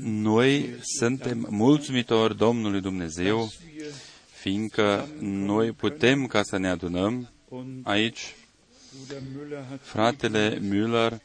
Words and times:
Noi 0.00 0.74
suntem 0.82 1.46
mulțumitori 1.50 2.36
Domnului 2.36 2.80
Dumnezeu, 2.80 3.52
fiindcă 4.40 5.08
noi 5.20 5.72
putem 5.72 6.26
ca 6.26 6.42
să 6.42 6.58
ne 6.58 6.68
adunăm 6.68 7.30
aici. 7.82 8.34
Fratele 9.80 10.58
Müller 10.58 11.16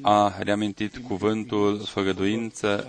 a 0.00 0.38
reamintit 0.38 0.96
cuvântul 0.96 1.84
făgăduință 1.84 2.86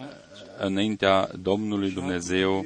înaintea 0.59 1.29
Domnului 1.41 1.91
Dumnezeu. 1.91 2.65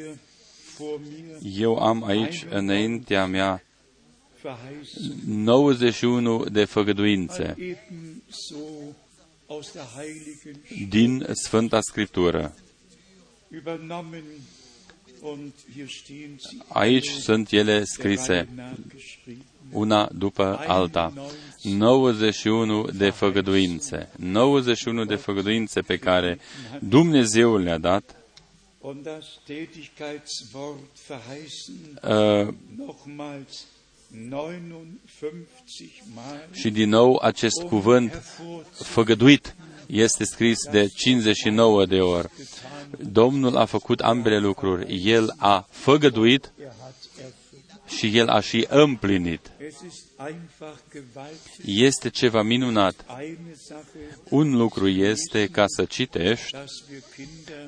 Eu 1.57 1.77
am 1.77 2.03
aici 2.03 2.45
înaintea 2.49 3.25
mea 3.25 3.63
91 5.25 6.45
de 6.45 6.65
făgăduințe 6.65 7.55
din 10.89 11.27
Sfânta 11.31 11.81
Scriptură. 11.81 12.55
Aici 16.67 17.09
sunt 17.09 17.51
ele 17.51 17.83
scrise, 17.83 18.47
una 19.71 20.09
după 20.13 20.63
alta. 20.67 21.13
91 21.61 22.85
de 22.85 23.09
făgăduințe. 23.09 24.09
91 24.17 25.05
de 25.05 25.15
făgăduințe 25.15 25.81
pe 25.81 25.97
care 25.97 26.39
Dumnezeu 26.79 27.57
le-a 27.57 27.77
dat 27.77 28.15
uh, 32.01 32.47
și 36.51 36.69
din 36.69 36.89
nou 36.89 37.19
acest 37.21 37.61
cuvânt 37.61 38.23
făgăduit 38.71 39.55
este 39.87 40.23
scris 40.23 40.57
de 40.71 40.87
59 40.87 41.85
de 41.85 41.99
ori. 41.99 42.29
Domnul 42.99 43.57
a 43.57 43.65
făcut 43.65 43.99
ambele 43.99 44.39
lucruri. 44.39 45.01
El 45.05 45.33
a 45.37 45.67
făgăduit 45.69 46.51
și 47.87 48.17
El 48.17 48.27
a 48.29 48.39
și 48.39 48.65
împlinit. 48.69 49.51
Este 51.65 52.09
ceva 52.09 52.41
minunat. 52.41 53.05
Un 54.29 54.55
lucru 54.57 54.87
este 54.87 55.47
ca 55.47 55.63
să 55.67 55.85
citești 55.85 56.55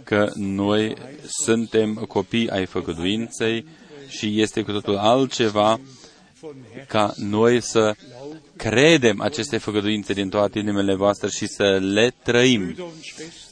că 0.04 0.32
noi 0.36 0.96
suntem 1.44 1.94
copii 1.94 2.50
ai 2.50 2.66
făgăduinței 2.66 3.66
și 4.08 4.42
este 4.42 4.62
cu 4.62 4.72
totul 4.72 4.98
altceva 4.98 5.80
ca 6.88 7.14
noi 7.18 7.62
să 7.62 7.96
credem 8.56 9.22
aceste 9.22 9.58
făgăduințe 9.58 10.14
din 10.14 10.30
toate 10.30 10.60
inimile 10.60 10.96
voastre 10.96 11.30
și 11.30 11.48
să 11.48 11.80
le 11.82 12.14
trăim. 12.24 12.76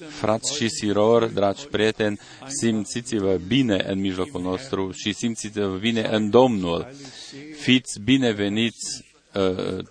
Frați 0.10 0.56
și 0.56 0.70
sirori, 0.70 1.34
dragi 1.34 1.68
prieteni, 1.68 2.20
simțiți-vă 2.48 3.40
bine 3.48 3.86
în 3.88 4.00
mijlocul 4.00 4.42
nostru 4.42 4.92
și 4.92 5.14
simțiți-vă 5.14 5.78
bine 5.80 6.08
în 6.12 6.30
Domnul. 6.30 6.94
Fiți 7.60 8.00
bineveniți 8.00 9.06
uh, 9.34 9.86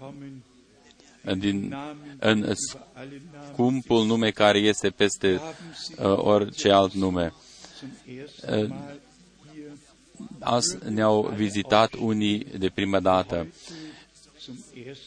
din, 1.39 1.77
în 2.19 2.55
scumpul 3.53 4.05
nume 4.05 4.31
care 4.31 4.59
este 4.59 4.89
peste 4.89 5.41
uh, 5.99 6.17
orice 6.17 6.71
alt 6.71 6.93
nume. 6.93 7.33
Uh, 8.51 8.69
azi 10.41 10.79
ne-au 10.89 11.33
vizitat 11.35 11.95
unii 11.95 12.45
de 12.59 12.69
prima 12.69 13.01
dată. 13.01 13.47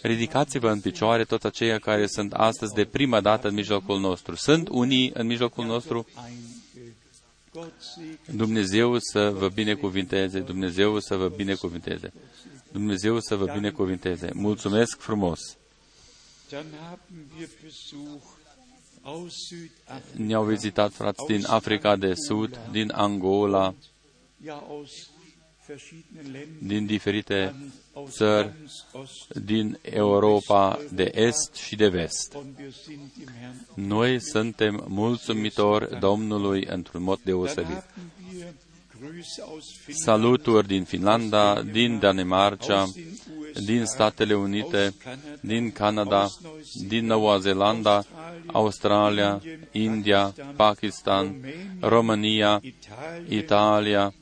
Ridicați-vă 0.02 0.70
în 0.70 0.80
picioare 0.80 1.24
toți 1.24 1.46
aceia 1.46 1.80
care 1.80 2.08
sunt 2.08 2.34
astăzi 2.34 2.74
de 2.74 2.86
prima 2.86 3.22
dată 3.22 3.48
în 3.48 3.54
mijlocul 3.54 4.00
nostru. 4.00 4.36
Sunt 4.36 4.68
unii 4.70 5.12
în 5.14 5.28
mijlocul 5.28 5.66
nostru? 5.66 6.08
Dumnezeu 8.26 9.00
să 9.00 9.30
vă 9.30 9.50
binecuvinteze, 9.50 10.40
Dumnezeu 10.40 11.00
să 11.00 11.16
vă 11.16 11.28
binecuvinteze, 11.28 12.14
Dumnezeu 12.72 13.20
să 13.20 13.36
vă 13.36 13.46
binecuvinteze. 13.54 14.30
Mulțumesc 14.34 15.00
frumos! 15.00 15.40
Ne-au 20.16 20.44
vizitat 20.44 20.94
frați 20.94 21.26
din 21.28 21.46
Africa 21.46 21.96
de 21.96 22.14
Sud, 22.28 22.60
din 22.72 22.92
Angola, 22.92 23.74
din 26.60 26.86
diferite 26.86 27.56
țări 28.08 28.52
din 29.46 29.80
Europa 29.82 30.80
de 30.92 31.12
Est 31.14 31.56
și 31.56 31.76
de 31.76 31.88
Vest. 31.88 32.38
Noi 33.76 34.20
suntem 34.20 34.86
mulțumitori 34.88 36.00
Domnului 36.00 36.66
într-un 36.70 37.04
mod 37.04 37.20
deosebit. 37.24 37.84
Saluturi 39.88 40.68
din 40.68 40.84
Finlanda, 40.84 41.62
din 41.62 42.00
Danemarca, 42.00 42.92
din 43.66 43.86
Statele 43.86 44.34
Unite, 44.34 44.94
din 45.42 45.72
Canada, 45.72 46.28
din 46.88 47.06
Noua 47.06 47.38
Zeelandă, 47.38 48.06
Australia, 48.46 49.42
India, 49.72 50.34
Pakistan, 50.56 51.36
România, 51.80 52.62
Italia, 53.30 54.14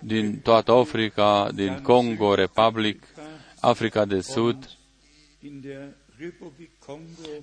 din 0.00 0.40
toată 0.40 0.72
Africa, 0.72 1.50
din 1.54 1.80
Congo, 1.82 2.34
Republic, 2.34 3.02
Africa 3.60 4.04
de 4.04 4.20
Sud, 4.20 4.70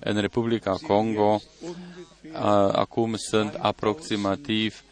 în 0.00 0.20
Republica 0.20 0.76
Congo, 0.86 1.40
acum 2.72 3.14
sunt 3.16 3.54
aproximativ 3.54 4.82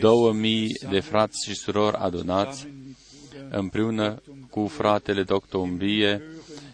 2000 0.00 0.72
de 0.90 1.00
frați 1.00 1.48
și 1.48 1.54
surori 1.54 1.96
adunați 1.96 2.68
împreună 3.50 4.22
cu 4.50 4.66
fratele 4.66 5.22
Dr. 5.22 5.54
Umbie 5.54 6.22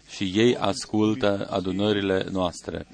și 0.09 0.31
ei 0.35 0.55
ascultă 0.57 1.47
adunările 1.49 2.25
noastre. 2.31 2.87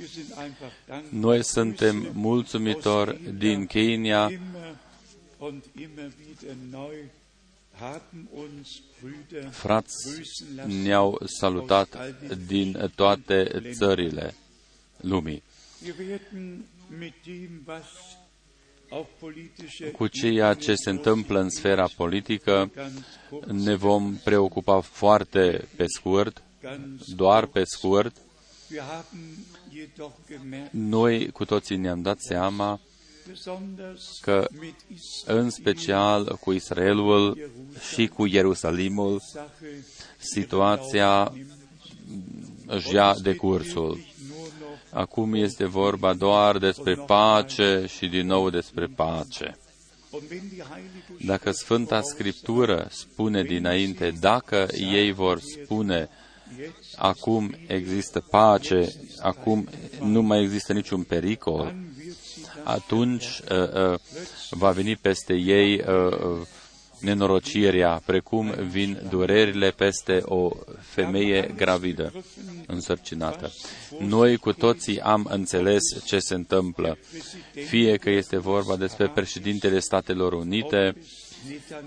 Noi 1.09 1.43
suntem 1.43 2.09
mulțumitori 2.13 3.19
din 3.37 3.65
Kenya 3.65 4.31
Frați 9.49 9.95
ne-au 10.83 11.21
salutat 11.25 12.15
din 12.47 12.91
toate 12.95 13.61
țările 13.71 14.35
lumii. 14.97 15.43
Cu 19.91 20.07
ceea 20.07 20.53
ce 20.53 20.75
se 20.75 20.89
întâmplă 20.89 21.39
în 21.39 21.49
sfera 21.49 21.87
politică 21.95 22.71
ne 23.47 23.75
vom 23.75 24.15
preocupa 24.23 24.79
foarte 24.79 25.67
pe 25.75 25.83
scurt, 25.87 26.43
doar 27.15 27.45
pe 27.45 27.63
scurt. 27.63 28.15
Noi 30.71 31.31
cu 31.31 31.45
toții 31.45 31.77
ne-am 31.77 32.01
dat 32.01 32.19
seama 32.19 32.79
că 34.21 34.47
în 35.25 35.49
special 35.49 36.37
cu 36.41 36.51
Israelul 36.51 37.51
și 37.93 38.07
cu 38.07 38.25
Ierusalimul 38.25 39.21
situația 40.17 41.33
își 42.65 42.93
ia 42.93 43.15
decursul. 43.21 43.99
Acum 44.89 45.33
este 45.33 45.65
vorba 45.65 46.13
doar 46.13 46.57
despre 46.57 46.95
pace 46.95 47.85
și 47.97 48.07
din 48.07 48.25
nou 48.25 48.49
despre 48.49 48.85
pace. 48.85 49.57
Dacă 51.25 51.51
Sfânta 51.51 52.01
Scriptură 52.01 52.87
spune 52.89 53.43
dinainte, 53.43 54.13
dacă 54.19 54.67
ei 54.73 55.11
vor 55.11 55.39
spune 55.39 56.09
acum 56.95 57.55
există 57.67 58.19
pace, 58.29 58.93
acum 59.19 59.69
nu 60.01 60.21
mai 60.21 60.41
există 60.41 60.73
niciun 60.73 61.03
pericol, 61.03 61.73
atunci 62.63 63.25
uh, 63.25 63.91
uh, 63.91 63.99
va 64.49 64.71
veni 64.71 64.95
peste 64.95 65.33
ei 65.33 65.73
uh, 65.73 66.11
uh, 66.11 66.47
nenorocirea, 67.01 68.01
precum 68.05 68.53
vin 68.69 69.01
durerile 69.09 69.69
peste 69.69 70.21
o 70.25 70.49
femeie 70.79 71.53
gravidă, 71.55 72.13
însărcinată. 72.67 73.51
Noi 73.99 74.37
cu 74.37 74.53
toții 74.53 74.99
am 74.99 75.27
înțeles 75.29 75.81
ce 76.05 76.19
se 76.19 76.33
întâmplă, 76.33 76.97
fie 77.67 77.95
că 77.95 78.09
este 78.09 78.37
vorba 78.37 78.75
despre 78.75 79.07
președintele 79.07 79.79
Statelor 79.79 80.33
Unite, 80.33 80.95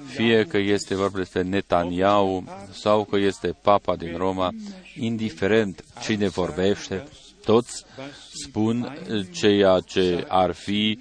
fie 0.07 0.45
că 0.45 0.59
este 0.59 0.95
vorba 0.95 1.19
despre 1.19 1.43
Netanyahu 1.43 2.45
sau 2.73 3.05
că 3.05 3.17
este 3.17 3.57
Papa 3.63 3.97
din 3.97 4.17
Roma, 4.17 4.55
indiferent 4.99 5.85
cine 6.03 6.29
vorbește, 6.29 7.05
toți 7.45 7.85
spun 8.33 8.99
ceea 9.33 9.81
ce 9.81 10.25
ar 10.29 10.53
fi 10.53 10.99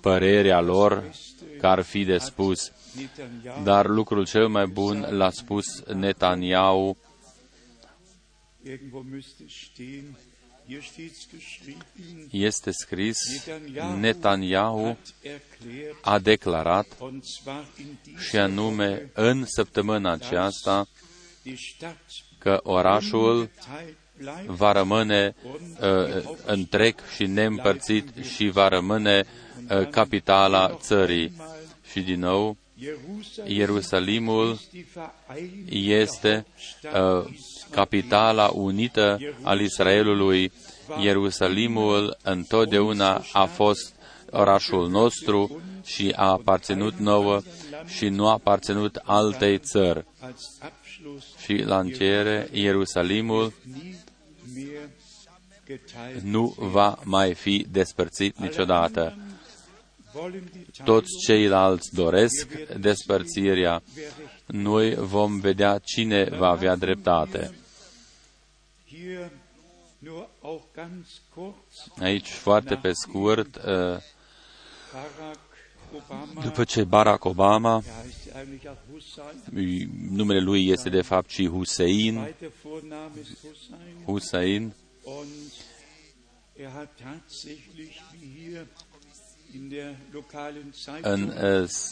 părerea 0.00 0.60
lor 0.60 1.10
că 1.60 1.66
ar 1.66 1.82
fi 1.82 2.04
de 2.04 2.18
spus. 2.18 2.72
dar 3.64 3.86
lucrul 3.86 4.26
cel 4.26 4.48
mai 4.48 4.66
bun 4.66 5.06
l-a 5.10 5.30
spus 5.30 5.82
Netanyahu 5.94 6.96
este 12.30 12.70
scris, 12.70 13.18
Netanyahu 13.98 14.98
a 16.00 16.18
declarat, 16.18 16.86
și 18.28 18.36
anume 18.36 19.10
în 19.14 19.44
săptămâna 19.46 20.12
aceasta, 20.12 20.88
că 22.38 22.60
orașul 22.62 23.50
va 24.46 24.72
rămâne 24.72 25.34
uh, 25.80 26.38
întreg 26.44 26.94
și 27.14 27.26
neîmpărțit 27.26 28.08
și 28.34 28.48
va 28.48 28.68
rămâne 28.68 29.24
uh, 29.70 29.88
capitala 29.88 30.76
țării. 30.80 31.32
Și 31.90 32.00
din 32.00 32.20
nou, 32.20 32.56
Ierusalimul 33.44 34.60
este 35.70 36.46
uh, 36.94 37.26
capitala 37.70 38.50
unită 38.54 39.18
al 39.42 39.60
Israelului. 39.60 40.52
Ierusalimul 41.00 42.16
întotdeauna 42.22 43.24
a 43.32 43.44
fost 43.44 43.94
orașul 44.30 44.88
nostru 44.88 45.60
și 45.84 46.12
a 46.16 46.30
aparținut 46.30 46.94
nouă 46.98 47.40
și 47.86 48.08
nu 48.08 48.28
a 48.28 48.32
aparținut 48.32 49.00
altei 49.04 49.58
țări. 49.58 50.04
Și 51.42 51.54
la 51.54 51.78
încheiere, 51.78 52.48
Ierusalimul 52.52 53.52
nu 56.22 56.54
va 56.58 56.98
mai 57.02 57.34
fi 57.34 57.66
despărțit 57.70 58.38
niciodată. 58.38 59.16
Toți 60.84 61.08
ceilalți 61.26 61.94
doresc 61.94 62.52
despărțirea. 62.78 63.82
Noi 64.46 64.94
vom 64.94 65.40
vedea 65.40 65.78
cine 65.78 66.24
va 66.24 66.48
avea 66.48 66.76
dreptate. 66.76 67.54
Aici, 71.98 72.28
foarte 72.28 72.74
pe 72.74 72.92
scurt, 72.92 73.56
uh, 73.56 73.98
după 76.42 76.64
ce 76.64 76.84
Barack 76.84 77.24
Obama, 77.24 77.82
numele 80.10 80.40
lui 80.40 80.68
este 80.68 80.88
de 80.88 81.02
fapt 81.02 81.30
și 81.30 81.48
Hussein, 81.48 82.34
Hussein, 84.04 84.74
în, 91.00 91.32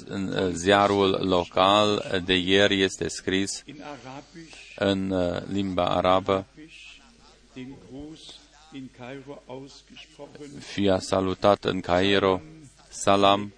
în 0.09 0.55
ziarul 0.55 1.27
local 1.29 2.21
de 2.25 2.35
ieri 2.35 2.83
este 2.83 3.09
scris 3.09 3.65
în 4.77 5.11
uh, 5.11 5.43
limba 5.53 5.89
arabă. 5.89 6.47
Și 10.73 10.89
a 10.89 10.99
salutat 10.99 11.65
în 11.65 11.81
Cairo. 11.81 12.41
Salam 12.89 13.53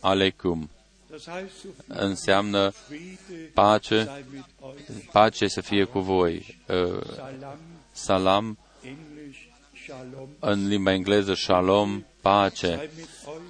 Aleikum. 0.00 0.70
Înseamnă 1.86 2.72
pace, 3.54 4.24
pace 5.12 5.48
să 5.48 5.60
fie 5.60 5.84
cu 5.84 6.00
voi. 6.00 6.58
Uh, 6.68 7.00
salam, 7.92 8.58
în 10.38 10.68
limba 10.68 10.92
engleză, 10.92 11.34
shalom, 11.34 12.04
pace. 12.28 12.90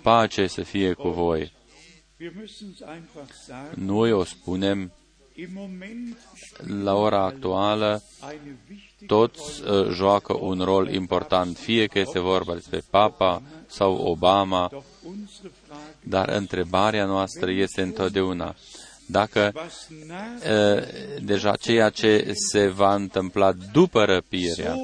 Pace 0.02 0.46
să 0.46 0.62
fie 0.62 0.92
cu 0.92 1.08
voi. 1.08 1.52
Noi 3.74 4.12
o 4.12 4.24
spunem 4.24 4.92
la 6.82 6.94
ora 6.94 7.24
actuală, 7.24 8.02
toți 9.06 9.62
uh, 9.62 9.88
joacă 9.90 10.36
un 10.40 10.60
rol 10.60 10.92
important, 10.92 11.56
fie 11.56 11.86
că 11.86 11.98
este 11.98 12.18
vorba 12.18 12.54
despre 12.54 12.82
Papa 12.90 13.42
sau 13.66 13.94
Obama, 13.94 14.70
dar 16.00 16.28
întrebarea 16.28 17.04
noastră 17.04 17.50
este 17.50 17.82
întotdeauna 17.82 18.54
dacă 19.06 19.52
uh, 19.54 20.82
deja 21.22 21.56
ceea 21.56 21.88
ce 21.90 22.32
se 22.50 22.68
va 22.68 22.94
întâmpla 22.94 23.52
după 23.72 24.04
răpirea 24.04 24.74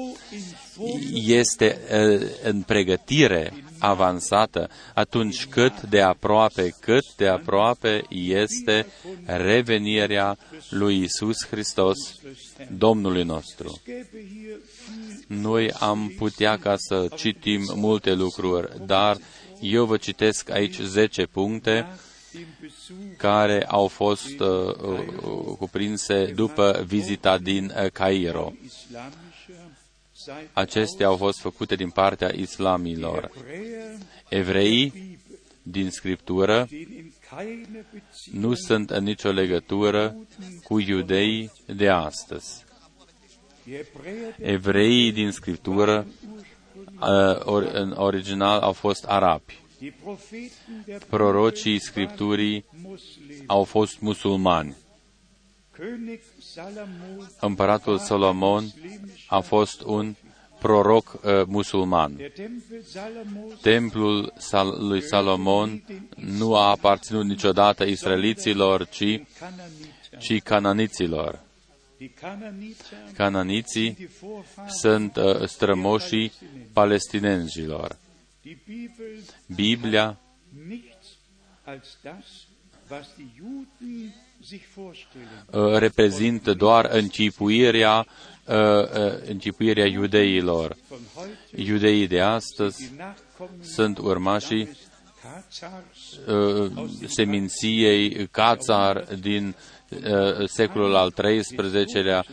este 1.13 1.79
uh, 1.91 2.27
în 2.43 2.61
pregătire 2.61 3.53
avansată, 3.79 4.69
atunci 4.93 5.45
cât 5.45 5.81
de 5.81 6.01
aproape, 6.01 6.75
cât 6.79 7.15
de 7.15 7.27
aproape 7.27 8.01
este 8.09 8.85
revenirea 9.25 10.37
lui 10.69 11.01
Isus 11.01 11.45
Hristos, 11.49 11.97
Domnului 12.77 13.23
nostru. 13.23 13.81
Noi 15.27 15.71
am 15.71 16.13
putea 16.17 16.57
ca 16.57 16.75
să 16.77 17.07
citim 17.15 17.61
multe 17.75 18.13
lucruri, 18.13 18.85
dar 18.85 19.17
eu 19.61 19.85
vă 19.85 19.97
citesc 19.97 20.49
aici 20.49 20.79
10 20.79 21.25
puncte 21.25 21.87
care 23.17 23.65
au 23.67 23.87
fost 23.87 24.39
uh, 24.39 24.47
uh, 24.47 25.55
cuprinse 25.57 26.25
după 26.35 26.83
vizita 26.87 27.37
din 27.37 27.73
uh, 27.75 27.91
Cairo. 27.91 28.53
Acestea 30.53 31.07
au 31.07 31.15
fost 31.17 31.39
făcute 31.39 31.75
din 31.75 31.89
partea 31.89 32.31
islamilor. 32.35 33.31
Evreii 34.29 35.19
din 35.61 35.89
Scriptură 35.89 36.67
nu 38.31 38.53
sunt 38.53 38.89
în 38.89 39.03
nicio 39.03 39.31
legătură 39.31 40.15
cu 40.63 40.79
iudeii 40.79 41.51
de 41.65 41.89
astăzi. 41.89 42.65
Evreii 44.37 45.11
din 45.11 45.31
Scriptură 45.31 46.07
în 47.73 47.93
original 47.95 48.59
au 48.59 48.71
fost 48.71 49.05
arabi. 49.05 49.63
Prorocii 51.09 51.79
Scripturii 51.79 52.65
au 53.45 53.63
fost 53.63 53.99
musulmani. 53.99 54.75
Împăratul 57.39 57.97
Solomon 57.97 58.65
a 59.27 59.39
fost 59.39 59.81
un 59.81 60.15
proroc 60.59 61.13
uh, 61.13 61.45
musulman. 61.45 62.17
Templul 63.61 64.33
Sal- 64.37 64.87
lui 64.87 65.01
Salomon 65.01 65.83
nu 66.15 66.55
a 66.55 66.69
aparținut 66.69 67.25
niciodată 67.25 67.83
israeliților, 67.83 68.87
ci, 68.87 69.21
ci 70.19 70.41
cananiților. 70.43 71.43
Cananiții 73.13 74.09
sunt 74.67 75.15
uh, 75.15 75.47
strămoșii 75.47 76.31
palestinenzilor. 76.73 77.97
Biblia 79.55 80.19
uh, 81.67 81.75
reprezintă 85.79 86.53
doar 86.53 86.85
închipuirea 86.91 88.05
Uh, 88.47 88.53
uh, 88.53 89.13
închipuirea 89.27 89.85
iudeilor. 89.85 90.75
Iudeii 91.55 92.07
de 92.07 92.19
astăzi 92.19 92.91
sunt 93.61 93.97
urmașii 93.97 94.77
uh, 96.27 96.71
seminției 97.07 98.27
Cațar 98.27 99.07
din 99.19 99.55
secolul 100.45 100.95
al 100.95 101.11
XIII-lea 101.11 102.25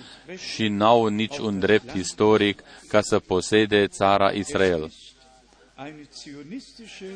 și 0.54 0.68
n-au 0.68 1.06
nici 1.06 1.38
un 1.38 1.58
drept 1.58 1.94
istoric 1.94 2.62
ca 2.88 3.00
să 3.00 3.18
posede 3.18 3.86
țara 3.86 4.30
Israel. 4.30 4.92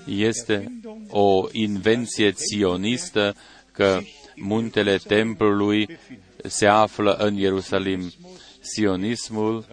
Este 0.07 0.81
o 1.09 1.47
invenție 1.53 2.33
ționistă 2.33 3.35
că 3.73 4.01
muntele 4.37 4.97
templului 4.97 5.99
se 6.45 6.67
află 6.67 7.13
în 7.13 7.35
Ierusalim 7.35 8.13
sionismul 8.61 9.65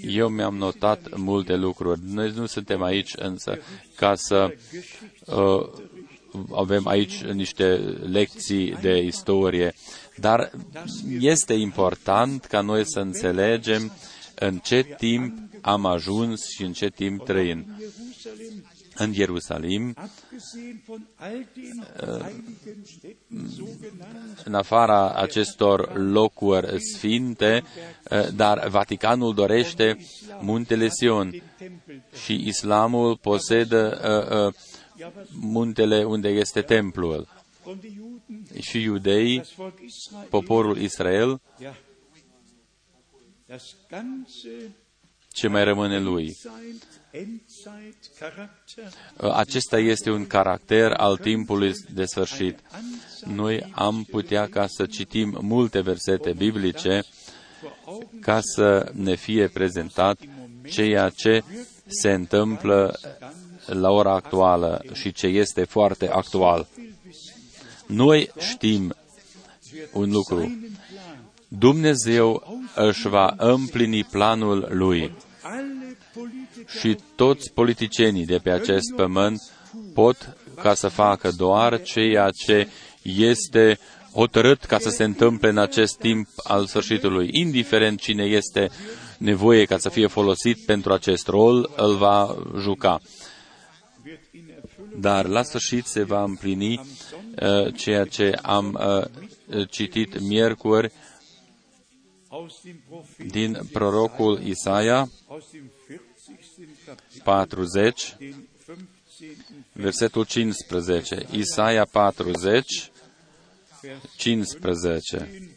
Eu 0.00 0.28
mi-am 0.28 0.56
notat 0.56 1.16
multe 1.16 1.56
lucruri. 1.56 2.00
Noi 2.04 2.32
nu 2.36 2.46
suntem 2.46 2.82
aici 2.82 3.12
însă 3.16 3.58
ca 3.96 4.12
să 4.14 4.54
uh, 5.24 5.68
avem 6.54 6.86
aici 6.86 7.22
niște 7.22 7.74
lecții 8.10 8.76
de 8.80 9.02
istorie, 9.02 9.74
dar 10.16 10.50
este 11.20 11.52
important 11.52 12.44
ca 12.44 12.60
noi 12.60 12.82
să 12.86 13.00
înțelegem 13.00 13.92
în 14.34 14.58
ce 14.58 14.82
timp 14.96 15.38
am 15.60 15.86
ajuns 15.86 16.48
și 16.48 16.62
în 16.62 16.72
ce 16.72 16.88
timp 16.88 17.24
trăim. 17.24 17.66
În 18.98 19.12
Ierusalim, 19.12 19.94
în 24.44 24.54
afara 24.54 25.12
acestor 25.14 25.96
locuri 25.96 26.80
sfinte, 26.80 27.64
dar 28.34 28.68
Vaticanul 28.68 29.34
dorește 29.34 29.98
muntele 30.40 30.88
Sion. 30.88 31.42
Și 32.24 32.46
Islamul 32.46 33.16
posedă 33.16 34.00
muntele 35.32 36.04
unde 36.04 36.28
este 36.28 36.62
templul. 36.62 37.28
Și 38.60 38.80
iudeii, 38.80 39.42
poporul 40.28 40.78
Israel, 40.78 41.40
ce 45.28 45.48
mai 45.48 45.64
rămâne 45.64 46.00
lui. 46.00 46.36
Acesta 49.16 49.78
este 49.78 50.10
un 50.10 50.26
caracter 50.26 50.92
al 50.92 51.16
timpului 51.16 51.72
de 51.94 52.04
sfârșit. 52.04 52.58
Noi 53.24 53.72
am 53.74 54.06
putea 54.10 54.48
ca 54.48 54.66
să 54.66 54.86
citim 54.86 55.38
multe 55.40 55.80
versete 55.80 56.32
biblice 56.32 57.02
ca 58.20 58.40
să 58.40 58.90
ne 58.92 59.14
fie 59.14 59.48
prezentat 59.48 60.20
ceea 60.68 61.08
ce 61.08 61.44
se 61.86 62.12
întâmplă 62.12 62.98
la 63.66 63.90
ora 63.90 64.14
actuală 64.14 64.84
și 64.92 65.12
ce 65.12 65.26
este 65.26 65.64
foarte 65.64 66.08
actual. 66.08 66.66
Noi 67.86 68.30
știm 68.38 68.94
un 69.92 70.10
lucru. 70.10 70.58
Dumnezeu 71.48 72.58
își 72.74 73.08
va 73.08 73.34
împlini 73.36 74.04
planul 74.04 74.68
Lui 74.70 75.12
și 76.66 76.96
toți 77.14 77.52
politicienii 77.52 78.26
de 78.26 78.38
pe 78.38 78.50
acest 78.50 78.94
pământ 78.96 79.40
pot 79.94 80.36
ca 80.62 80.74
să 80.74 80.88
facă 80.88 81.30
doar 81.36 81.82
ceea 81.82 82.30
ce 82.30 82.68
este 83.02 83.78
hotărât 84.12 84.64
ca 84.64 84.78
să 84.78 84.88
se 84.90 85.04
întâmple 85.04 85.48
în 85.48 85.58
acest 85.58 85.98
timp 85.98 86.28
al 86.44 86.66
sfârșitului, 86.66 87.28
indiferent 87.32 88.00
cine 88.00 88.24
este 88.24 88.70
nevoie 89.18 89.64
ca 89.64 89.78
să 89.78 89.88
fie 89.88 90.06
folosit 90.06 90.64
pentru 90.64 90.92
acest 90.92 91.28
rol, 91.28 91.70
îl 91.76 91.94
va 91.94 92.36
juca. 92.58 93.00
Dar 94.98 95.26
la 95.26 95.42
sfârșit 95.42 95.86
se 95.86 96.02
va 96.02 96.22
împlini 96.22 96.80
uh, 96.80 97.74
ceea 97.74 98.04
ce 98.04 98.38
am 98.42 98.78
uh, 98.80 99.68
citit 99.70 100.20
miercuri 100.20 100.92
din 103.26 103.58
prorocul 103.72 104.40
Isaia 104.44 105.10
40, 107.24 108.16
versetul 109.72 110.24
15. 110.24 111.26
Isaia 111.30 111.84
40, 111.84 112.90
15. 114.16 115.50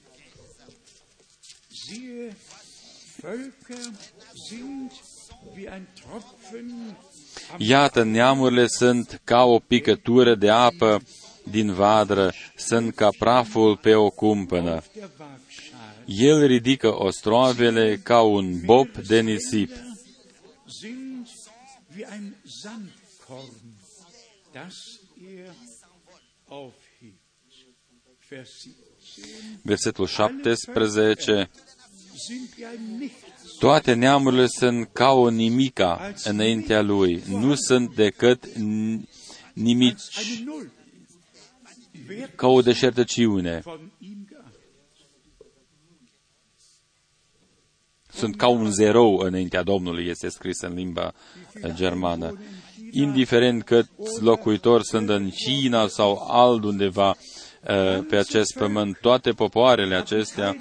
Völker 3.21 3.91
sind 4.47 4.91
wie 5.55 5.67
ein 5.67 5.87
Tropfen 6.01 6.97
Iată, 7.57 8.03
neamurile 8.03 8.67
sunt 8.67 9.21
ca 9.23 9.43
o 9.43 9.59
picătură 9.59 10.35
de 10.35 10.49
apă 10.49 11.01
din 11.43 11.73
vadră, 11.73 12.33
sunt 12.55 12.95
ca 12.95 13.09
praful 13.19 13.77
pe 13.77 13.95
o 13.95 14.09
cumpănă. 14.09 14.83
El 16.05 16.45
ridică 16.45 17.03
ostroavele 17.03 17.99
ca 18.03 18.21
un 18.21 18.61
bob 18.65 18.87
de 19.07 19.19
nisip. 19.19 19.71
Versetul 29.61 30.07
17 30.07 31.49
toate 33.59 33.93
neamurile 33.93 34.47
sunt 34.47 34.89
ca 34.93 35.11
o 35.11 35.29
nimica 35.29 36.13
înaintea 36.23 36.81
lui. 36.81 37.23
Nu 37.27 37.55
sunt 37.55 37.95
decât 37.95 38.45
nimici, 39.53 40.43
ca 42.35 42.47
o 42.47 42.61
deșertăciune. 42.61 43.63
Sunt 48.19 48.35
ca 48.35 48.47
un 48.47 48.71
zerou 48.71 49.17
înaintea 49.17 49.63
Domnului, 49.63 50.07
este 50.07 50.29
scris 50.29 50.61
în 50.61 50.73
limba 50.73 51.13
germană. 51.73 52.39
Indiferent 52.91 53.63
cât 53.63 53.87
locuitori 54.21 54.85
sunt 54.85 55.09
în 55.09 55.29
China 55.29 55.87
sau 55.87 56.27
altundeva 56.27 57.09
uh, 57.09 58.05
pe 58.09 58.15
acest 58.15 58.57
pământ, 58.57 58.97
toate 59.01 59.31
popoarele 59.31 59.95
acestea 59.95 60.55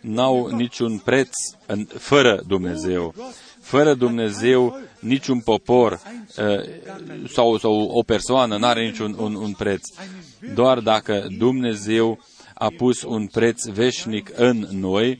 n-au 0.00 0.46
niciun 0.46 0.98
preț 0.98 1.30
în, 1.66 1.84
fără 1.84 2.42
Dumnezeu. 2.46 3.14
Fără 3.60 3.94
Dumnezeu, 3.94 4.80
niciun 5.00 5.40
popor 5.40 5.92
uh, 5.92 7.28
sau, 7.28 7.58
sau 7.58 7.72
o 7.80 8.02
persoană 8.02 8.56
n-are 8.56 8.84
niciun 8.84 9.16
un, 9.18 9.34
un 9.34 9.52
preț. 9.52 9.82
Doar 10.54 10.78
dacă 10.80 11.26
Dumnezeu 11.38 12.18
a 12.54 12.68
pus 12.76 13.02
un 13.02 13.26
preț 13.26 13.64
veșnic 13.64 14.30
în 14.36 14.68
noi, 14.70 15.18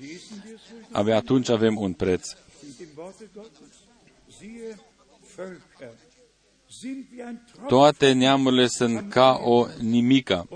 abia 0.94 1.16
atunci 1.16 1.48
avem 1.48 1.76
un 1.76 1.92
preț. 1.92 2.28
Toate 7.68 8.12
neamurile 8.12 8.66
sunt 8.66 9.10
ca 9.10 9.40
o 9.42 9.66
nimică 9.80 10.48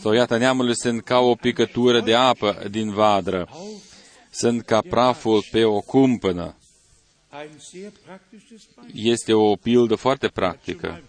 sau 0.00 0.12
iată, 0.12 0.36
neamurile 0.36 0.74
sunt 0.74 1.04
ca 1.04 1.18
o 1.18 1.34
picătură 1.34 2.00
de 2.00 2.14
apă 2.14 2.62
din 2.70 2.90
vadră, 2.90 3.48
sunt 4.30 4.64
ca 4.64 4.80
praful 4.80 5.44
pe 5.50 5.64
o 5.64 5.80
cumpănă. 5.80 6.54
Este 8.94 9.32
o 9.32 9.56
pildă 9.56 9.94
foarte 9.94 10.28
practică. 10.28 11.00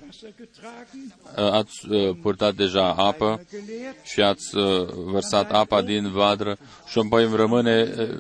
Ați 1.35 1.89
uh, 1.89 2.17
purtat 2.21 2.55
deja 2.55 2.93
apă 2.93 3.45
și 4.03 4.21
ați 4.21 4.57
uh, 4.57 4.87
vărsat 4.93 5.51
apa 5.51 5.81
din 5.81 6.11
vadră 6.11 6.57
și 6.87 6.99
apoi 6.99 7.29
rămâne 7.35 7.93
uh, 7.97 8.19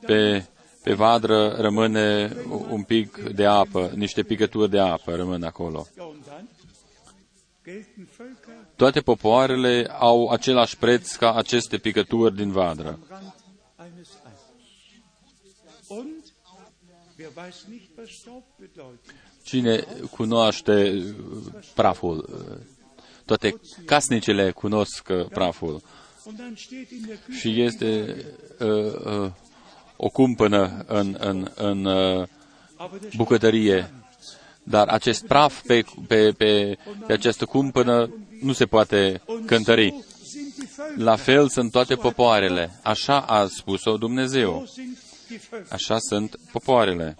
pe, 0.00 0.44
pe 0.82 0.92
vadră 0.94 1.48
rămâne 1.48 2.36
un 2.68 2.82
pic 2.82 3.18
de 3.18 3.44
apă, 3.44 3.92
niște 3.94 4.22
picături 4.22 4.70
de 4.70 4.78
apă 4.78 5.14
rămân 5.14 5.42
acolo. 5.42 5.86
Toate 8.76 9.00
popoarele 9.00 9.90
au 9.98 10.28
același 10.28 10.76
preț 10.76 11.14
ca 11.14 11.34
aceste 11.34 11.78
picături 11.78 12.36
din 12.36 12.50
vadră. 12.50 12.98
Cine 19.42 19.84
cunoaște 20.10 21.04
praful? 21.74 22.28
Toate 23.24 23.60
casnicele 23.84 24.50
cunosc 24.50 25.12
praful. 25.12 25.82
Și 27.38 27.62
este 27.62 28.16
uh, 28.58 28.68
uh, 29.04 29.30
o 29.96 30.08
cumpănă 30.08 30.84
în, 30.86 31.16
în, 31.18 31.50
în 31.54 31.84
uh, 31.84 32.26
bucătărie, 33.16 33.90
dar 34.62 34.88
acest 34.88 35.26
praf 35.26 35.62
pe, 35.66 35.84
pe, 36.06 36.32
pe, 36.32 36.78
pe 37.06 37.12
această 37.12 37.44
cumpănă 37.44 38.10
nu 38.40 38.52
se 38.52 38.66
poate 38.66 39.22
cântări. 39.46 40.04
La 40.96 41.16
fel 41.16 41.48
sunt 41.48 41.70
toate 41.70 41.94
popoarele. 41.94 42.80
Așa 42.82 43.20
a 43.20 43.46
spus-o 43.46 43.96
Dumnezeu. 43.96 44.68
Așa 45.68 45.98
sunt 45.98 46.36
popoarele. 46.52 47.16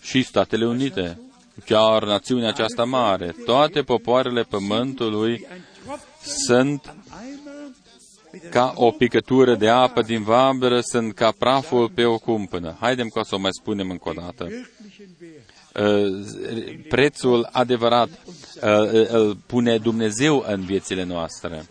Și 0.00 0.22
Statele 0.22 0.66
Unite, 0.66 1.20
chiar 1.64 2.04
națiunea 2.04 2.48
aceasta 2.48 2.84
mare, 2.84 3.34
toate 3.44 3.82
popoarele 3.82 4.42
pământului 4.42 5.46
sunt 6.46 6.94
ca 8.50 8.72
o 8.76 8.90
picătură 8.90 9.54
de 9.54 9.68
apă 9.68 10.02
din 10.02 10.22
vabră, 10.22 10.80
sunt 10.80 11.14
ca 11.14 11.32
praful 11.38 11.88
pe 11.88 12.04
o 12.04 12.18
cumpănă. 12.18 12.76
Haidem 12.80 13.08
ca 13.08 13.22
să 13.22 13.34
o 13.34 13.38
mai 13.38 13.50
spunem 13.60 13.90
încă 13.90 14.08
o 14.08 14.12
dată. 14.12 14.48
Uh, 15.74 16.24
prețul 16.88 17.48
adevărat 17.52 18.08
uh, 18.08 19.08
îl 19.08 19.36
pune 19.46 19.78
Dumnezeu 19.78 20.44
în 20.48 20.60
viețile 20.60 21.04
noastre. 21.04 21.66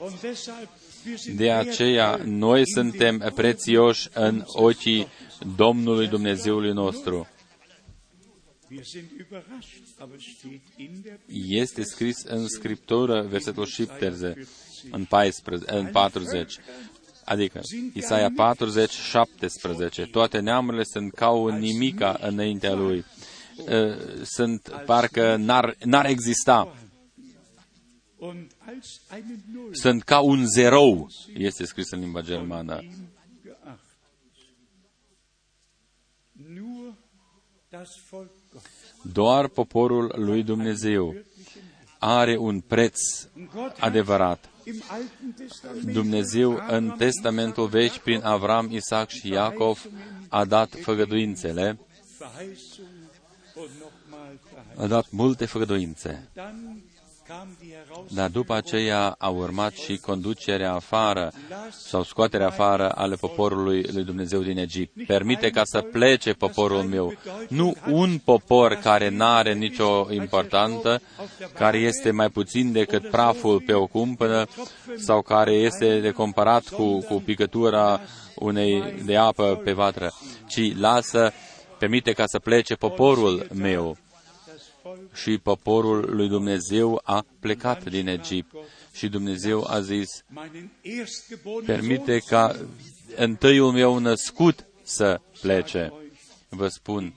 De 1.35 1.51
aceea, 1.51 2.19
noi 2.23 2.61
suntem 2.65 3.31
prețioși 3.35 4.09
în 4.13 4.43
ochii 4.45 5.07
Domnului 5.55 6.07
Dumnezeului 6.07 6.71
nostru. 6.71 7.27
Este 11.47 11.83
scris 11.83 12.23
în 12.23 12.47
Scriptură, 12.47 13.21
versetul 13.21 13.65
17, 13.65 14.47
în, 14.91 15.05
14, 15.05 15.73
în 15.73 15.85
40, 15.91 16.55
adică 17.25 17.61
Isaia 17.93 18.31
40, 18.35 18.91
17. 18.91 20.05
Toate 20.05 20.39
neamurile 20.39 20.83
sunt 20.83 21.13
ca 21.13 21.29
un 21.29 21.59
nimica 21.59 22.17
înaintea 22.21 22.73
lui. 22.73 23.05
Sunt 24.23 24.83
parcă 24.85 25.35
n-ar, 25.35 25.75
n-ar 25.83 26.05
exista. 26.05 26.75
Sunt 29.71 30.03
ca 30.03 30.19
un 30.19 30.45
zerou, 30.45 31.09
este 31.33 31.65
scris 31.65 31.91
în 31.91 31.99
limba 31.99 32.21
germană. 32.21 32.83
Doar 39.01 39.47
poporul 39.47 40.13
lui 40.15 40.43
Dumnezeu 40.43 41.15
are 41.99 42.37
un 42.37 42.59
preț 42.59 42.99
adevărat. 43.79 44.49
Dumnezeu 45.83 46.63
în 46.67 46.93
Testamentul 46.97 47.67
Vechi, 47.67 47.97
prin 47.97 48.23
Avram, 48.23 48.71
Isaac 48.71 49.09
și 49.09 49.27
Iacov, 49.27 49.85
a 50.27 50.45
dat 50.45 50.75
făgăduințele, 50.81 51.79
a 54.75 54.87
dat 54.87 55.09
multe 55.09 55.45
făgăduințe. 55.45 56.29
Dar 58.09 58.29
după 58.29 58.53
aceea 58.53 59.15
a 59.17 59.29
urmat 59.29 59.73
și 59.73 59.97
conducerea 59.97 60.73
afară 60.73 61.31
sau 61.71 62.03
scoaterea 62.03 62.47
afară 62.47 62.91
ale 62.95 63.15
poporului 63.15 63.85
lui 63.93 64.03
Dumnezeu 64.03 64.41
din 64.41 64.57
Egipt. 64.57 65.05
Permite 65.05 65.49
ca 65.49 65.61
să 65.65 65.81
plece 65.81 66.33
poporul 66.33 66.81
meu. 66.83 67.13
Nu 67.49 67.75
un 67.89 68.17
popor 68.17 68.73
care 68.73 69.09
nu 69.09 69.25
are 69.25 69.53
nicio 69.53 70.07
importantă, 70.11 71.01
care 71.53 71.77
este 71.77 72.11
mai 72.11 72.29
puțin 72.29 72.71
decât 72.71 73.09
praful 73.09 73.61
pe 73.65 73.73
o 73.73 73.85
cumpănă 73.85 74.45
sau 74.97 75.21
care 75.21 75.51
este 75.51 75.99
de 75.99 76.11
comparat 76.11 76.67
cu, 76.67 76.97
cu 76.99 77.21
picătura 77.25 78.01
unei 78.35 78.83
de 79.05 79.17
apă 79.17 79.61
pe 79.63 79.71
vatră, 79.71 80.11
ci 80.47 80.77
lasă, 80.77 81.33
permite 81.79 82.11
ca 82.11 82.23
să 82.25 82.39
plece 82.39 82.75
poporul 82.75 83.47
meu 83.53 83.97
și 85.13 85.37
poporul 85.37 86.15
lui 86.15 86.27
Dumnezeu 86.27 87.01
a 87.03 87.25
plecat 87.39 87.89
din 87.89 88.07
Egipt. 88.07 88.55
Și 88.93 89.07
Dumnezeu 89.07 89.65
a 89.67 89.81
zis, 89.81 90.23
permite 91.65 92.17
ca 92.17 92.55
întâiul 93.15 93.71
meu 93.71 93.97
născut 93.97 94.65
să 94.83 95.19
plece. 95.41 95.93
Vă 96.49 96.67
spun, 96.67 97.13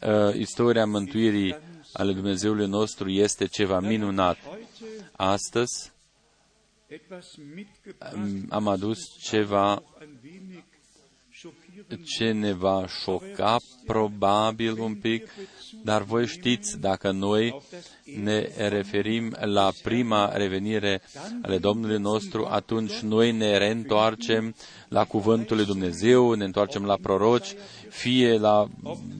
uh, 0.00 0.34
istoria 0.34 0.86
mântuirii 0.86 1.56
ale 1.92 2.12
Dumnezeului 2.12 2.66
nostru 2.66 3.10
este 3.10 3.46
ceva 3.46 3.80
minunat. 3.80 4.38
Astăzi 5.12 5.92
am 8.48 8.68
adus 8.68 8.98
ceva 9.20 9.82
ce 12.04 12.32
ne 12.32 12.52
va 12.52 12.86
șoca 12.86 13.56
probabil 13.86 14.78
un 14.78 14.94
pic, 14.94 15.28
dar 15.84 16.02
voi 16.02 16.26
știți, 16.26 16.78
dacă 16.78 17.10
noi 17.10 17.62
ne 18.22 18.48
referim 18.68 19.36
la 19.40 19.72
prima 19.82 20.36
revenire 20.36 21.02
ale 21.42 21.58
Domnului 21.58 21.98
nostru, 21.98 22.46
atunci 22.50 22.98
noi 22.98 23.32
ne 23.32 23.58
reîntoarcem 23.58 24.54
la 24.88 25.04
Cuvântul 25.04 25.56
lui 25.56 25.64
Dumnezeu, 25.64 26.32
ne 26.32 26.44
întoarcem 26.44 26.84
la 26.84 26.96
proroci, 27.02 27.54
fie 27.88 28.38
la 28.38 28.68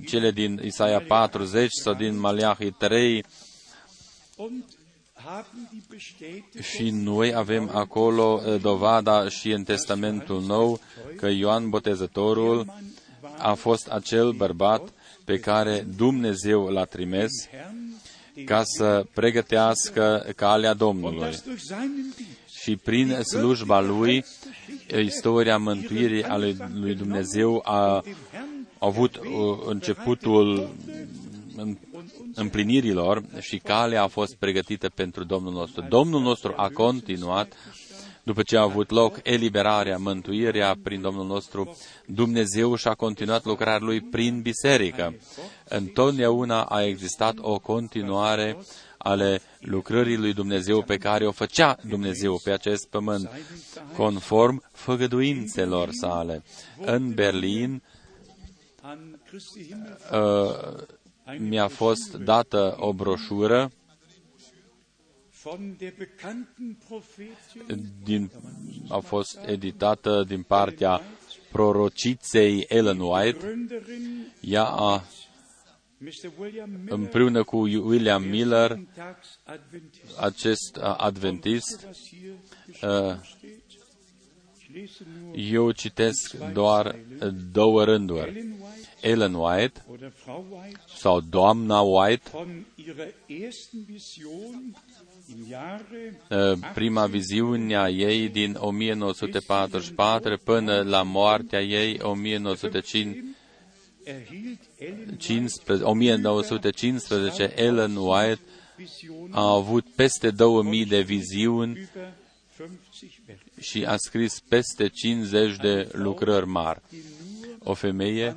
cele 0.06 0.30
din 0.30 0.60
Isaia 0.64 1.00
40 1.00 1.70
sau 1.70 1.94
din 1.94 2.18
Maleahi 2.18 2.70
3, 2.70 3.24
și 6.62 6.90
noi 6.90 7.34
avem 7.34 7.70
acolo 7.74 8.42
eh, 8.46 8.60
dovada 8.60 9.28
și 9.28 9.50
în 9.50 9.62
Testamentul 9.62 10.42
Nou 10.42 10.80
că 11.16 11.28
Ioan 11.28 11.68
Botezătorul 11.68 12.74
a 13.38 13.54
fost 13.54 13.88
acel 13.88 14.32
bărbat 14.32 14.92
pe 15.30 15.38
care 15.38 15.86
Dumnezeu 15.96 16.66
l-a 16.66 16.84
trimis 16.84 17.30
ca 18.44 18.62
să 18.64 19.06
pregătească 19.14 20.26
calea 20.36 20.74
Domnului. 20.74 21.34
Și 22.60 22.76
prin 22.76 23.20
slujba 23.22 23.80
lui, 23.80 24.24
istoria 25.04 25.58
mântuirii 25.58 26.24
a 26.24 26.36
lui 26.74 26.94
Dumnezeu 26.94 27.62
a 27.64 28.02
avut 28.78 29.16
uh, 29.16 29.24
începutul 29.66 30.70
împlinirilor 32.34 33.22
și 33.40 33.56
calea 33.56 34.02
a 34.02 34.06
fost 34.06 34.36
pregătită 34.36 34.88
pentru 34.88 35.24
Domnul 35.24 35.52
nostru. 35.52 35.86
Domnul 35.88 36.20
nostru 36.20 36.54
a 36.56 36.68
continuat 36.68 37.52
după 38.22 38.42
ce 38.42 38.56
a 38.56 38.62
avut 38.62 38.90
loc 38.90 39.18
eliberarea, 39.22 39.98
mântuirea 39.98 40.76
prin 40.82 41.00
Domnul 41.00 41.26
nostru, 41.26 41.76
Dumnezeu 42.06 42.74
și-a 42.74 42.94
continuat 42.94 43.44
lucrarea 43.44 43.86
Lui 43.86 44.00
prin 44.00 44.40
biserică. 44.40 45.14
Întotdeauna 45.68 46.62
a 46.62 46.84
existat 46.84 47.34
o 47.40 47.58
continuare 47.58 48.56
ale 48.98 49.40
lucrării 49.60 50.16
lui 50.16 50.32
Dumnezeu 50.32 50.82
pe 50.82 50.96
care 50.96 51.26
o 51.26 51.30
făcea 51.30 51.76
Dumnezeu 51.88 52.40
pe 52.44 52.50
acest 52.50 52.88
pământ, 52.88 53.30
conform 53.96 54.62
făgăduințelor 54.72 55.88
sale. 55.90 56.42
În 56.80 57.14
Berlin 57.14 57.82
uh, 60.12 60.54
mi-a 61.38 61.68
fost 61.68 62.16
dată 62.16 62.76
o 62.78 62.92
broșură 62.92 63.72
din, 68.04 68.30
a 68.88 68.98
fost 68.98 69.38
editată 69.46 70.24
din 70.28 70.42
partea 70.42 71.00
prorociței 71.52 72.64
Ellen 72.68 72.98
White. 73.00 73.68
Ea 74.40 74.64
a, 74.64 75.02
împreună 76.88 77.44
cu 77.44 77.56
William 77.58 78.22
Miller, 78.22 78.78
acest 80.20 80.76
adventist, 80.96 81.86
eu 85.34 85.70
citesc 85.70 86.36
doar 86.52 86.98
două 87.52 87.84
rânduri. 87.84 88.46
Ellen 89.00 89.34
White 89.34 89.84
sau 90.96 91.20
doamna 91.20 91.80
White 91.80 92.30
Uh, 93.30 95.09
prima 96.74 97.06
viziune 97.06 97.76
a 97.76 97.88
ei 97.88 98.28
din 98.28 98.56
1944 98.58 100.38
până 100.38 100.82
la 100.82 101.02
moartea 101.02 101.60
ei 101.60 101.98
1915, 102.02 103.24
1915 105.82 107.52
Ellen 107.56 107.96
White 107.96 108.40
a 109.30 109.54
avut 109.54 109.84
peste 109.94 110.30
2000 110.30 110.86
de 110.86 111.00
viziuni 111.00 111.88
și 113.60 113.84
a 113.84 113.96
scris 113.96 114.40
peste 114.48 114.88
50 114.88 115.56
de 115.56 115.88
lucrări 115.92 116.46
mari. 116.46 116.80
O 117.64 117.74
femeie 117.74 118.36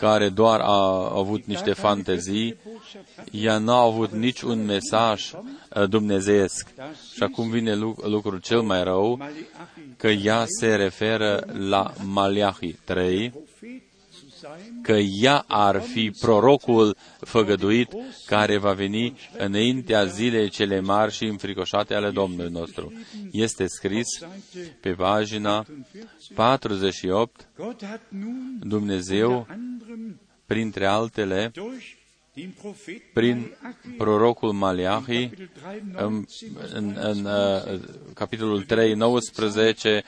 care 0.00 0.28
doar 0.28 0.60
a 0.60 1.10
avut 1.14 1.44
niște 1.44 1.72
fantezii, 1.72 2.56
ea 3.30 3.58
n-a 3.58 3.80
avut 3.80 4.10
nici 4.10 4.40
un 4.40 4.64
mesaj 4.64 5.32
uh, 5.32 5.88
dumnezeiesc. 5.88 6.68
Și 7.14 7.22
acum 7.22 7.50
vine 7.50 7.74
lucrul 8.02 8.38
cel 8.38 8.60
mai 8.60 8.82
rău, 8.82 9.18
că 9.96 10.08
ea 10.08 10.44
se 10.46 10.74
referă 10.74 11.44
la 11.68 11.92
Maliahi 12.04 12.76
3, 12.84 13.32
că 14.82 14.92
ea 14.92 15.44
ar 15.48 15.80
fi 15.80 16.10
prorocul 16.20 16.96
făgăduit 17.20 17.92
care 18.26 18.56
va 18.56 18.72
veni 18.72 19.18
înaintea 19.38 20.04
zilei 20.04 20.48
cele 20.48 20.80
mari 20.80 21.12
și 21.12 21.24
înfricoșate 21.24 21.94
ale 21.94 22.10
Domnului 22.10 22.50
nostru. 22.50 22.92
Este 23.30 23.66
scris 23.66 24.06
pe 24.80 24.90
pagina 24.90 25.66
48, 26.34 27.48
Dumnezeu, 28.60 29.46
printre 30.46 30.86
altele, 30.86 31.52
prin 33.12 33.56
prorocul 33.96 34.52
Maliahi, 34.52 35.30
în, 35.94 36.24
în, 36.72 36.96
în 37.00 37.24
uh, 37.24 37.80
capitolul 38.14 38.62
3, 38.62 38.94
19, 38.94 40.02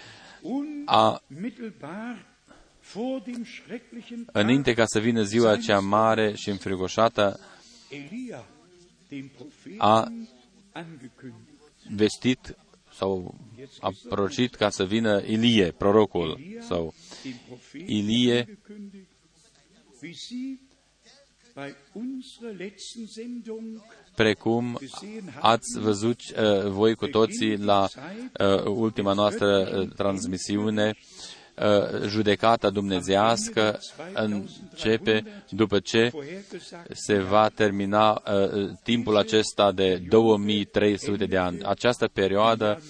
a 0.84 1.22
înainte 4.32 4.74
ca 4.74 4.84
să 4.86 4.98
vină 4.98 5.22
ziua 5.22 5.56
cea 5.56 5.78
mare 5.78 6.34
și 6.34 6.48
înfrigoșată, 6.48 7.40
a 9.78 10.12
vestit 11.88 12.56
sau 12.94 13.34
a 13.80 13.90
prorocit 14.08 14.54
ca 14.54 14.70
să 14.70 14.84
vină 14.84 15.22
Ilie, 15.26 15.70
prorocul 15.70 16.40
sau 16.60 16.94
Ilie, 17.86 18.58
precum 24.14 24.78
ați 25.40 25.78
văzut 25.78 26.20
uh, 26.20 26.66
voi 26.66 26.94
cu 26.94 27.06
toții 27.06 27.56
la 27.56 27.88
uh, 28.38 28.64
ultima 28.64 29.12
noastră 29.12 29.78
uh, 29.78 29.88
transmisiune, 29.96 30.88
uh, 30.88 30.94
Uh, 30.94 31.41
judecata 32.06 32.70
dumnezească 32.70 33.78
începe 34.12 35.42
după 35.48 35.80
ce 35.80 36.12
se 36.90 37.18
va 37.18 37.48
termina 37.48 38.12
uh, 38.12 38.70
timpul 38.82 39.16
acesta 39.16 39.72
de 39.72 40.02
2300 40.08 41.26
de 41.26 41.36
ani. 41.36 41.64
Această 41.64 42.08
perioadă 42.08 42.82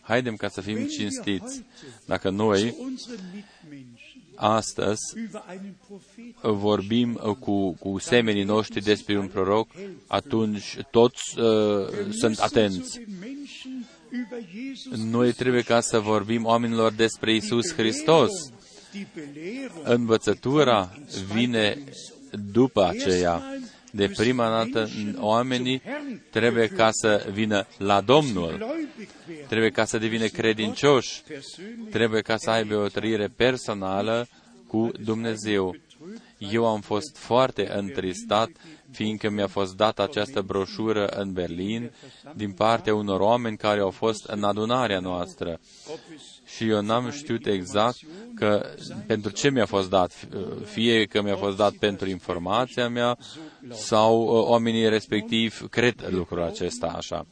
Haidem 0.00 0.36
ca 0.36 0.48
să 0.48 0.60
fim 0.60 0.86
cinstiți. 0.86 1.64
Dacă 2.06 2.30
noi 2.30 2.74
astăzi 4.40 5.02
vorbim 6.42 7.12
cu, 7.38 7.72
cu 7.72 7.98
semenii 7.98 8.44
noștri 8.44 8.82
despre 8.82 9.18
un 9.18 9.26
proroc, 9.26 9.68
atunci 10.06 10.76
toți 10.90 11.38
uh, 11.38 11.88
sunt 12.10 12.38
atenți. 12.38 13.00
Noi 15.10 15.32
trebuie 15.32 15.62
ca 15.62 15.80
să 15.80 15.98
vorbim 15.98 16.44
oamenilor 16.44 16.92
despre 16.92 17.34
Isus 17.34 17.74
Hristos. 17.74 18.30
Învățătura 19.84 20.98
vine 21.32 21.84
după 22.52 22.86
aceea. 22.86 23.42
De 23.90 24.08
prima 24.08 24.48
dată, 24.48 24.88
oamenii 25.18 25.82
trebuie 26.30 26.68
ca 26.68 26.88
să 26.92 27.26
vină 27.32 27.66
la 27.78 28.00
Domnul, 28.00 28.66
trebuie 29.48 29.70
ca 29.70 29.84
să 29.84 29.98
devină 29.98 30.26
credincioși, 30.26 31.22
trebuie 31.90 32.20
ca 32.20 32.36
să 32.36 32.50
aibă 32.50 32.76
o 32.76 32.86
trăire 32.88 33.28
personală 33.36 34.28
cu 34.66 34.90
Dumnezeu. 35.04 35.76
Eu 36.38 36.66
am 36.66 36.80
fost 36.80 37.16
foarte 37.16 37.72
întristat, 37.76 38.50
fiindcă 38.90 39.30
mi-a 39.30 39.46
fost 39.46 39.76
dată 39.76 40.02
această 40.02 40.40
broșură 40.40 41.06
în 41.06 41.32
Berlin 41.32 41.90
din 42.34 42.52
partea 42.52 42.94
unor 42.94 43.20
oameni 43.20 43.56
care 43.56 43.80
au 43.80 43.90
fost 43.90 44.24
în 44.24 44.44
adunarea 44.44 45.00
noastră. 45.00 45.60
Și 46.56 46.68
eu 46.68 46.80
n-am 46.80 47.10
știut 47.10 47.46
exact 47.46 47.98
că 48.34 48.66
pentru 49.06 49.30
ce 49.30 49.50
mi-a 49.50 49.66
fost 49.66 49.90
dat, 49.90 50.28
fie 50.64 51.04
că 51.04 51.22
mi-a 51.22 51.36
fost 51.36 51.56
dat 51.56 51.72
pentru 51.72 52.08
informația 52.08 52.88
mea 52.88 53.18
sau 53.70 54.20
uh, 54.20 54.46
oamenii 54.48 54.88
respectiv 54.88 55.68
cred 55.68 56.08
lucrul 56.10 56.42
acesta 56.42 56.86
așa. 56.86 57.26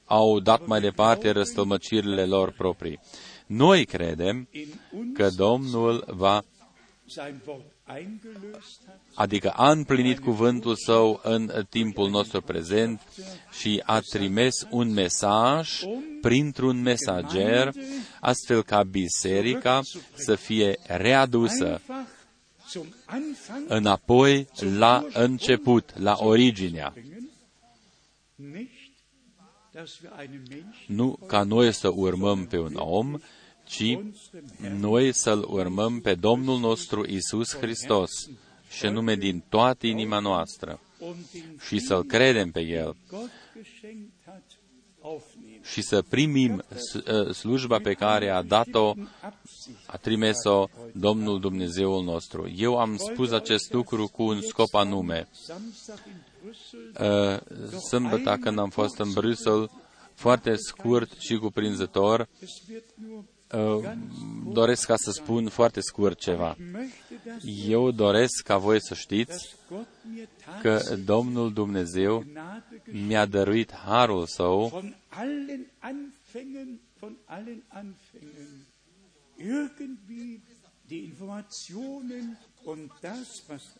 au 0.05 0.39
dat 0.39 0.65
mai 0.65 0.81
departe 0.81 1.31
răstălmăcirile 1.31 2.25
lor 2.25 2.51
proprii. 2.51 2.99
Noi 3.51 3.85
credem 3.85 4.47
că 5.13 5.29
Domnul 5.29 6.03
va 6.07 6.43
adică 9.13 9.49
a 9.49 9.71
împlinit 9.71 10.19
cuvântul 10.19 10.75
său 10.75 11.19
în 11.23 11.65
timpul 11.69 12.09
nostru 12.09 12.41
prezent 12.41 13.01
și 13.59 13.81
a 13.85 13.99
trimis 13.99 14.67
un 14.69 14.93
mesaj 14.93 15.79
printr-un 16.21 16.81
mesager, 16.81 17.71
astfel 18.19 18.63
ca 18.63 18.83
biserica 18.83 19.81
să 20.13 20.35
fie 20.35 20.77
readusă. 20.87 21.81
Înapoi 23.67 24.47
la 24.77 25.05
început, 25.13 25.99
la 25.99 26.17
originea. 26.19 26.93
Nu 30.87 31.17
ca 31.27 31.43
noi 31.43 31.73
să 31.73 31.91
urmăm 31.95 32.45
pe 32.45 32.57
un 32.57 32.73
om, 32.75 33.19
ci 33.71 33.99
noi 34.79 35.13
să-L 35.13 35.45
urmăm 35.49 35.99
pe 35.99 36.15
Domnul 36.15 36.59
nostru 36.59 37.05
Isus 37.07 37.55
Hristos 37.55 38.09
și 38.69 38.85
nume 38.85 39.15
din 39.15 39.43
toată 39.49 39.87
inima 39.87 40.19
noastră 40.19 40.79
și 41.67 41.79
să-L 41.79 42.03
credem 42.03 42.51
pe 42.51 42.59
El 42.59 42.95
și 45.63 45.81
să 45.81 46.01
primim 46.01 46.63
ă, 47.07 47.31
slujba 47.31 47.77
pe 47.77 47.93
care 47.93 48.29
a 48.29 48.41
dat-o, 48.41 48.93
a 49.85 49.97
trimis-o 49.97 50.67
Domnul 50.93 51.39
Dumnezeul 51.39 52.03
nostru. 52.03 52.51
Eu 52.55 52.77
am 52.79 52.97
spus 52.97 53.31
acest 53.31 53.73
lucru 53.73 54.07
cu 54.07 54.23
un 54.23 54.41
scop 54.41 54.73
anume. 54.73 55.27
Ă, 56.99 57.39
sâmbătă, 57.89 58.37
când 58.41 58.59
am 58.59 58.69
fost 58.69 58.99
în 58.99 59.11
Bruxelles, 59.11 59.69
foarte 60.13 60.55
scurt 60.55 61.19
și 61.19 61.37
cuprinzător, 61.37 62.19
ă, 62.19 62.27
doresc 64.51 64.85
ca 64.85 64.95
să 64.95 65.11
spun 65.11 65.49
foarte 65.49 65.79
scurt 65.81 66.19
ceva. 66.19 66.57
Eu 67.67 67.91
doresc 67.91 68.43
ca 68.43 68.57
voi 68.57 68.81
să 68.81 68.93
știți 68.93 69.55
că 70.61 70.81
Domnul 71.05 71.53
Dumnezeu 71.53 72.23
mi-a 73.07 73.25
dăruit 73.25 73.73
harul 73.73 74.25
său 74.25 74.83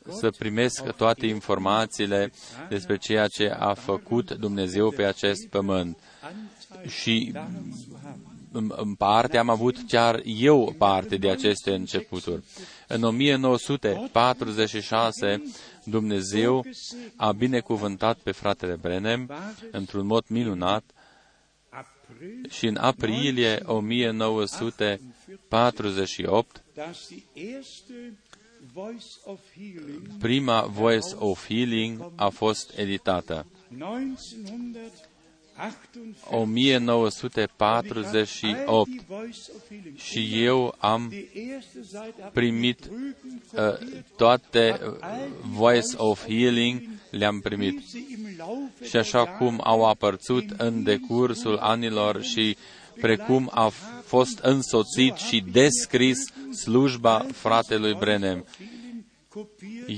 să 0.10 0.30
primesc 0.38 0.92
toate 0.92 1.26
informațiile 1.26 2.32
despre 2.70 2.98
ceea 2.98 3.28
ce 3.28 3.50
a 3.50 3.74
făcut 3.74 4.32
Dumnezeu 4.32 4.90
pe 4.92 5.04
acest 5.04 5.48
pământ. 5.48 5.98
Și 6.88 7.34
în 7.34 8.31
parte 8.98 9.38
am 9.38 9.50
avut 9.50 9.78
chiar 9.88 10.22
eu 10.26 10.76
parte 10.78 11.18
de 11.18 11.30
aceste 11.30 11.74
începuturi. 11.74 12.44
În 12.88 13.04
1946, 13.04 15.44
Dumnezeu 15.84 16.66
a 17.16 17.32
binecuvântat 17.32 18.18
pe 18.18 18.32
fratele 18.32 18.78
Brenem 18.82 19.32
într-un 19.72 20.06
mod 20.06 20.24
minunat 20.28 20.84
și 22.50 22.66
în 22.66 22.76
aprilie 22.76 23.60
1948, 23.66 26.64
prima 30.20 30.62
Voice 30.62 31.16
of 31.16 31.48
Healing 31.48 32.12
a 32.16 32.30
fost 32.30 32.78
editată. 32.78 33.46
1948 36.30 38.90
și 39.96 40.44
eu 40.44 40.76
am 40.78 41.14
primit 42.34 42.80
uh, 42.86 42.90
toate 44.16 44.80
uh, 44.84 44.90
Voice 45.42 45.96
of 45.96 46.28
Healing, 46.28 46.82
le-am 47.10 47.40
primit. 47.40 47.82
Și 48.90 48.98
așa 48.98 49.28
cum 49.28 49.60
au 49.64 49.86
apărțut 49.86 50.50
în 50.58 50.84
decursul 50.84 51.58
anilor 51.58 52.24
și 52.24 52.58
precum 53.02 53.50
a 53.54 53.72
fost 54.06 54.40
însoțit 54.40 55.16
și 55.16 55.44
descris 55.52 56.20
slujba 56.54 57.26
fratelui 57.34 57.94
Brenem. 57.94 58.46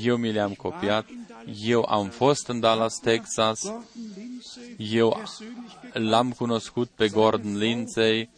Eu 0.03 0.17
mi 0.17 0.31
le-am 0.31 0.53
copiat, 0.53 1.05
eu 1.63 1.85
am 1.89 2.07
fost 2.07 2.47
în 2.47 2.59
Dallas, 2.59 2.93
Texas, 2.93 3.73
eu 4.77 5.21
l-am 5.93 6.31
cunoscut 6.31 6.89
pe 6.95 7.07
Gordon 7.07 7.57
Lindsay, 7.57 8.29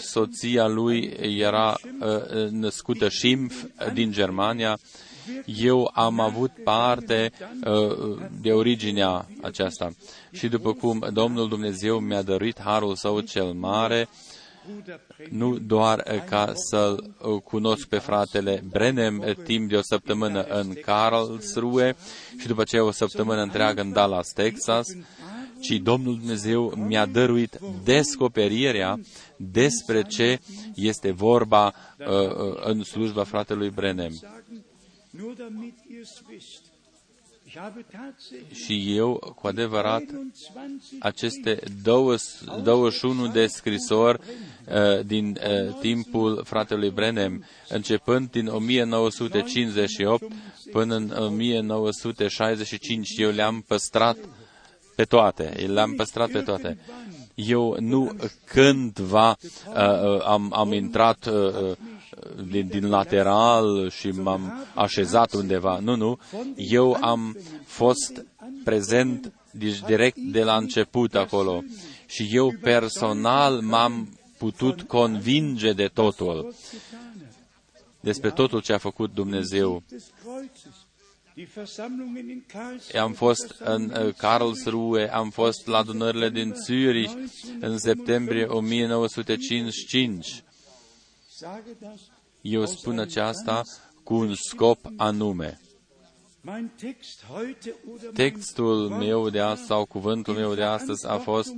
soția 0.00 0.66
lui 0.66 1.16
era 1.20 1.76
uh, 2.00 2.48
născută 2.50 3.08
Schimpf 3.08 3.64
din 3.92 4.12
Germania. 4.12 4.78
Eu 5.44 5.90
am 5.94 6.20
avut 6.20 6.50
parte 6.64 7.32
uh, 7.64 8.18
de 8.40 8.52
originea 8.52 9.28
aceasta. 9.42 9.90
Și 10.32 10.48
după 10.48 10.72
cum 10.72 11.06
Domnul 11.12 11.48
Dumnezeu 11.48 11.98
mi-a 11.98 12.22
dăruit 12.22 12.60
harul 12.60 12.94
său 12.94 13.20
cel 13.20 13.52
mare, 13.52 14.08
nu 15.30 15.58
doar 15.58 16.02
ca 16.28 16.52
să-l 16.54 17.14
cunosc 17.44 17.86
pe 17.86 17.98
fratele 17.98 18.64
Brenem 18.70 19.36
timp 19.44 19.68
de 19.68 19.76
o 19.76 19.82
săptămână 19.82 20.42
în 20.42 20.74
Karlsruhe 20.82 21.96
și 22.38 22.46
după 22.46 22.60
aceea 22.60 22.84
o 22.84 22.90
săptămână 22.90 23.42
întreagă 23.42 23.80
în 23.80 23.92
Dallas, 23.92 24.28
Texas, 24.28 24.86
ci 25.60 25.80
Domnul 25.82 26.16
Dumnezeu 26.16 26.72
mi-a 26.76 27.06
dăruit 27.06 27.58
descoperirea 27.84 29.00
despre 29.36 30.02
ce 30.02 30.40
este 30.74 31.10
vorba 31.10 31.74
uh, 31.98 32.06
uh 32.06 32.56
în 32.64 32.82
slujba 32.82 33.24
fratelui 33.24 33.70
Brenem. 33.70 34.12
Și 38.52 38.96
eu, 38.96 39.34
cu 39.36 39.46
adevărat, 39.46 40.02
aceste 40.98 41.58
21 41.82 43.26
de 43.28 43.46
scrisori 43.46 44.20
uh, 44.20 45.04
din 45.06 45.38
uh, 45.66 45.74
timpul 45.80 46.42
fratelui 46.44 46.90
Brenem, 46.90 47.44
începând 47.68 48.30
din 48.30 48.46
1958 48.46 50.24
până 50.72 50.94
în 50.94 51.12
1965, 51.18 53.08
eu 53.16 53.30
le-am 53.30 53.64
păstrat 53.66 54.16
pe 54.96 55.04
toate, 55.04 55.54
le-am 55.66 55.92
păstrat 55.92 56.30
pe 56.30 56.40
toate. 56.40 56.78
Eu 57.34 57.76
nu 57.80 58.16
cândva 58.44 59.28
uh, 59.28 59.74
uh, 59.74 60.24
am, 60.24 60.52
am 60.54 60.72
intrat 60.72 61.26
uh, 61.26 61.34
uh, 61.34 61.76
din, 62.50 62.68
din 62.68 62.88
lateral 62.88 63.90
și 63.90 64.08
m-am 64.08 64.66
așezat 64.74 65.32
undeva. 65.32 65.78
Nu, 65.78 65.96
nu. 65.96 66.18
Eu 66.56 66.96
am 67.00 67.36
fost 67.64 68.24
prezent 68.64 69.32
direct 69.86 70.18
de 70.18 70.42
la 70.42 70.56
început 70.56 71.14
acolo. 71.14 71.62
Și 72.06 72.28
eu 72.30 72.54
personal 72.62 73.60
m-am 73.60 74.18
putut 74.38 74.82
convinge 74.82 75.72
de 75.72 75.86
totul, 75.86 76.54
despre 78.00 78.30
totul 78.30 78.60
ce 78.60 78.72
a 78.72 78.78
făcut 78.78 79.14
Dumnezeu. 79.14 79.82
Am 83.00 83.12
fost 83.12 83.54
în 83.58 83.90
uh, 83.90 84.14
Karlsruhe, 84.14 85.12
am 85.12 85.30
fost 85.30 85.66
la 85.66 85.78
adunările 85.78 86.30
din 86.30 86.54
Zürich 86.68 87.12
în 87.60 87.78
septembrie 87.78 88.44
1955. 88.44 90.42
Eu 92.40 92.66
spun 92.66 92.98
aceasta 92.98 93.62
cu 94.02 94.14
un 94.14 94.34
scop 94.34 94.78
anume. 94.96 95.60
Textul 98.14 98.88
meu 98.88 99.30
de 99.30 99.40
astăzi 99.40 99.66
sau 99.66 99.84
cuvântul 99.84 100.34
meu 100.34 100.54
de 100.54 100.62
astăzi 100.62 101.06
a 101.06 101.16
fost 101.16 101.54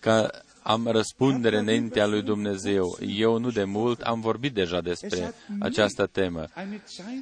că 0.00 0.30
am 0.62 0.86
răspundere 0.86 1.58
înaintea 1.58 2.06
lui 2.06 2.22
Dumnezeu. 2.22 2.98
Eu 3.06 3.38
nu 3.38 3.50
de 3.50 3.64
mult 3.64 4.00
am 4.00 4.20
vorbit 4.20 4.54
deja 4.54 4.80
despre 4.80 5.34
această 5.60 6.06
temă. 6.06 6.46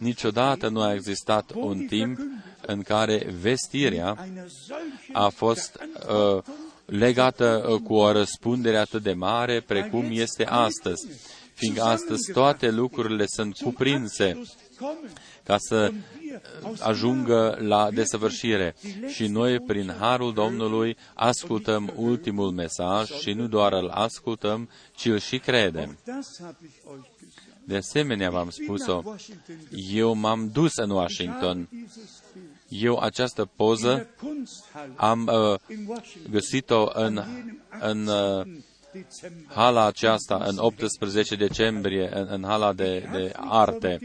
Niciodată 0.00 0.68
nu 0.68 0.80
a 0.80 0.94
existat 0.94 1.52
un 1.54 1.87
timp 1.87 2.18
în 2.66 2.83
care 2.83 3.35
vestirea 3.40 4.28
a 5.12 5.28
fost 5.28 5.78
uh, 6.09 6.42
legată 6.85 7.66
uh, 7.68 7.80
cu 7.80 7.94
o 7.94 8.12
răspundere 8.12 8.76
atât 8.76 9.02
de 9.02 9.12
mare 9.12 9.61
precum 9.61 10.06
este 10.11 10.46
astăzi, 10.46 11.06
fiindcă 11.61 11.83
astăzi 11.83 12.33
toate 12.33 12.70
lucrurile 12.70 13.25
sunt 13.27 13.57
cuprinse 13.57 14.42
ca 15.42 15.57
să 15.59 15.92
ajungă 16.79 17.59
la 17.61 17.90
desăvârșire. 17.90 18.75
Și 19.09 19.27
noi, 19.27 19.61
prin 19.61 19.94
Harul 19.99 20.33
Domnului, 20.33 20.96
ascultăm 21.14 21.92
ultimul 21.96 22.51
mesaj 22.51 23.11
și 23.11 23.33
nu 23.33 23.46
doar 23.46 23.73
îl 23.73 23.88
ascultăm, 23.88 24.68
ci 24.94 25.05
îl 25.05 25.18
și 25.18 25.38
credem. 25.38 25.99
De 27.64 27.77
asemenea, 27.77 28.31
v-am 28.31 28.51
spus-o, 28.51 29.03
eu 29.92 30.14
m-am 30.14 30.51
dus 30.53 30.77
în 30.77 30.90
Washington. 30.90 31.68
Eu 32.68 32.99
această 32.99 33.51
poză 33.57 34.07
am 34.96 35.31
uh, 35.33 35.59
găsit-o 36.31 36.90
în, 36.92 37.23
în 37.81 38.07
uh, 38.07 38.46
hala 39.46 39.87
aceasta, 39.87 40.44
în 40.46 40.57
18 40.59 41.35
decembrie, 41.37 42.09
în, 42.12 42.26
în 42.31 42.44
hala 42.44 42.72
de, 42.72 43.09
de 43.12 43.33
arte. 43.35 43.98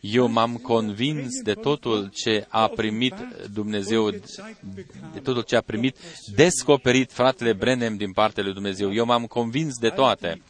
Eu 0.00 0.28
m-am 0.28 0.56
convins 0.56 1.42
de 1.42 1.54
totul 1.54 2.10
ce 2.14 2.46
a 2.48 2.68
primit 2.68 3.14
Dumnezeu, 3.52 4.10
de 5.12 5.20
totul 5.22 5.42
ce 5.42 5.56
a 5.56 5.60
primit 5.60 5.96
descoperit 6.34 7.12
fratele 7.12 7.52
Brenem 7.52 7.96
din 7.96 8.12
partea 8.12 8.42
lui 8.42 8.52
Dumnezeu. 8.52 8.92
Eu 8.94 9.04
m-am 9.04 9.26
convins 9.26 9.78
de 9.78 9.88
toate. 9.88 10.42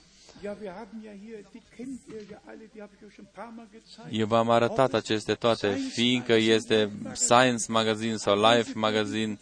Eu 4.11 4.27
v-am 4.27 4.51
arătat 4.51 4.95
aceste 4.95 5.35
toate, 5.35 5.69
fiindcă 5.93 6.33
este 6.33 6.91
Science 7.13 7.65
Magazine 7.69 8.17
sau 8.17 8.35
Life 8.35 8.73
Magazine 8.75 9.39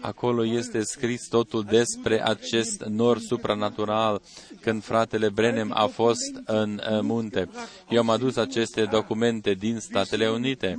Acolo 0.00 0.44
este 0.44 0.82
scris 0.82 1.28
totul 1.28 1.62
despre 1.62 2.24
acest 2.24 2.82
nor 2.84 3.18
supranatural 3.18 4.22
când 4.60 4.82
fratele 4.82 5.28
Brenem 5.28 5.72
a 5.74 5.86
fost 5.86 6.42
în 6.44 6.80
munte. 7.02 7.48
Eu 7.88 7.98
am 7.98 8.10
adus 8.10 8.36
aceste 8.36 8.84
documente 8.84 9.52
din 9.52 9.78
Statele 9.78 10.28
Unite. 10.28 10.76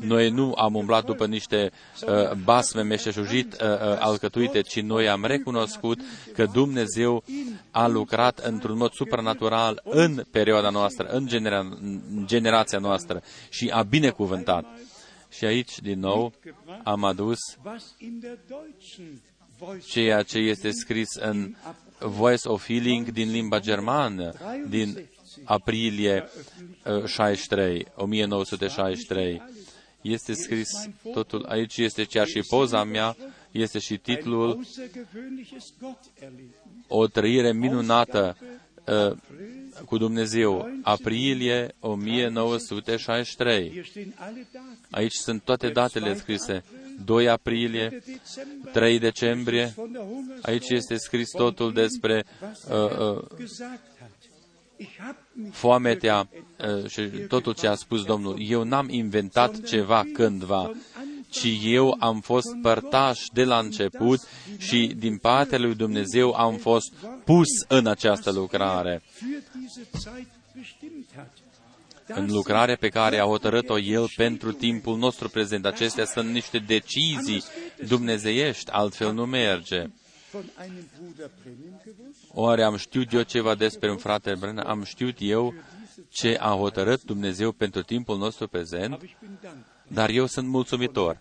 Noi 0.00 0.30
nu 0.30 0.52
am 0.56 0.74
umblat 0.74 1.04
după 1.04 1.26
niște 1.26 1.70
uh, 2.06 2.32
basme 2.44 2.82
meșteșugit 2.82 3.52
uh, 3.52 3.60
uh, 3.60 3.78
alcătuite, 3.98 4.60
ci 4.60 4.80
noi 4.80 5.08
am 5.08 5.24
recunoscut 5.24 6.00
că 6.32 6.46
Dumnezeu 6.52 7.24
a 7.72 7.86
lucrat 7.86 8.38
într-un 8.38 8.76
mod 8.76 8.92
supranatural 8.92 9.80
în 9.84 10.24
perioada 10.30 10.70
noastră, 10.70 11.06
în, 11.06 11.26
genera- 11.26 11.78
în 11.80 12.24
generația 12.26 12.78
noastră 12.78 13.22
și 13.50 13.70
a 13.72 13.82
binecuvântat. 13.82 14.64
Și 15.28 15.44
aici, 15.44 15.80
din 15.80 15.98
nou, 15.98 16.32
am 16.84 17.04
adus 17.04 17.38
ceea 19.88 20.22
ce 20.22 20.38
este 20.38 20.70
scris 20.70 21.08
în 21.14 21.54
Voice 21.98 22.48
of 22.48 22.66
Healing 22.66 23.08
din 23.10 23.30
limba 23.30 23.60
germană, 23.60 24.32
din 24.68 25.08
aprilie 25.44 26.28
63, 27.06 27.86
1963. 27.94 29.42
Este 30.00 30.32
scris 30.32 30.68
totul, 31.12 31.44
aici 31.48 31.76
este 31.76 32.04
chiar 32.04 32.26
și 32.26 32.40
poza 32.48 32.84
mea, 32.84 33.16
este 33.52 33.78
și 33.78 33.96
titlul 33.96 34.66
O 36.88 37.06
trăire 37.06 37.52
minunată 37.52 38.36
uh, 38.86 39.12
cu 39.84 39.98
Dumnezeu, 39.98 40.68
aprilie 40.82 41.74
1963. 41.80 43.82
Aici 44.90 45.14
sunt 45.14 45.42
toate 45.42 45.68
datele 45.68 46.16
scrise. 46.16 46.64
2 47.04 47.28
aprilie, 47.28 48.02
3 48.72 48.98
decembrie. 48.98 49.74
Aici 50.42 50.68
este 50.68 50.96
scris 50.96 51.30
totul 51.30 51.72
despre 51.72 52.24
uh, 52.70 52.98
uh, 52.98 53.22
foametea 55.50 56.28
uh, 56.28 56.88
și 56.88 57.02
totul 57.28 57.54
ce 57.54 57.66
a 57.66 57.74
spus 57.74 58.04
Domnul. 58.04 58.36
Eu 58.38 58.62
n-am 58.62 58.88
inventat 58.88 59.60
ceva 59.60 60.04
cândva, 60.12 60.70
ci 61.32 61.58
eu 61.62 61.96
am 61.98 62.20
fost 62.20 62.48
părtaș 62.62 63.20
de 63.32 63.44
la 63.44 63.58
început 63.58 64.20
și 64.58 64.92
din 64.96 65.18
partea 65.18 65.58
lui 65.58 65.74
Dumnezeu 65.74 66.32
am 66.32 66.56
fost 66.56 66.92
pus 67.24 67.48
în 67.68 67.86
această 67.86 68.30
lucrare. 68.30 69.02
În 72.06 72.26
lucrarea 72.30 72.76
pe 72.76 72.88
care 72.88 73.18
a 73.18 73.24
hotărât-o 73.24 73.78
El 73.78 74.06
pentru 74.16 74.52
timpul 74.52 74.96
nostru 74.96 75.28
prezent. 75.28 75.66
Acestea 75.66 76.04
sunt 76.04 76.30
niște 76.30 76.58
decizii 76.58 77.42
dumnezeiești, 77.86 78.70
altfel 78.70 79.12
nu 79.12 79.26
merge. 79.26 79.86
Oare 82.28 82.62
am 82.62 82.76
știut 82.76 83.12
eu 83.12 83.22
ceva 83.22 83.54
despre 83.54 83.90
un 83.90 83.96
frate 83.96 84.34
Brennan? 84.38 84.66
Am 84.66 84.82
știut 84.84 85.16
eu 85.20 85.54
ce 86.08 86.36
a 86.40 86.54
hotărât 86.54 87.02
Dumnezeu 87.02 87.52
pentru 87.52 87.82
timpul 87.82 88.18
nostru 88.18 88.48
prezent? 88.48 88.98
Dar 89.92 90.10
eu 90.10 90.26
sunt 90.26 90.48
mulțumitor 90.48 91.20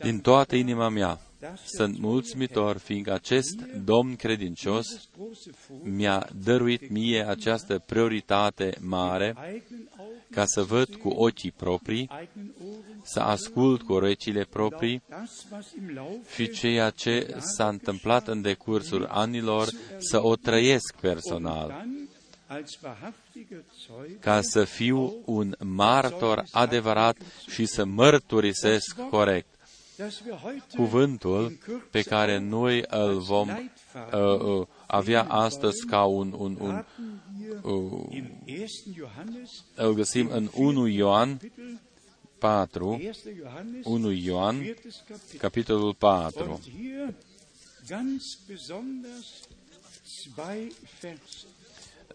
din 0.00 0.20
toată 0.20 0.56
inima 0.56 0.88
mea. 0.88 1.20
Sunt 1.64 1.98
mulțumitor, 1.98 2.76
fiindcă 2.78 3.12
acest 3.12 3.60
Domn 3.84 4.16
credincios 4.16 4.86
mi-a 5.82 6.28
dăruit 6.44 6.90
mie 6.90 7.28
această 7.28 7.82
prioritate 7.86 8.76
mare 8.80 9.34
ca 10.30 10.44
să 10.46 10.62
văd 10.62 10.94
cu 10.94 11.08
ochii 11.08 11.52
proprii, 11.52 12.10
să 13.02 13.20
ascult 13.20 13.82
cu 13.82 13.92
urechile 13.92 14.44
proprii 14.44 15.02
și 16.34 16.50
ceea 16.50 16.90
ce 16.90 17.36
s-a 17.38 17.68
întâmplat 17.68 18.28
în 18.28 18.40
decursul 18.40 19.06
anilor 19.10 19.68
să 19.98 20.24
o 20.24 20.36
trăiesc 20.36 20.94
personal 21.00 21.86
ca 24.20 24.40
să 24.42 24.64
fiu 24.64 25.22
un 25.24 25.54
martor 25.58 26.44
adevărat 26.50 27.16
și 27.48 27.66
să 27.66 27.84
mărturisesc 27.84 28.96
corect. 29.10 29.46
Cuvântul 30.74 31.58
pe 31.90 32.02
care 32.02 32.38
noi 32.38 32.84
îl 32.88 33.18
vom 33.18 33.48
uh, 33.48 34.40
uh, 34.40 34.66
avea 34.86 35.22
astăzi 35.22 35.86
ca 35.86 36.04
un, 36.04 36.34
un, 36.38 36.56
un 36.60 36.84
uh, 37.62 38.22
îl 39.74 39.94
găsim 39.94 40.28
în 40.30 40.50
1 40.54 40.86
Ioan 40.86 41.40
4, 42.38 43.00
1 43.82 44.10
Ioan, 44.10 44.74
capitolul 45.38 45.94
4. 45.94 46.60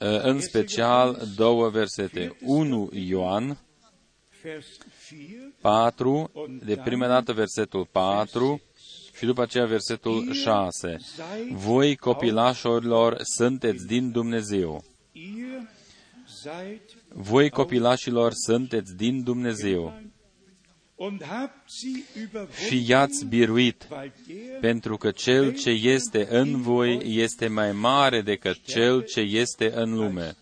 În 0.04 0.40
special 0.40 1.28
două 1.36 1.70
versete. 1.70 2.38
1 2.42 2.90
Ioan 2.94 3.58
4, 5.62 6.32
de 6.66 6.76
prima 6.76 7.08
dată 7.08 7.34
versetul 7.34 7.88
4 7.92 8.62
și 9.18 9.26
după 9.26 9.42
aceea 9.42 9.66
versetul 9.66 10.34
6. 10.34 10.98
Voi, 11.52 11.96
copilașorilor, 11.96 13.18
sunteți 13.22 13.86
din 13.86 14.12
Dumnezeu. 14.12 14.84
Voi, 17.08 17.50
copilașilor, 17.50 18.32
sunteți 18.34 18.96
din 18.96 19.24
Dumnezeu 19.24 19.94
și 22.68 22.90
i-ați 22.90 23.26
biruit, 23.26 23.88
pentru 24.62 24.98
că 24.98 25.12
cel 25.12 25.54
ce 25.54 25.70
este 25.70 26.28
în 26.30 26.62
voi 26.62 27.02
este 27.04 27.48
mai 27.48 27.72
mare 27.72 28.22
decât 28.22 28.64
cel 28.66 29.04
ce 29.04 29.20
este 29.20 29.72
în 29.74 29.94
lume. 29.94 30.36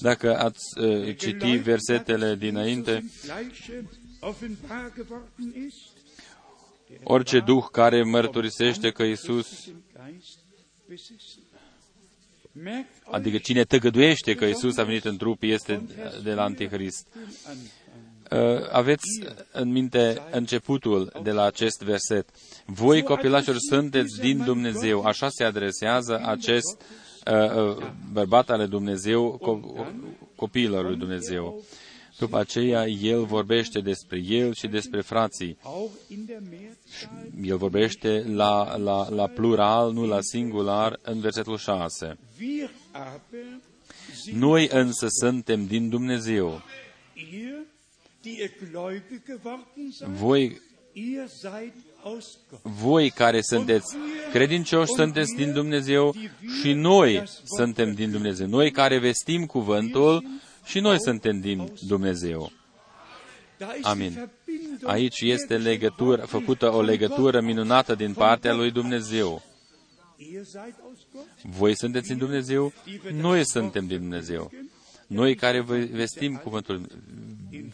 Dacă 0.00 0.38
ați 0.38 0.78
uh, 0.80 1.16
citi 1.16 1.56
versetele 1.56 2.34
dinainte, 2.34 3.04
orice 7.02 7.40
duh 7.40 7.64
care 7.72 8.02
mărturisește 8.02 8.90
că 8.90 9.02
Isus 9.02 9.68
adică 13.10 13.38
cine 13.38 13.64
tăgăduiește 13.64 14.34
că 14.34 14.44
Isus 14.44 14.76
a 14.76 14.82
venit 14.82 15.04
în 15.04 15.16
trup 15.16 15.42
este 15.42 15.86
de 16.22 16.32
la 16.32 16.42
Antichrist. 16.42 17.06
Uh, 18.30 18.38
aveți 18.72 19.08
în 19.52 19.70
minte 19.70 20.22
începutul 20.30 21.12
de 21.22 21.30
la 21.32 21.44
acest 21.44 21.82
verset. 21.82 22.28
Voi, 22.66 23.02
copilașilor, 23.02 23.56
sunteți 23.70 24.20
din 24.20 24.44
Dumnezeu. 24.44 25.02
Așa 25.02 25.28
se 25.28 25.44
adresează 25.44 26.20
acest 26.24 26.82
uh, 27.26 27.54
uh, 27.54 27.76
bărbat 28.12 28.50
ale 28.50 28.66
Dumnezeu 28.66 29.40
copiilor 30.36 30.84
lui 30.84 30.96
Dumnezeu. 30.96 31.62
După 32.18 32.38
aceea, 32.38 32.86
el 32.86 33.24
vorbește 33.24 33.80
despre 33.80 34.22
el 34.28 34.54
și 34.54 34.66
despre 34.66 35.00
frații. 35.00 35.56
El 37.42 37.56
vorbește 37.56 38.24
la, 38.26 38.76
la, 38.76 39.08
la 39.08 39.26
plural, 39.26 39.92
nu 39.92 40.06
la 40.06 40.20
singular, 40.20 40.98
în 41.02 41.20
versetul 41.20 41.56
6. 41.56 42.18
Noi 44.32 44.68
însă 44.70 45.06
suntem 45.08 45.66
din 45.66 45.88
Dumnezeu. 45.88 46.62
Voi, 50.06 50.60
voi 52.62 53.10
care 53.10 53.40
sunteți 53.40 53.96
credincioși, 54.32 54.92
sunteți 54.92 55.34
din 55.34 55.52
Dumnezeu 55.52 56.14
și 56.60 56.72
noi 56.72 57.22
suntem 57.44 57.92
din 57.92 58.10
Dumnezeu. 58.10 58.46
Noi 58.46 58.70
care 58.70 58.98
vestim 58.98 59.46
cuvântul, 59.46 60.24
și 60.68 60.80
noi 60.80 61.00
suntem 61.00 61.40
din 61.40 61.72
Dumnezeu. 61.86 62.52
Amin. 63.82 64.30
Aici 64.82 65.20
este 65.20 65.58
legătură, 65.58 66.22
făcută 66.22 66.72
o 66.72 66.82
legătură 66.82 67.40
minunată 67.40 67.94
din 67.94 68.12
partea 68.12 68.54
lui 68.54 68.70
Dumnezeu. 68.70 69.42
Voi 71.42 71.76
sunteți 71.76 72.08
din 72.08 72.18
Dumnezeu, 72.18 72.72
noi 73.12 73.46
suntem 73.46 73.86
din 73.86 73.98
Dumnezeu. 73.98 74.50
Noi 75.06 75.34
care 75.34 75.60
vă 75.60 75.76
vestim 75.76 76.36
cuvântul, 76.36 76.86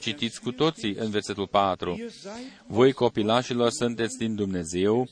citiți 0.00 0.40
cu 0.40 0.52
toții 0.52 0.94
în 0.94 1.10
versetul 1.10 1.46
4. 1.46 2.00
Voi 2.66 2.92
copilașilor 2.92 3.70
sunteți 3.70 4.18
din 4.18 4.34
Dumnezeu 4.34 5.08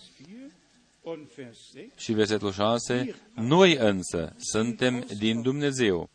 și 1.97 2.13
versetul 2.13 2.53
6. 2.53 3.15
Noi 3.35 3.77
însă 3.77 4.35
suntem 4.39 5.07
din 5.19 5.43
Dumnezeu. 5.43 6.11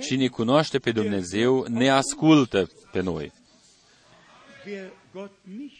Cine 0.00 0.28
cunoaște 0.28 0.78
pe 0.78 0.92
Dumnezeu 0.92 1.66
ne 1.68 1.88
ascultă 1.88 2.70
pe 2.92 3.00
noi. 3.00 3.32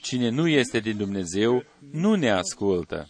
Cine 0.03 0.29
nu 0.29 0.49
este 0.49 0.81
din 0.81 0.97
Dumnezeu 0.97 1.65
nu 1.91 2.15
ne 2.15 2.31
ascultă. 2.31 3.09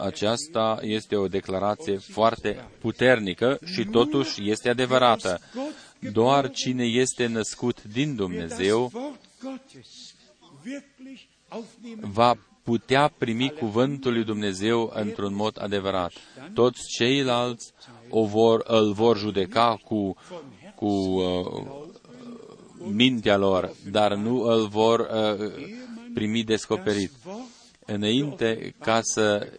Aceasta 0.00 0.78
este 0.82 1.16
o 1.16 1.28
declarație 1.28 1.96
foarte 1.96 2.68
puternică 2.80 3.58
și 3.64 3.84
totuși 3.84 4.50
este 4.50 4.68
adevărată. 4.68 5.40
Doar 6.12 6.50
cine 6.50 6.84
este 6.84 7.26
născut 7.26 7.82
din 7.82 8.14
Dumnezeu 8.14 8.92
va 12.00 12.38
putea 12.68 13.12
primi 13.18 13.52
cuvântul 13.58 14.12
lui 14.12 14.24
Dumnezeu 14.24 14.92
într-un 14.94 15.34
mod 15.34 15.56
adevărat. 15.60 16.12
Toți 16.54 16.80
ceilalți 16.96 17.72
o 18.10 18.24
vor, 18.24 18.64
îl 18.66 18.92
vor 18.92 19.18
judeca 19.18 19.80
cu, 19.84 20.16
cu 20.74 20.86
uh, 20.86 21.62
mintea 22.78 23.36
lor, 23.36 23.72
dar 23.90 24.14
nu 24.14 24.42
îl 24.42 24.66
vor 24.66 25.00
uh, 25.00 25.52
primi 26.14 26.44
descoperit. 26.44 27.10
Înainte 27.86 28.74
ca 28.80 29.00
să 29.02 29.52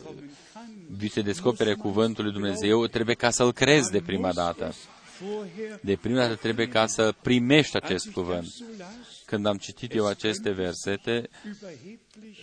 vi 0.97 1.09
se 1.09 1.21
descopere 1.21 1.73
cuvântul 1.73 2.23
lui 2.23 2.33
Dumnezeu, 2.33 2.85
trebuie 2.85 3.15
ca 3.15 3.29
să-l 3.29 3.51
crezi 3.51 3.91
de 3.91 4.01
prima 4.05 4.33
dată. 4.33 4.73
De 5.81 5.95
prima 6.01 6.19
dată 6.19 6.35
trebuie 6.35 6.67
ca 6.67 6.85
să 6.87 7.13
primești 7.21 7.75
acest 7.75 8.09
cuvânt. 8.11 8.47
Când 9.29 9.45
am 9.45 9.57
citit 9.57 9.95
eu 9.95 10.05
aceste 10.05 10.51
versete, 10.51 11.29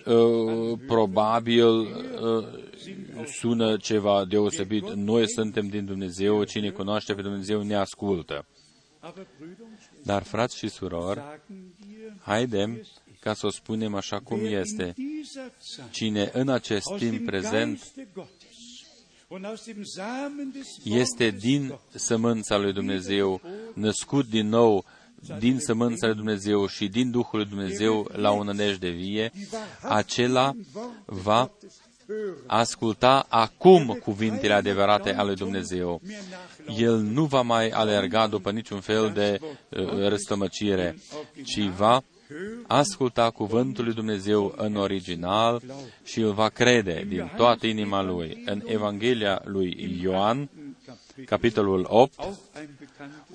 uh, 0.04 0.78
probabil 0.86 1.66
uh, 1.66 1.86
sună 3.40 3.76
ceva 3.76 4.24
deosebit. 4.24 4.94
Noi 4.94 5.28
suntem 5.28 5.68
din 5.68 5.84
Dumnezeu, 5.84 6.44
cine 6.44 6.70
cunoaște 6.70 7.14
pe 7.14 7.22
Dumnezeu 7.22 7.62
ne 7.62 7.74
ascultă. 7.74 8.46
Dar, 10.02 10.22
frați 10.22 10.56
și 10.56 10.68
surori, 10.68 11.22
haidem 12.20 12.86
ca 13.20 13.34
să 13.34 13.46
o 13.46 13.50
spunem 13.50 13.94
așa 13.94 14.18
cum 14.18 14.44
este. 14.44 14.94
Cine 15.90 16.30
în 16.32 16.48
acest 16.48 16.94
timp 16.98 17.26
prezent 17.26 17.92
este 20.84 21.30
din 21.30 21.78
sămânța 21.94 22.56
lui 22.56 22.72
Dumnezeu, 22.72 23.40
născut 23.74 24.26
din 24.26 24.48
nou 24.48 24.84
din 25.38 25.58
sămânța 25.58 26.06
lui 26.06 26.16
Dumnezeu 26.16 26.66
și 26.66 26.88
din 26.88 27.10
Duhul 27.10 27.38
lui 27.38 27.48
Dumnezeu 27.48 28.10
la 28.12 28.30
o 28.30 28.44
nădejde 28.44 28.88
vie, 28.88 29.32
acela 29.82 30.52
va 31.04 31.50
asculta 32.46 33.26
acum 33.28 33.98
cuvintele 34.02 34.52
adevărate 34.52 35.14
ale 35.14 35.26
lui 35.26 35.36
Dumnezeu. 35.36 36.00
El 36.78 36.96
nu 36.96 37.24
va 37.24 37.40
mai 37.40 37.68
alerga 37.68 38.26
după 38.26 38.50
niciun 38.50 38.80
fel 38.80 39.10
de 39.14 39.38
uh, 39.40 40.08
răstămăcire, 40.08 40.96
ci 41.44 41.60
va 41.76 42.02
asculta 42.66 43.30
cuvântul 43.30 43.84
lui 43.84 43.94
Dumnezeu 43.94 44.54
în 44.56 44.76
original 44.76 45.62
și 46.04 46.20
îl 46.20 46.32
va 46.32 46.48
crede 46.48 47.04
din 47.08 47.32
toată 47.36 47.66
inima 47.66 48.02
lui. 48.02 48.42
În 48.46 48.62
Evanghelia 48.64 49.42
lui 49.44 49.98
Ioan, 50.02 50.50
capitolul 51.24 51.86
8, 51.88 52.20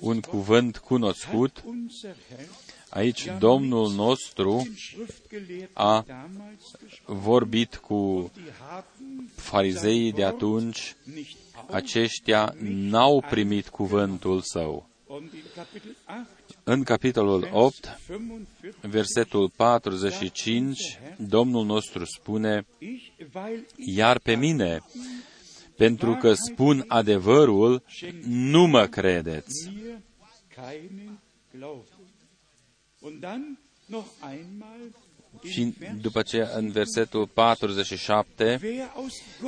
un 0.02 0.20
cuvânt 0.20 0.78
cunoscut. 0.78 1.64
Aici 2.88 3.26
Domnul 3.38 3.92
nostru 3.92 4.68
a 5.72 6.04
vorbit 7.04 7.76
cu 7.76 8.30
farizeii 9.34 10.12
de 10.12 10.24
atunci, 10.24 10.96
aceștia 11.70 12.54
n-au 12.60 13.24
primit 13.30 13.68
cuvântul 13.68 14.40
său. 14.40 14.88
În 16.64 16.82
capitolul 16.82 17.48
8, 17.52 17.98
versetul 18.80 19.50
45, 19.56 20.98
Domnul 21.16 21.64
nostru 21.64 22.04
spune, 22.04 22.66
Iar 23.76 24.18
pe 24.18 24.34
mine, 24.34 24.82
pentru 25.76 26.14
că 26.14 26.32
spun 26.32 26.84
adevărul, 26.88 27.82
nu 28.26 28.66
mă 28.66 28.86
credeți. 28.86 29.70
Și 35.42 35.74
după 36.00 36.22
ce 36.22 36.50
în 36.54 36.70
versetul 36.70 37.26
47, 37.26 38.60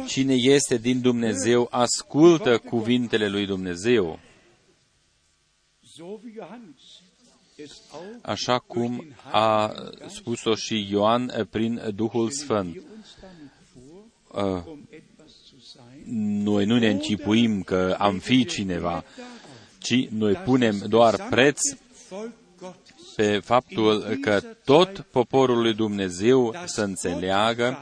cine 0.06 0.34
este 0.34 0.76
din 0.76 1.00
Dumnezeu 1.00 1.68
ascultă 1.70 2.58
cuvintele 2.58 3.28
lui 3.28 3.46
Dumnezeu. 3.46 4.18
Așa 8.22 8.58
cum 8.58 9.04
a 9.30 9.74
spus-o 10.06 10.54
și 10.54 10.86
Ioan 10.90 11.46
prin 11.50 11.92
Duhul 11.94 12.30
Sfânt. 12.30 12.82
Uh, 14.32 14.62
noi 16.44 16.64
nu 16.64 16.78
ne 16.78 16.90
încipuim 16.90 17.62
că 17.62 17.96
am 17.98 18.18
fi 18.18 18.44
cineva, 18.44 19.04
ci 19.84 20.08
noi 20.08 20.34
punem 20.34 20.84
doar 20.88 21.26
preț 21.30 21.60
pe 23.16 23.38
faptul 23.38 24.00
că 24.20 24.40
tot 24.64 25.06
poporul 25.10 25.60
lui 25.62 25.74
Dumnezeu 25.74 26.54
să 26.64 26.82
înțeleagă 26.82 27.78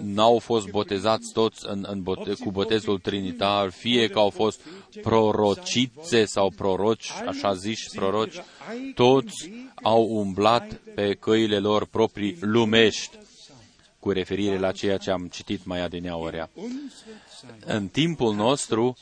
n-au 0.00 0.38
fost 0.38 0.68
botezați 0.68 1.32
toți 1.32 1.66
în, 1.68 1.86
în 1.88 2.02
bote, 2.02 2.34
cu 2.34 2.50
botezul 2.50 2.98
trinitar, 2.98 3.70
fie 3.70 4.08
că 4.08 4.18
au 4.18 4.30
fost 4.30 4.60
prorocițe 5.02 6.24
sau 6.24 6.52
proroci, 6.56 7.10
așa 7.26 7.54
ziși 7.54 7.88
proroci, 7.94 8.36
toți 8.94 9.50
au 9.82 10.02
umblat 10.02 10.80
pe 10.94 11.14
căile 11.14 11.58
lor 11.58 11.86
proprii 11.86 12.36
lumești 12.40 13.18
cu 13.98 14.10
referire 14.10 14.58
la 14.58 14.72
ceea 14.72 14.96
ce 14.96 15.10
am 15.10 15.28
citit 15.32 15.64
mai 15.64 15.80
adineaurea. 15.80 16.50
În 17.64 17.88
timpul 17.88 18.34
nostru, 18.34 18.96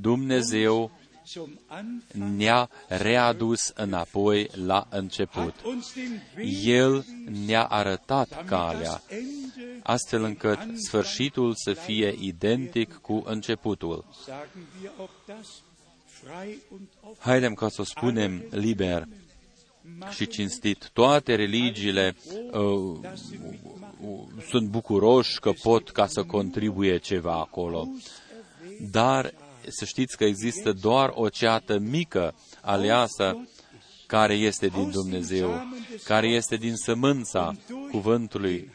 Dumnezeu 0.00 0.90
ne-a 2.36 2.70
readus 2.88 3.72
înapoi 3.74 4.50
la 4.64 4.86
început. 4.90 5.54
El 6.64 7.04
ne-a 7.46 7.64
arătat 7.64 8.44
calea, 8.44 9.02
astfel 9.82 10.22
încât 10.22 10.58
sfârșitul 10.76 11.54
să 11.54 11.72
fie 11.72 12.16
identic 12.20 12.94
cu 12.94 13.22
începutul. 13.26 14.04
Haidem 17.18 17.54
ca 17.54 17.68
să 17.68 17.80
o 17.80 17.84
spunem 17.84 18.44
liber 18.50 19.08
și 20.10 20.26
cinstit. 20.26 20.90
Toate 20.92 21.34
religiile 21.34 22.16
uh, 22.52 22.98
sunt 24.48 24.68
bucuroși 24.68 25.40
că 25.40 25.52
pot 25.62 25.90
ca 25.90 26.06
să 26.06 26.24
contribuie 26.24 26.98
ceva 26.98 27.32
acolo. 27.32 27.88
Dar 28.90 29.34
să 29.68 29.84
știți 29.84 30.16
că 30.16 30.24
există 30.24 30.72
doar 30.72 31.12
o 31.14 31.28
ceată 31.28 31.78
mică 31.78 32.34
aleasă 32.60 33.48
care 34.06 34.34
este 34.34 34.66
din 34.66 34.90
Dumnezeu, 34.90 35.66
care 36.04 36.26
este 36.26 36.56
din 36.56 36.74
sămânța 36.76 37.54
cuvântului 37.90 38.70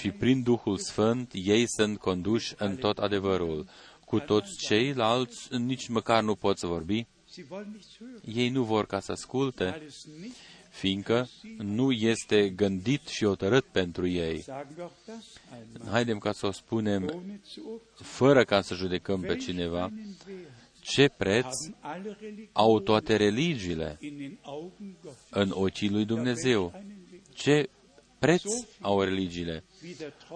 și 0.00 0.10
prin 0.10 0.42
Duhul 0.42 0.78
Sfânt 0.78 1.30
ei 1.32 1.64
sunt 1.68 1.98
conduși 1.98 2.54
în 2.56 2.76
tot 2.76 2.98
adevărul. 2.98 3.66
Cu 4.04 4.18
toți 4.18 4.56
ceilalți 4.56 5.56
nici 5.56 5.88
măcar 5.88 6.22
nu 6.22 6.34
pot 6.34 6.58
să 6.58 6.66
vorbi. 6.66 7.06
Ei 8.24 8.48
nu 8.48 8.62
vor 8.62 8.86
ca 8.86 9.00
să 9.00 9.12
asculte, 9.12 9.82
fiindcă 10.70 11.28
nu 11.58 11.92
este 11.92 12.48
gândit 12.48 13.06
și 13.06 13.24
hotărât 13.24 13.64
pentru 13.64 14.06
ei. 14.06 14.44
Haidem 15.90 16.18
ca 16.18 16.32
să 16.32 16.46
o 16.46 16.50
spunem, 16.50 17.22
fără 17.94 18.44
ca 18.44 18.60
să 18.60 18.74
judecăm 18.74 19.20
pe 19.20 19.36
cineva, 19.36 19.92
ce 20.80 21.08
preț 21.08 21.56
au 22.52 22.80
toate 22.80 23.16
religiile 23.16 23.98
în 25.30 25.50
ochii 25.54 25.90
lui 25.90 26.04
Dumnezeu? 26.04 26.82
Ce 27.34 27.68
preț 28.18 28.42
au 28.80 29.02
religiile? 29.02 29.64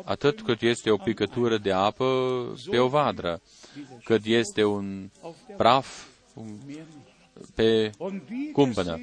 Atât 0.05 0.43
cât 0.43 0.63
este 0.63 0.91
o 0.91 0.97
picătură 0.97 1.59
de 1.59 1.73
apă 1.73 2.07
pe 2.71 2.79
o 2.79 2.89
vadră, 2.89 3.41
cât 4.05 4.25
este 4.25 4.65
un 4.65 5.11
praf 5.57 6.13
pe 7.55 7.91
cumpănă. 8.53 9.01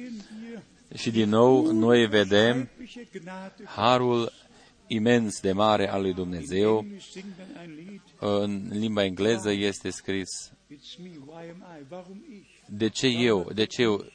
Și 0.94 1.10
din 1.10 1.28
nou 1.28 1.70
noi 1.72 2.06
vedem 2.06 2.68
harul 3.64 4.32
imens 4.86 5.40
de 5.40 5.52
mare 5.52 5.90
al 5.90 6.02
lui 6.02 6.12
Dumnezeu. 6.12 6.86
În 8.18 8.68
limba 8.70 9.04
engleză 9.04 9.50
este 9.50 9.90
scris 9.90 10.52
de 12.66 12.88
ce 12.88 13.06
eu, 13.06 13.50
de 13.54 13.64
ce 13.64 13.82
eu, 13.82 14.06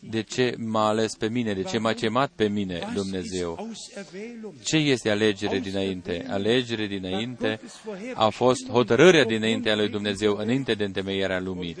de 0.00 0.22
ce 0.22 0.54
m-a 0.58 0.88
ales 0.88 1.14
pe 1.14 1.28
mine, 1.28 1.54
de 1.54 1.62
ce 1.62 1.78
m-a 1.78 1.92
chemat 1.92 2.30
pe 2.36 2.48
mine 2.48 2.80
Dumnezeu? 2.94 3.70
Ce 4.64 4.76
este 4.76 5.10
alegere 5.10 5.58
dinainte? 5.58 6.26
Alegere 6.28 6.86
dinainte 6.86 7.60
a 8.14 8.28
fost 8.28 8.68
hotărârea 8.68 9.24
dinainte 9.24 9.70
a 9.70 9.76
lui 9.76 9.88
Dumnezeu, 9.88 10.36
înainte 10.36 10.74
de 10.74 10.84
întemeierea 10.84 11.40
lumii. 11.40 11.76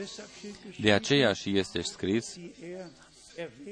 De 0.80 0.92
aceea 0.92 1.32
și 1.32 1.58
este 1.58 1.80
scris 1.80 2.36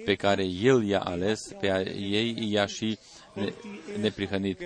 pe 0.05 0.15
care 0.15 0.45
El 0.45 0.87
i-a 0.87 1.01
ales, 1.01 1.39
pe 1.61 1.95
ei 1.97 2.51
i-a 2.51 2.67
și 2.67 2.99
neprihănit 4.01 4.59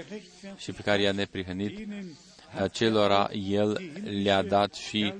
și 0.57 0.73
pe 0.73 0.83
care 0.83 1.03
i-a 1.03 1.13
neprihănit 1.13 1.89
acelora 2.57 3.31
El 3.33 3.81
le-a 4.23 4.43
dat 4.43 4.75
și 4.75 5.13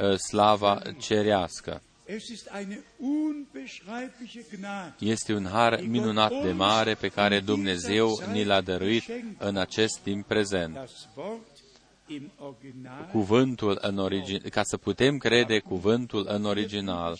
uh, 0.00 0.16
slava 0.16 0.82
cerească. 0.98 1.82
Este 4.98 5.34
un 5.34 5.46
har 5.46 5.80
minunat 5.86 6.42
de 6.42 6.52
mare 6.52 6.94
pe 6.94 7.08
care 7.08 7.40
Dumnezeu 7.40 8.22
ni 8.32 8.44
l-a 8.44 8.60
dăruit 8.60 9.04
în 9.38 9.56
acest 9.56 9.98
timp 9.98 10.26
prezent. 10.26 10.78
Cuvântul 13.12 13.78
în 13.80 13.98
origin, 13.98 14.40
ca 14.50 14.60
să 14.64 14.76
putem 14.76 15.18
crede 15.18 15.58
cuvântul 15.58 16.26
în 16.28 16.44
original. 16.44 17.18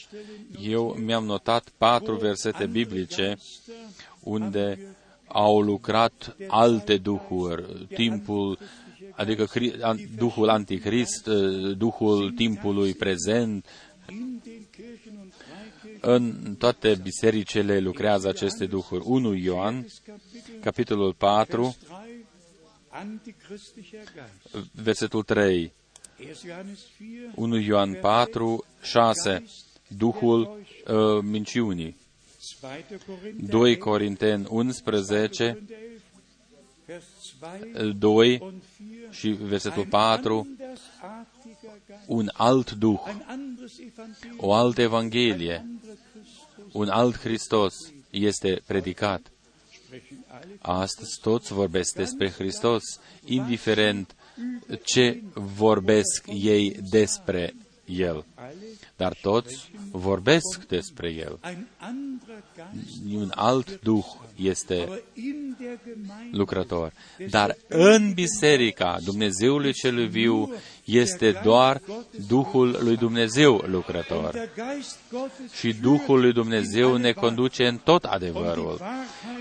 Eu 0.60 0.96
mi-am 0.98 1.24
notat 1.24 1.68
patru 1.76 2.16
versete 2.16 2.66
biblice 2.66 3.36
unde 4.20 4.96
au 5.26 5.60
lucrat 5.60 6.36
alte 6.48 6.96
duhuri, 6.96 7.86
timpul 7.94 8.58
adică 9.20 9.48
Duhul 10.16 10.48
Antichrist, 10.48 11.26
uh, 11.26 11.76
Duhul 11.76 12.30
timpului 12.30 12.94
prezent. 12.94 13.66
În 16.00 16.54
toate 16.58 16.98
bisericile 17.02 17.78
lucrează 17.78 18.28
aceste 18.28 18.66
duhuri. 18.66 19.04
1 19.06 19.34
Ioan, 19.34 19.86
capitolul 20.60 21.14
4, 21.14 21.76
versetul 24.72 25.22
3. 25.22 25.72
1 27.34 27.58
Ioan 27.58 27.94
4, 27.94 28.64
6. 28.82 29.44
Duhul 29.88 30.40
uh, 30.86 31.22
minciunii. 31.22 31.96
2 33.36 33.76
Corinteni 33.76 34.46
11, 34.48 35.58
2 37.96 38.60
și 39.10 39.28
versetul 39.28 39.86
4, 39.86 40.48
un 42.06 42.30
alt 42.32 42.70
Duh, 42.70 43.00
o 44.36 44.52
altă 44.52 44.80
Evanghelie, 44.80 45.66
un 46.72 46.88
alt 46.88 47.18
Hristos 47.18 47.74
este 48.10 48.62
predicat. 48.66 49.30
Astăzi 50.58 51.18
toți 51.20 51.52
vorbesc 51.52 51.94
despre 51.94 52.30
Hristos, 52.30 52.82
indiferent 53.24 54.14
ce 54.84 55.22
vorbesc 55.34 56.24
ei 56.26 56.76
despre 56.90 57.54
El. 57.90 58.24
Dar 58.96 59.16
toți 59.22 59.70
vorbesc 59.90 60.66
despre 60.68 61.08
El. 61.12 61.38
Un 63.12 63.32
alt 63.34 63.80
Duh 63.80 64.04
este 64.36 65.02
lucrător. 66.30 66.92
Dar 67.30 67.56
în 67.68 68.12
biserica 68.12 68.98
Dumnezeului 69.04 69.72
celui 69.72 70.08
viu 70.08 70.54
este 70.84 71.40
doar 71.42 71.80
Duhul 72.28 72.78
lui 72.80 72.96
Dumnezeu 72.96 73.56
lucrător. 73.66 74.50
Și 75.52 75.72
Duhul 75.72 76.20
lui 76.20 76.32
Dumnezeu 76.32 76.96
ne 76.96 77.12
conduce 77.12 77.66
în 77.66 77.76
tot 77.76 78.04
adevărul. 78.04 78.80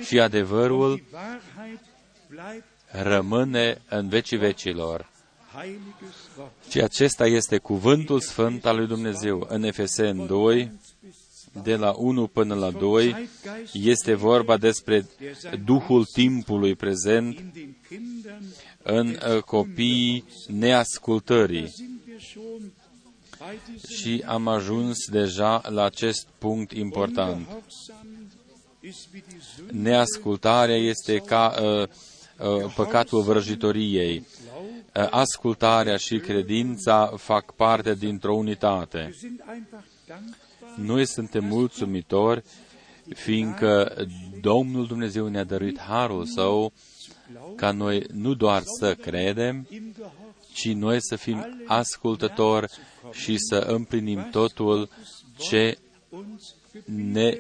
Și 0.06 0.20
adevărul 0.20 1.04
rămâne 2.92 3.82
în 3.90 4.08
vecii 4.08 4.38
vecilor. 4.38 5.10
Și 6.70 6.82
acesta 6.82 7.26
este 7.26 7.58
cuvântul 7.58 8.20
sfânt 8.20 8.66
al 8.66 8.76
lui 8.76 8.88
Dumnezeu. 8.88 9.46
În 9.50 9.64
Efesen 9.64 10.26
2, 10.26 10.72
de 11.64 11.76
la 11.76 11.92
1 11.98 12.28
până 12.28 12.56
la 12.56 12.72
2, 12.72 13.30
este 13.74 14.14
vorba 14.14 14.58
despre 14.58 15.06
Duhul 15.66 16.06
timpului 16.06 16.76
prezent 16.76 17.44
în 18.84 19.08
uh, 19.08 19.42
copiii 19.42 20.24
neascultării. 20.48 21.74
Și 23.88 24.24
am 24.26 24.48
ajuns 24.48 24.98
deja 25.12 25.62
la 25.70 25.84
acest 25.84 26.28
punct 26.38 26.72
important. 26.72 27.48
Neascultarea 29.72 30.76
este 30.76 31.18
ca 31.18 31.56
uh, 31.62 31.88
uh, 32.48 32.74
păcatul 32.76 33.22
vrăjitoriei. 33.22 34.26
Uh, 35.00 35.08
ascultarea 35.10 35.98
și 35.98 36.18
credința 36.18 37.14
fac 37.18 37.56
parte 37.56 37.94
dintr-o 37.94 38.34
unitate. 38.34 39.16
Noi 40.76 41.06
suntem 41.06 41.46
mulțumitori 41.46 42.44
fiindcă 43.10 43.96
Domnul 44.42 44.88
Dumnezeu 44.88 45.28
ne-a 45.28 45.44
dăruit 45.44 45.80
harul 45.80 46.26
său 46.26 46.74
ca 47.56 47.72
noi 47.72 48.04
nu 48.14 48.34
doar 48.34 48.62
să 48.80 48.96
credem, 48.96 49.68
ci 50.54 50.72
noi 50.72 50.98
să 51.02 51.16
fim 51.16 51.64
ascultători 51.66 52.72
și 53.12 53.38
să 53.38 53.56
împlinim 53.56 54.28
totul 54.32 54.90
ce 55.38 55.78
ne 56.86 57.38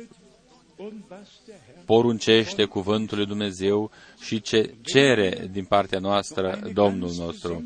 poruncește 1.90 2.66
cuvântul 2.66 3.18
lui 3.18 3.26
Dumnezeu 3.26 3.92
și 4.20 4.42
ce 4.42 4.74
cere 4.82 5.50
din 5.52 5.66
partea 5.66 6.00
noastră 6.00 6.70
Domnul 6.74 7.12
nostru. 7.18 7.64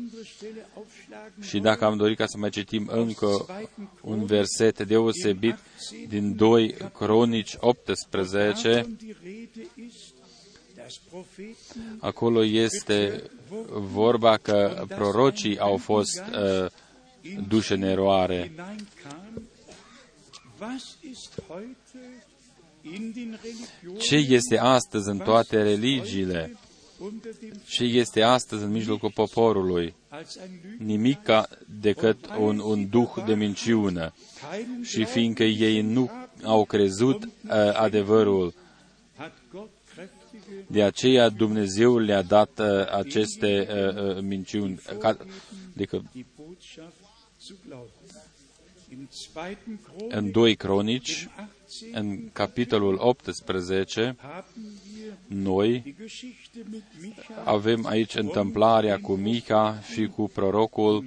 Și 1.40 1.58
dacă 1.58 1.84
am 1.84 1.96
dorit 1.96 2.16
ca 2.16 2.26
să 2.26 2.38
mai 2.38 2.50
citim 2.50 2.88
încă 2.92 3.46
un 4.00 4.24
verset 4.24 4.86
deosebit 4.86 5.58
din 6.08 6.36
2 6.36 6.74
Cronici 6.98 7.56
18, 7.60 8.96
acolo 11.98 12.44
este 12.44 13.22
vorba 13.72 14.36
că 14.36 14.84
prorocii 14.88 15.58
au 15.58 15.76
fost 15.76 16.22
uh, 16.32 16.66
duși 17.48 17.72
în 17.72 17.82
eroare. 17.82 18.52
Ce 23.98 24.16
este 24.16 24.58
astăzi 24.58 25.08
în 25.08 25.18
toate 25.18 25.62
religiile? 25.62 26.56
Ce 27.68 27.84
este 27.84 28.22
astăzi 28.22 28.62
în 28.62 28.70
mijlocul 28.70 29.10
poporului? 29.10 29.94
Nimica 30.78 31.48
decât 31.80 32.26
un, 32.38 32.58
un 32.58 32.88
duh 32.88 33.10
de 33.26 33.34
minciună. 33.34 34.14
Și 34.82 35.04
fiindcă 35.04 35.42
ei 35.42 35.80
nu 35.80 36.10
au 36.42 36.64
crezut 36.64 37.24
uh, 37.24 37.30
adevărul, 37.72 38.54
de 40.66 40.82
aceea 40.82 41.28
Dumnezeu 41.28 41.98
le-a 41.98 42.22
dat 42.22 42.58
uh, 42.58 42.92
aceste 42.92 43.66
uh, 43.70 44.16
uh, 44.16 44.22
minciuni. 44.22 44.80
Ca, 44.98 45.16
adică, 45.74 46.04
în 50.08 50.30
2 50.30 50.54
Cronici, 50.54 51.28
în 51.92 52.28
capitolul 52.32 52.96
18, 52.98 54.16
noi 55.26 55.96
avem 57.44 57.86
aici 57.86 58.14
întâmplarea 58.14 59.00
cu 59.00 59.12
Mica 59.12 59.80
și 59.92 60.06
cu 60.06 60.30
prorocul. 60.34 61.04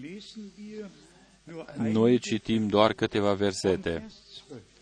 Noi 1.78 2.20
citim 2.20 2.68
doar 2.68 2.94
câteva 2.94 3.34
versete. 3.34 4.08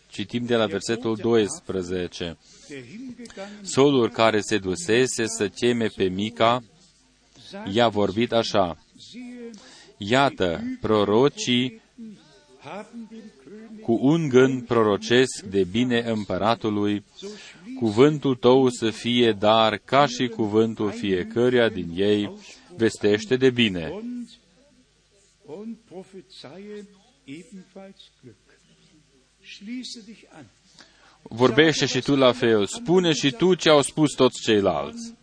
Citim 0.08 0.44
de 0.44 0.56
la 0.56 0.66
versetul 0.66 1.16
12. 1.16 2.36
Solul 3.62 4.10
care 4.10 4.40
se 4.40 4.58
dusese 4.58 5.26
să 5.26 5.48
cheme 5.48 5.86
pe 5.86 6.04
Mica, 6.04 6.62
i-a 7.72 7.88
vorbit 7.88 8.32
așa. 8.32 8.78
Iată, 9.96 10.62
prorocii 10.80 11.80
cu 13.86 13.98
un 14.00 14.28
gând 14.28 14.62
prorocesc 14.62 15.42
de 15.42 15.64
bine 15.64 16.00
împăratului, 16.00 17.04
cuvântul 17.78 18.34
tău 18.34 18.68
să 18.68 18.90
fie 18.90 19.32
dar 19.32 19.76
ca 19.76 20.06
și 20.06 20.28
cuvântul 20.28 20.90
fiecăruia 20.90 21.68
din 21.68 21.90
ei, 21.94 22.32
vestește 22.76 23.36
de 23.36 23.50
bine. 23.50 23.92
Vorbește 31.22 31.86
și 31.86 32.00
tu 32.00 32.14
la 32.16 32.32
fel, 32.32 32.66
spune 32.66 33.12
și 33.12 33.30
tu 33.30 33.54
ce 33.54 33.68
au 33.68 33.82
spus 33.82 34.12
toți 34.12 34.40
ceilalți. 34.40 35.14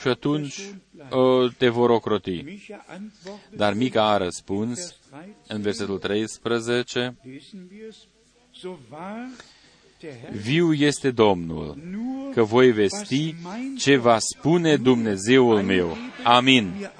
și 0.00 0.08
atunci 0.08 0.58
uh, 0.58 0.74
te 1.56 1.68
vor 1.68 1.90
ocroti. 1.90 2.44
Dar 3.56 3.74
Mica 3.74 4.10
a 4.10 4.16
răspuns 4.16 4.96
în 5.46 5.60
versetul 5.60 5.98
13, 5.98 7.16
Viu 10.32 10.72
este 10.72 11.10
Domnul, 11.10 11.78
că 12.32 12.42
voi 12.42 12.72
vesti 12.72 13.34
ce 13.78 13.96
va 13.96 14.18
spune 14.18 14.76
Dumnezeul 14.76 15.62
meu. 15.62 15.96
Amin. 16.24 16.90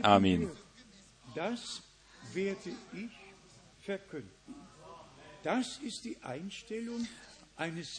Amin. 0.00 0.48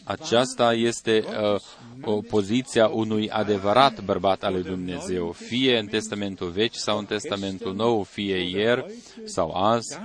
Aceasta 0.04 0.74
este 0.74 1.24
uh, 1.28 1.60
o 2.02 2.22
poziția 2.22 2.88
unui 2.88 3.30
adevărat 3.30 4.04
bărbat 4.04 4.44
al 4.44 4.54
lui 4.54 4.64
Dumnezeu, 4.64 5.32
fie 5.32 5.78
în 5.78 5.88
Testamentul 5.88 6.50
Vechi 6.50 6.76
sau 6.76 6.98
în 6.98 7.06
Testamentul 7.06 7.76
Nou, 7.76 8.04
fie 8.04 8.36
ieri 8.36 8.86
sau 9.26 9.52
azi. 9.52 9.98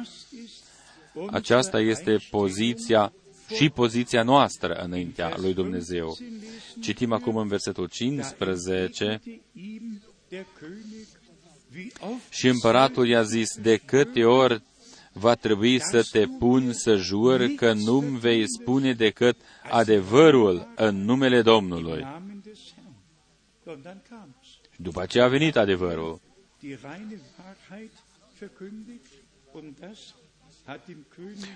Aceasta 1.30 1.80
este 1.80 2.16
poziția 2.30 3.12
și 3.54 3.68
poziția 3.68 4.22
noastră 4.22 4.74
înaintea 4.74 5.34
lui 5.36 5.54
Dumnezeu. 5.54 6.16
Citim 6.80 7.12
acum 7.12 7.36
în 7.36 7.48
versetul 7.48 7.88
15, 7.88 9.20
și 12.30 12.48
împăratul 12.48 13.08
i-a 13.08 13.22
zis, 13.22 13.56
de 13.56 13.76
câte 13.76 14.24
ori 14.24 14.62
va 15.18 15.34
trebui 15.34 15.80
să 15.80 16.08
te 16.10 16.26
pun 16.38 16.72
să 16.72 16.96
jur 16.96 17.46
că 17.46 17.72
nu-mi 17.72 18.18
vei 18.18 18.44
spune 18.48 18.92
decât 18.92 19.36
adevărul 19.70 20.72
în 20.76 21.04
numele 21.04 21.42
Domnului. 21.42 22.06
Și 24.72 24.82
după 24.82 25.00
aceea 25.00 25.24
a 25.24 25.28
venit 25.28 25.56
adevărul. 25.56 26.20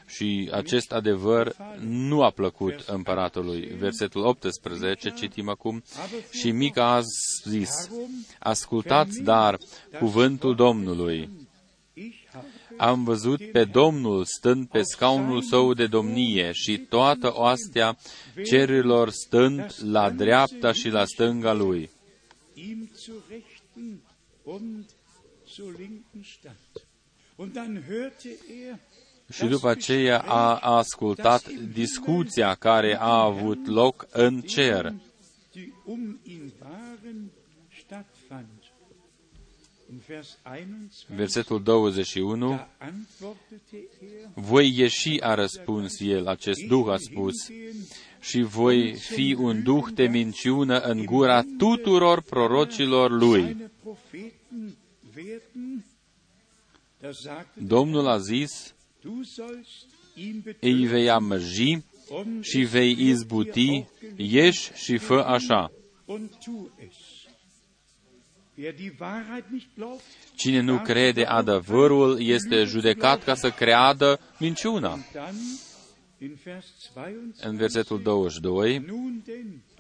Și 0.06 0.50
acest 0.52 0.92
adevăr 0.92 1.56
nu 1.80 2.22
a 2.22 2.30
plăcut 2.30 2.80
împăratului. 2.86 3.60
Versetul 3.60 4.24
18, 4.24 5.10
citim 5.10 5.48
acum, 5.48 5.82
și 6.30 6.50
Mica 6.50 6.94
a 6.94 7.00
zis, 7.44 7.90
ascultați 8.38 9.22
dar 9.22 9.58
cuvântul 9.98 10.54
Domnului. 10.54 11.39
Am 12.80 13.04
văzut 13.04 13.50
pe 13.50 13.64
Domnul 13.64 14.24
stând 14.24 14.68
pe 14.68 14.82
scaunul 14.82 15.42
său 15.42 15.74
de 15.74 15.86
domnie 15.86 16.52
și 16.52 16.78
toată 16.78 17.32
oastea 17.34 17.96
cerurilor 18.44 19.10
stând 19.10 19.74
la 19.82 20.10
dreapta 20.10 20.72
și 20.72 20.88
la 20.88 21.04
stânga 21.04 21.52
lui. 21.52 21.90
Și 29.32 29.46
după 29.46 29.68
aceea 29.68 30.18
a 30.20 30.56
ascultat 30.58 31.48
discuția 31.48 32.54
care 32.54 32.96
a 33.00 33.22
avut 33.22 33.66
loc 33.66 34.06
în 34.10 34.40
cer. 34.40 34.94
Versetul 41.06 41.62
21, 41.62 42.60
voi 44.34 44.72
ieși, 44.76 45.20
a 45.20 45.34
răspuns 45.34 46.00
el, 46.00 46.26
acest 46.26 46.60
duh 46.68 46.88
a 46.88 46.96
spus, 46.96 47.34
și 48.20 48.42
voi 48.42 48.94
fi 48.94 49.36
un 49.38 49.62
duh 49.62 49.86
de 49.94 50.06
minciună 50.06 50.78
în 50.78 51.04
gura 51.04 51.42
tuturor 51.58 52.22
prorocilor 52.22 53.10
lui. 53.10 53.56
Domnul 57.52 58.06
a 58.06 58.18
zis, 58.18 58.74
îi 60.60 60.86
vei 60.86 61.10
amăji 61.10 61.78
și 62.40 62.58
vei 62.58 62.96
izbuti, 62.98 63.84
ieși 64.16 64.70
și 64.74 64.96
fă 64.96 65.24
așa. 65.26 65.72
Cine 70.34 70.60
nu 70.60 70.78
crede 70.78 71.24
adevărul 71.24 72.20
este 72.20 72.64
judecat 72.64 73.24
ca 73.24 73.34
să 73.34 73.50
creadă 73.50 74.20
minciuna. 74.38 74.98
În 77.40 77.56
versetul 77.56 78.02
22, 78.02 78.84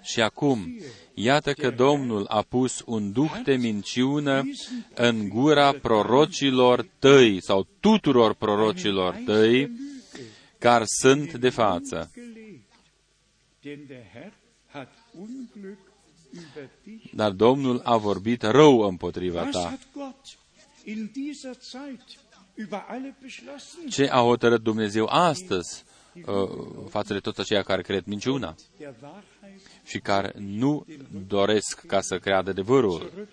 și 0.02 0.20
acum, 0.20 0.80
iată 1.14 1.52
că 1.52 1.70
Domnul 1.70 2.26
a 2.28 2.42
pus 2.42 2.82
un 2.86 3.12
duh 3.12 3.40
de 3.44 3.54
minciună 3.54 4.42
în 4.94 5.28
gura 5.28 5.72
prorocilor 5.72 6.86
tăi 6.98 7.42
sau 7.42 7.66
tuturor 7.80 8.34
prorocilor 8.34 9.22
tăi 9.24 9.70
care 10.58 10.84
sunt 10.86 11.34
de 11.34 11.48
față. 11.48 12.10
Dar 17.12 17.30
Domnul 17.30 17.80
a 17.84 17.96
vorbit 17.96 18.42
rău 18.42 18.80
împotriva 18.80 19.44
ta. 19.44 19.78
Ce 23.88 24.08
a 24.10 24.18
hotărât 24.20 24.62
Dumnezeu 24.62 25.06
astăzi 25.06 25.84
uh, 26.14 26.48
față 26.88 27.12
de 27.12 27.18
toți 27.18 27.40
aceia 27.40 27.62
care 27.62 27.82
cred 27.82 28.04
minciuna 28.04 28.54
și 29.84 29.98
care 29.98 30.34
nu 30.36 30.86
doresc 31.26 31.86
ca 31.86 32.00
să 32.00 32.18
creadă 32.18 32.50
adevărul, 32.50 33.28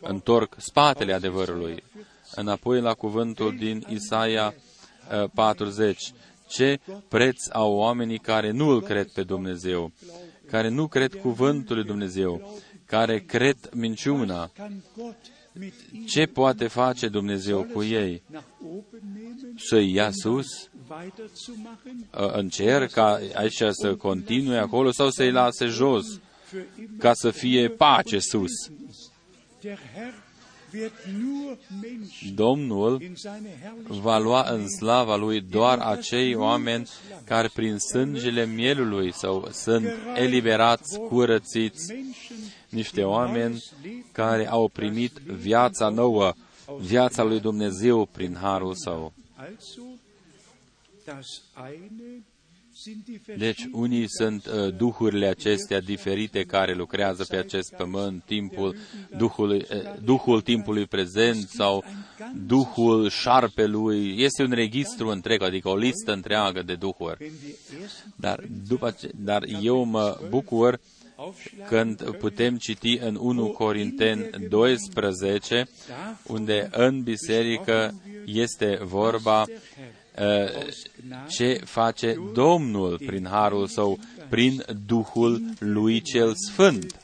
întorc 0.00 0.54
spatele 0.58 1.12
adevărului. 1.12 1.82
Înapoi 2.34 2.80
la 2.80 2.94
cuvântul 2.94 3.56
din 3.56 3.86
Isaia 3.88 4.54
40. 5.34 6.00
Uh, 6.00 6.14
Ce 6.48 6.80
preț 7.08 7.48
au 7.52 7.74
oamenii 7.74 8.18
care 8.18 8.50
nu 8.50 8.68
îl 8.68 8.82
cred 8.82 9.10
pe 9.12 9.22
Dumnezeu, 9.22 9.92
care 10.50 10.68
nu 10.68 10.86
cred 10.86 11.14
cuvântul 11.14 11.76
lui 11.76 11.84
Dumnezeu, 11.84 12.60
care 12.84 13.18
cred 13.18 13.56
minciuna. 13.74 14.50
Ce 16.06 16.26
poate 16.26 16.66
face 16.66 17.08
Dumnezeu 17.08 17.62
cu 17.62 17.82
ei? 17.82 18.22
Să-i 19.56 19.92
ia 19.92 20.10
sus 20.10 20.46
în 22.10 22.48
cer 22.48 22.86
ca 22.86 23.20
aici 23.34 23.62
să 23.70 23.94
continue 23.94 24.58
acolo 24.58 24.90
sau 24.92 25.10
să-i 25.10 25.30
lase 25.30 25.66
jos 25.66 26.20
ca 26.98 27.14
să 27.14 27.30
fie 27.30 27.68
pace 27.68 28.18
sus? 28.18 28.52
Domnul 32.34 33.02
va 33.88 34.18
lua 34.18 34.50
în 34.50 34.68
slava 34.68 35.16
Lui 35.16 35.40
doar 35.40 35.78
acei 35.78 36.34
oameni 36.34 36.88
care 37.24 37.50
prin 37.54 37.78
sângele 37.78 38.46
mielului 38.46 39.12
sau 39.12 39.48
sunt 39.52 39.86
eliberați, 40.14 40.98
curățiți, 40.98 41.94
niște 42.68 43.02
oameni 43.02 43.64
care 44.12 44.48
au 44.48 44.68
primit 44.68 45.12
viața 45.16 45.88
nouă, 45.88 46.32
viața 46.80 47.22
lui 47.22 47.40
Dumnezeu 47.40 48.06
prin 48.06 48.36
harul 48.40 48.74
său. 48.74 49.12
Deci, 53.36 53.68
unii 53.72 54.06
sunt 54.08 54.46
uh, 54.46 54.74
duhurile 54.76 55.26
acestea 55.26 55.80
diferite 55.80 56.44
care 56.44 56.74
lucrează 56.74 57.24
pe 57.24 57.36
acest 57.36 57.74
pământ, 57.76 58.22
timpul, 58.24 58.76
duhul, 59.16 59.50
uh, 59.50 59.64
duhul 60.04 60.40
timpului 60.40 60.86
prezent 60.86 61.48
sau 61.48 61.84
duhul 62.46 63.08
șarpelui. 63.08 64.22
Este 64.22 64.42
un 64.42 64.50
registru 64.50 65.08
întreg, 65.08 65.42
adică 65.42 65.68
o 65.68 65.76
listă 65.76 66.12
întreagă 66.12 66.62
de 66.62 66.74
duhuri. 66.74 67.32
Dar, 68.16 68.44
după 68.68 68.90
ce, 69.00 69.10
dar 69.14 69.44
eu 69.62 69.84
mă 69.84 70.20
bucur 70.28 70.80
când 71.68 72.10
putem 72.10 72.56
citi 72.56 72.98
în 72.98 73.16
1 73.20 73.46
Corinteni 73.46 74.30
12, 74.48 75.68
unde 76.26 76.68
în 76.72 77.02
biserică 77.02 77.94
este 78.24 78.78
vorba 78.82 79.40
uh, 79.40 79.54
ce 81.28 81.60
face 81.64 82.14
Domnul 82.32 82.98
prin 82.98 83.26
harul 83.26 83.66
său, 83.66 83.98
prin 84.28 84.64
Duhul 84.86 85.42
lui 85.58 86.00
cel 86.00 86.34
Sfânt. 86.34 87.00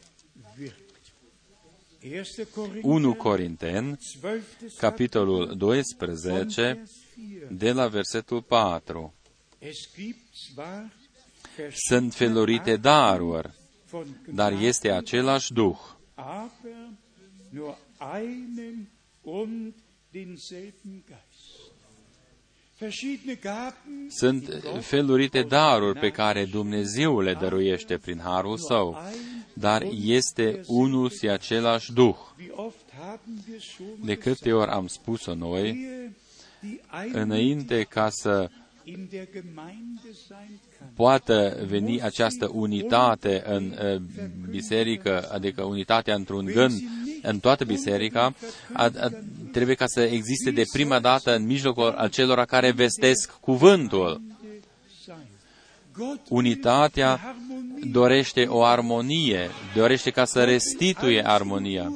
1 2.82 3.14
Corinten, 3.14 3.98
capitolul 4.78 5.54
12, 5.56 6.82
de 7.50 7.72
la 7.72 7.86
versetul 7.86 8.42
4. 8.42 9.14
Sunt 11.88 12.14
felurite 12.14 12.76
daruri, 12.76 13.50
dar 14.34 14.52
este 14.52 14.90
același 14.90 15.52
Duh. 15.52 15.78
Sunt 24.08 24.62
felurite 24.80 25.42
daruri 25.42 25.98
pe 25.98 26.10
care 26.10 26.44
Dumnezeu 26.44 27.20
le 27.20 27.34
dăruiește 27.34 27.96
prin 27.98 28.20
harul 28.24 28.58
său, 28.58 28.98
dar 29.52 29.86
este 30.04 30.60
unul 30.66 31.10
și 31.10 31.28
același 31.28 31.92
Duh. 31.92 32.16
De 34.04 34.14
câte 34.14 34.52
ori 34.52 34.70
am 34.70 34.86
spus-o 34.86 35.34
noi, 35.34 35.88
înainte 37.12 37.82
ca 37.82 38.08
să 38.10 38.50
poată 40.94 41.64
veni 41.66 42.02
această 42.02 42.50
unitate 42.52 43.42
în 43.46 43.74
biserică, 44.50 45.28
adică 45.32 45.62
unitatea 45.62 46.14
într-un 46.14 46.44
gând 46.44 46.72
în 47.22 47.40
toată 47.40 47.64
biserica, 47.64 48.34
a, 48.72 48.90
a, 49.00 49.10
trebuie 49.52 49.74
ca 49.74 49.86
să 49.86 50.00
existe 50.00 50.50
de 50.50 50.62
prima 50.72 50.98
dată 50.98 51.34
în 51.34 51.46
mijlocul 51.46 51.88
acelora 51.88 52.44
care 52.44 52.70
vestesc 52.70 53.30
cuvântul. 53.40 54.20
Unitatea 56.28 57.36
dorește 57.90 58.44
o 58.44 58.62
armonie, 58.64 59.50
dorește 59.74 60.10
ca 60.10 60.24
să 60.24 60.44
restituie 60.44 61.22
armonia. 61.26 61.92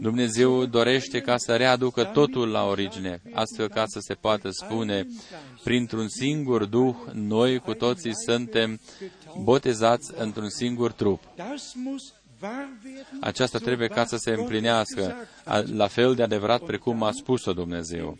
Dumnezeu 0.00 0.64
dorește 0.64 1.20
ca 1.20 1.36
să 1.36 1.56
readucă 1.56 2.04
totul 2.04 2.48
la 2.48 2.64
origine, 2.64 3.20
astfel 3.32 3.68
ca 3.68 3.84
să 3.86 3.98
se 4.00 4.14
poată 4.14 4.48
spune, 4.50 5.06
printr-un 5.62 6.08
singur 6.08 6.64
Duh, 6.64 6.94
noi 7.12 7.58
cu 7.58 7.74
toții 7.74 8.12
suntem 8.26 8.80
botezați 9.42 10.12
într-un 10.16 10.48
singur 10.48 10.92
trup. 10.92 11.22
Aceasta 13.20 13.58
trebuie 13.58 13.88
ca 13.88 14.04
să 14.04 14.16
se 14.16 14.30
împlinească, 14.30 15.16
la 15.72 15.86
fel 15.86 16.14
de 16.14 16.22
adevărat 16.22 16.62
precum 16.62 17.02
a 17.02 17.10
spus-o 17.12 17.52
Dumnezeu. 17.52 18.18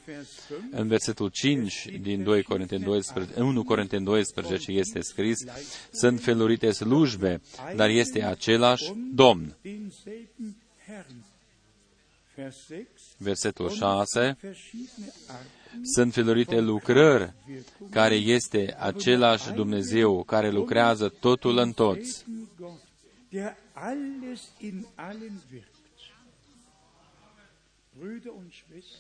În 0.71 0.89
versetul 0.89 1.29
5 1.29 1.89
din 2.01 2.23
2 2.23 2.43
Corinteni 2.43 2.85
12, 2.85 3.41
1 3.41 3.65
Corinteni 3.65 4.05
12 4.05 4.73
este 4.73 5.01
scris, 5.01 5.45
sunt 5.93 6.21
felurite 6.21 6.71
slujbe, 6.71 7.41
dar 7.77 7.89
este 7.89 8.25
același 8.25 8.93
Domn. 9.15 9.57
Versetul 13.19 13.71
6, 13.71 14.37
sunt 15.83 16.13
felurite 16.13 16.61
lucrări, 16.61 17.33
care 17.91 18.15
este 18.15 18.77
același 18.79 19.53
Dumnezeu 19.53 20.23
care 20.23 20.51
lucrează 20.51 21.09
totul 21.21 21.59
în 21.59 21.73
toți 21.73 22.25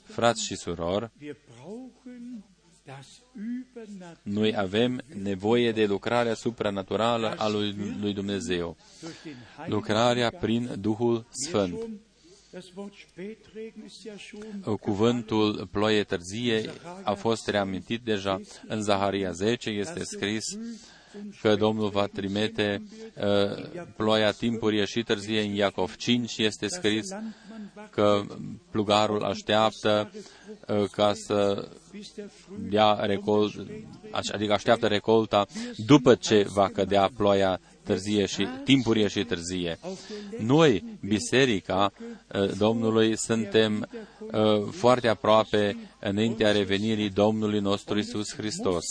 Frați 0.04 0.44
și 0.44 0.56
surori, 0.56 1.10
noi 4.22 4.56
avem 4.56 5.02
nevoie 5.22 5.72
de 5.72 5.84
lucrarea 5.84 6.34
supranaturală 6.34 7.34
a 7.36 7.48
lui, 7.48 7.96
lui 8.00 8.14
Dumnezeu, 8.14 8.76
lucrarea 9.66 10.30
prin 10.30 10.70
Duhul 10.80 11.26
Sfânt. 11.30 11.88
Cuvântul 14.80 15.66
ploie 15.66 16.04
târzie 16.04 16.70
a 17.02 17.14
fost 17.14 17.48
reamintit 17.48 18.00
deja. 18.02 18.40
în 18.66 18.82
Zaharia 18.82 19.30
10, 19.30 19.70
este 19.70 20.04
scris 20.04 20.44
că 21.40 21.54
Domnul 21.54 21.88
va 21.88 22.06
trimite 22.06 22.82
uh, 23.16 23.84
ploaia 23.96 24.30
timpurie 24.30 24.84
și 24.84 25.02
târzie 25.02 25.40
în 25.40 25.54
Iacov 25.54 25.96
5 25.96 26.38
este 26.38 26.66
scris 26.68 27.06
că 27.90 28.22
plugarul 28.70 29.22
așteaptă 29.22 30.10
uh, 30.68 30.84
ca 30.90 31.12
să 31.14 31.68
dea 32.58 32.92
recol, 32.92 33.66
adică 34.32 34.52
așteaptă 34.52 34.86
recolta 34.86 35.46
după 35.76 36.14
ce 36.14 36.46
va 36.52 36.68
cădea 36.68 37.10
ploaia 37.16 37.60
târzie 37.82 38.26
și 38.26 38.48
timpurie 38.64 39.08
și 39.08 39.24
târzie. 39.24 39.78
Noi, 40.38 40.98
biserica 41.00 41.92
uh, 41.92 42.50
Domnului, 42.58 43.18
suntem 43.18 43.88
uh, 44.20 44.68
foarte 44.70 45.08
aproape 45.08 45.76
înaintea 46.00 46.52
revenirii 46.52 47.10
Domnului 47.10 47.60
nostru 47.60 47.98
Isus 47.98 48.34
Hristos 48.34 48.84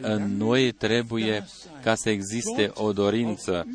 în 0.00 0.36
noi 0.36 0.72
trebuie 0.72 1.46
ca 1.82 1.94
să 1.94 2.10
existe 2.10 2.70
o 2.74 2.92
dorință 2.92 3.66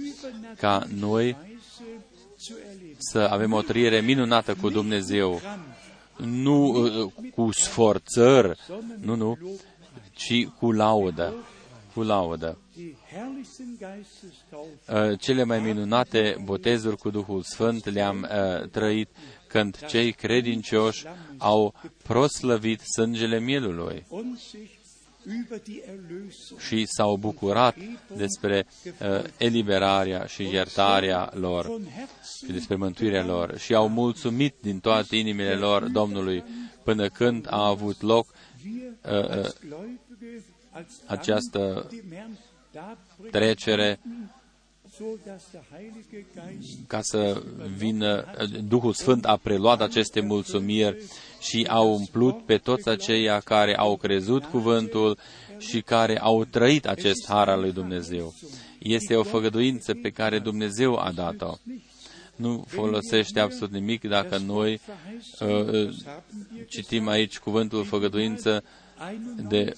ca 0.58 0.88
noi 1.00 1.36
să 2.97 3.20
avem 3.20 3.54
o 3.54 3.62
trăire 3.62 4.02
minunată 4.02 4.56
cu 4.56 4.70
Dumnezeu, 4.70 5.41
nu 6.18 6.84
uh, 6.84 7.12
cu 7.36 7.52
sforțări, 7.52 8.60
nu, 9.02 9.16
nu, 9.16 9.38
ci 10.14 10.45
cu 10.45 10.72
laudă, 10.72 11.34
cu 11.93 12.02
laudă. 12.02 12.58
Uh, 14.93 15.20
cele 15.20 15.43
mai 15.43 15.60
minunate 15.60 16.41
botezuri 16.43 16.97
cu 16.97 17.10
Duhul 17.10 17.41
Sfânt 17.41 17.89
le-am 17.89 18.28
uh, 18.32 18.70
trăit 18.70 19.10
când 19.47 19.86
cei 19.88 20.12
credincioși 20.12 21.06
au 21.38 21.74
proslăvit 22.04 22.80
sângele 22.80 23.39
mielului 23.39 24.06
și 26.67 26.86
s-au 26.86 27.17
bucurat 27.17 27.75
despre 28.15 28.65
uh, 28.86 29.23
eliberarea 29.38 30.25
și 30.25 30.43
iertarea 30.43 31.32
lor 31.34 31.80
și 32.45 32.51
despre 32.51 32.75
mântuirea 32.75 33.25
lor. 33.25 33.57
Și 33.57 33.73
au 33.73 33.89
mulțumit 33.89 34.55
din 34.61 34.80
toate 34.80 35.15
inimile 35.15 35.53
lor 35.53 35.84
Domnului 35.84 36.43
până 36.84 37.07
când 37.07 37.47
a 37.49 37.67
avut 37.67 38.01
loc 38.01 38.27
uh, 39.05 39.38
uh, 39.38 39.49
această 41.05 41.89
trecere 43.32 43.99
ca 46.88 47.00
să 47.02 47.43
vină 47.78 48.26
Duhul 48.68 48.93
Sfânt 48.93 49.26
a 49.26 49.38
preluat 49.38 49.82
aceste 49.82 50.20
mulțumiri 50.20 51.04
și 51.39 51.66
au 51.70 51.93
umplut 51.93 52.45
pe 52.45 52.58
toți 52.58 52.89
aceia 52.89 53.39
care 53.39 53.78
au 53.78 53.97
crezut 53.97 54.45
cuvântul 54.45 55.18
și 55.58 55.82
care 55.82 56.20
au 56.20 56.45
trăit 56.45 56.88
acest 56.88 57.26
har 57.28 57.50
al 57.50 57.60
lui 57.60 57.72
Dumnezeu. 57.72 58.34
Este 58.80 59.16
o 59.16 59.24
făgăduință 59.24 59.93
pe 59.93 60.10
care 60.10 60.39
Dumnezeu 60.39 60.95
a 60.95 61.12
dat-o. 61.12 61.58
Nu 62.36 62.64
folosește 62.68 63.39
absolut 63.39 63.74
nimic 63.74 64.08
dacă 64.08 64.38
noi 64.38 64.80
uh, 65.39 65.47
uh 65.47 65.89
citim 66.68 67.08
aici 67.08 67.39
cuvântul 67.39 67.86
făgăduință 67.86 68.64
de 69.50 69.74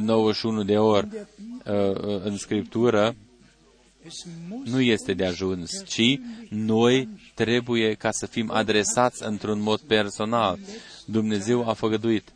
91 0.00 0.58
uh, 0.58 0.66
de 0.66 0.78
ori 0.78 1.06
uh, 1.06 1.90
uh, 1.90 2.20
în 2.24 2.36
Scriptură, 2.36 3.16
nu 4.64 4.80
este 4.80 5.14
de 5.14 5.24
ajuns, 5.24 5.70
ci 5.86 6.18
noi 6.48 7.08
trebuie 7.34 7.94
ca 7.94 8.10
să 8.10 8.26
fim 8.26 8.50
adresați 8.50 9.24
într-un 9.26 9.60
mod 9.60 9.80
personal. 9.80 10.58
Dumnezeu 11.04 11.68
a 11.68 11.72
făgăduit 11.72 12.32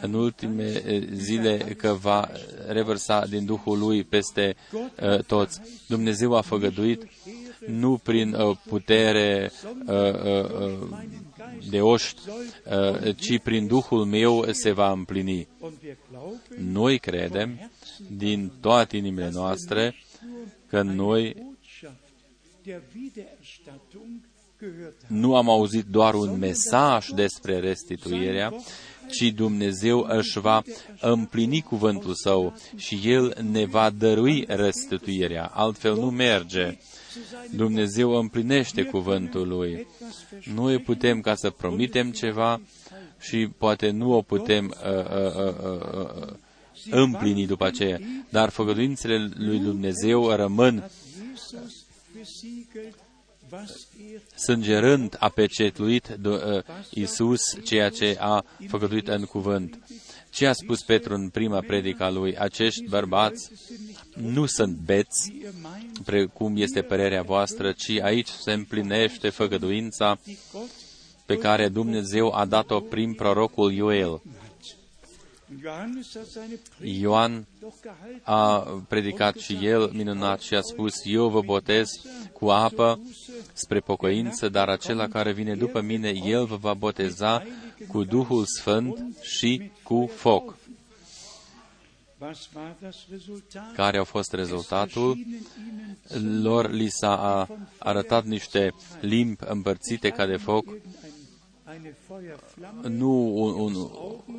în 0.00 0.14
ultime 0.14 0.82
zile 1.12 1.56
că 1.56 1.92
va 2.00 2.28
revărsa 2.66 3.26
din 3.26 3.44
Duhul 3.44 3.78
Lui 3.78 4.04
peste 4.04 4.56
uh, 4.72 5.24
toți. 5.24 5.60
Dumnezeu 5.86 6.34
a 6.34 6.40
făgăduit 6.40 7.02
nu 7.66 8.00
prin 8.02 8.34
uh, 8.34 8.56
putere 8.66 9.52
uh, 9.86 9.94
uh, 10.24 10.88
de 11.70 11.80
oști, 11.80 12.20
uh, 12.28 13.16
ci 13.16 13.38
prin 13.42 13.66
Duhul 13.66 14.04
meu 14.04 14.44
se 14.50 14.72
va 14.72 14.90
împlini. 14.90 15.48
Noi 16.72 16.98
credem 16.98 17.70
din 18.16 18.52
toate 18.60 18.96
inimile 18.96 19.30
noastre 19.32 19.94
că 20.68 20.82
noi 20.82 21.36
nu 25.06 25.36
am 25.36 25.50
auzit 25.50 25.84
doar 25.84 26.14
un 26.14 26.38
mesaj 26.38 27.08
despre 27.08 27.58
restituirea, 27.58 28.52
ci 29.10 29.32
Dumnezeu 29.34 30.06
își 30.08 30.40
va 30.40 30.62
împlini 31.00 31.60
cuvântul 31.60 32.14
său 32.14 32.56
și 32.76 33.00
El 33.04 33.36
ne 33.50 33.64
va 33.64 33.90
dărui 33.90 34.44
restituirea. 34.48 35.44
Altfel 35.44 35.94
nu 35.94 36.10
merge. 36.10 36.78
Dumnezeu 37.50 38.10
împlinește 38.10 38.82
cuvântul 38.82 39.48
Lui. 39.48 39.86
Noi 40.54 40.78
putem 40.78 41.20
ca 41.20 41.34
să 41.34 41.50
promitem 41.50 42.10
ceva 42.10 42.60
și 43.20 43.48
poate 43.58 43.90
nu 43.90 44.12
o 44.12 44.22
putem 44.22 44.74
uh, 44.84 45.04
uh, 45.04 45.34
uh, 45.34 45.54
uh, 45.64 46.22
uh 46.22 46.36
împlini 46.90 47.46
după 47.46 47.64
aceea, 47.64 47.98
dar 48.28 48.48
făgăduințele 48.48 49.28
lui 49.36 49.58
Dumnezeu 49.58 50.30
rămân 50.30 50.90
sângerând 54.34 55.16
a 55.18 55.28
pecetluit 55.28 56.18
uh, 56.24 56.38
Isus 56.90 57.40
ceea 57.64 57.88
ce 57.88 58.16
a 58.20 58.44
făgăduit 58.68 59.08
în 59.08 59.24
cuvânt. 59.24 59.78
Ce 60.30 60.46
a 60.46 60.52
spus 60.52 60.82
Petru 60.82 61.14
în 61.14 61.28
prima 61.28 61.60
predica 61.60 62.10
lui? 62.10 62.36
Acești 62.36 62.88
bărbați 62.88 63.50
nu 64.14 64.46
sunt 64.46 64.76
beți, 64.76 65.32
precum 66.04 66.56
este 66.56 66.82
părerea 66.82 67.22
voastră, 67.22 67.72
ci 67.72 67.88
aici 67.88 68.28
se 68.28 68.52
împlinește 68.52 69.28
făgăduința 69.28 70.18
pe 71.26 71.38
care 71.38 71.68
Dumnezeu 71.68 72.32
a 72.34 72.44
dat-o 72.44 72.80
prin 72.80 73.14
prorocul 73.14 73.72
Ioel. 73.72 74.20
Ioan 76.80 77.46
a 78.22 78.58
predicat 78.88 79.36
și 79.36 79.58
el 79.62 79.90
minunat 79.92 80.40
și 80.40 80.54
a 80.54 80.60
spus, 80.60 80.94
eu 81.04 81.28
vă 81.28 81.40
botez 81.40 81.88
cu 82.32 82.48
apă 82.48 83.00
spre 83.52 83.80
pocăință, 83.80 84.48
dar 84.48 84.68
acela 84.68 85.08
care 85.08 85.32
vine 85.32 85.54
după 85.54 85.80
mine, 85.80 86.12
el 86.24 86.46
vă 86.46 86.56
va 86.56 86.74
boteza 86.74 87.42
cu 87.88 88.04
Duhul 88.04 88.44
Sfânt 88.46 89.16
și 89.22 89.70
cu 89.82 90.10
foc. 90.14 90.56
Care 93.74 93.98
au 93.98 94.04
fost 94.04 94.32
rezultatul? 94.32 95.18
Lor 96.42 96.70
li 96.70 96.88
s-a 96.88 97.46
arătat 97.78 98.24
niște 98.24 98.74
limbi 99.00 99.44
împărțite 99.46 100.10
ca 100.10 100.26
de 100.26 100.36
foc 100.36 100.64
nu 102.88 103.34
un, 103.34 103.54
un, 103.54 103.74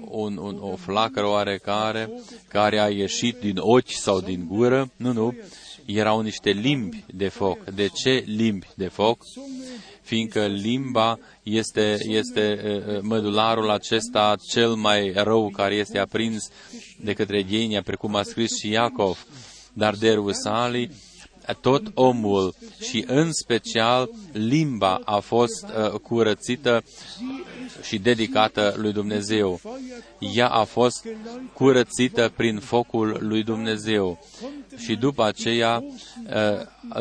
un, 0.08 0.38
un, 0.38 0.58
o 0.62 0.76
flacără 0.76 1.28
oarecare 1.28 2.10
care 2.48 2.80
a 2.80 2.90
ieșit 2.90 3.36
din 3.36 3.58
ochi 3.58 3.92
sau 3.92 4.22
din 4.22 4.46
gură, 4.48 4.92
nu, 4.96 5.12
nu, 5.12 5.36
erau 5.86 6.22
niște 6.22 6.50
limbi 6.50 7.04
de 7.14 7.28
foc. 7.28 7.64
De 7.64 7.88
ce 7.88 8.24
limbi 8.26 8.68
de 8.76 8.88
foc? 8.88 9.24
Fiindcă 10.02 10.46
limba 10.46 11.20
este, 11.44 11.98
este 12.08 12.60
mădularul 13.02 13.70
acesta 13.70 14.36
cel 14.48 14.74
mai 14.74 15.12
rău 15.16 15.50
care 15.50 15.76
este 15.76 15.98
aprins 15.98 16.50
de 17.02 17.14
către 17.14 17.44
Ghenia, 17.44 17.82
precum 17.82 18.16
a 18.16 18.24
scris 18.24 18.58
și 18.58 18.70
Iacov. 18.70 19.26
Dar 19.74 19.96
de 19.96 20.14
Rusalii 20.14 20.92
tot 21.54 21.92
omul 21.94 22.54
și 22.80 23.04
în 23.08 23.32
special 23.32 24.10
limba 24.32 25.02
a 25.06 25.20
fost 25.20 25.64
uh, 25.64 25.92
curățită 25.92 26.84
și 27.82 27.98
dedicată 27.98 28.74
lui 28.78 28.92
Dumnezeu. 28.92 29.60
Ea 30.20 30.48
a 30.48 30.64
fost 30.64 31.08
curățită 31.54 32.32
prin 32.36 32.60
focul 32.60 33.18
lui 33.20 33.44
Dumnezeu. 33.44 34.20
Și 34.78 34.96
după 34.96 35.24
aceea 35.24 35.84
uh, 35.84 35.92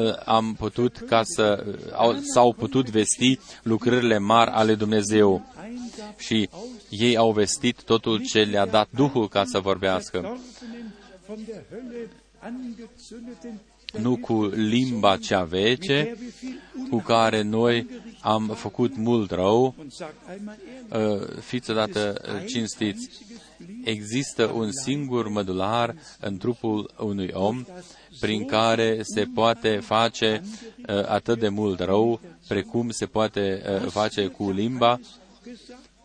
uh, 0.01 0.15
am 0.25 0.55
putut 0.59 0.97
ca 1.07 1.23
să 1.25 1.65
au, 1.93 2.17
s-au 2.33 2.53
putut 2.53 2.91
vesti 2.91 3.39
lucrările 3.63 4.19
mari 4.19 4.51
ale 4.51 4.75
Dumnezeu. 4.75 5.55
Și 6.17 6.49
ei 6.89 7.17
au 7.17 7.33
vestit 7.33 7.83
totul 7.83 8.27
ce 8.27 8.43
le-a 8.43 8.67
dat 8.67 8.89
Duhul 8.91 9.29
ca 9.29 9.45
să 9.45 9.59
vorbească 9.59 10.39
nu 13.97 14.17
cu 14.17 14.45
limba 14.45 15.17
cea 15.17 15.45
veche, 15.45 16.17
cu 16.91 16.99
care 16.99 17.43
noi 17.43 17.87
am 18.21 18.47
făcut 18.55 18.97
mult 18.97 19.31
rău. 19.31 19.75
Uh, 19.79 21.29
fiți 21.41 21.71
odată 21.71 22.21
cinstiți. 22.47 23.09
Există 23.85 24.47
un 24.47 24.73
singur 24.73 25.29
mădular 25.29 25.95
în 26.21 26.37
trupul 26.37 26.91
unui 26.99 27.31
om 27.33 27.65
prin 28.21 28.45
care 28.45 29.01
se 29.03 29.25
poate 29.35 29.77
face 29.77 30.43
uh, 30.89 31.09
atât 31.09 31.39
de 31.39 31.49
mult 31.49 31.81
rău 31.81 32.21
precum 32.49 32.91
se 32.91 33.07
poate 33.07 33.63
uh, 33.83 33.91
face 33.91 34.27
cu 34.27 34.51
limba. 34.51 35.01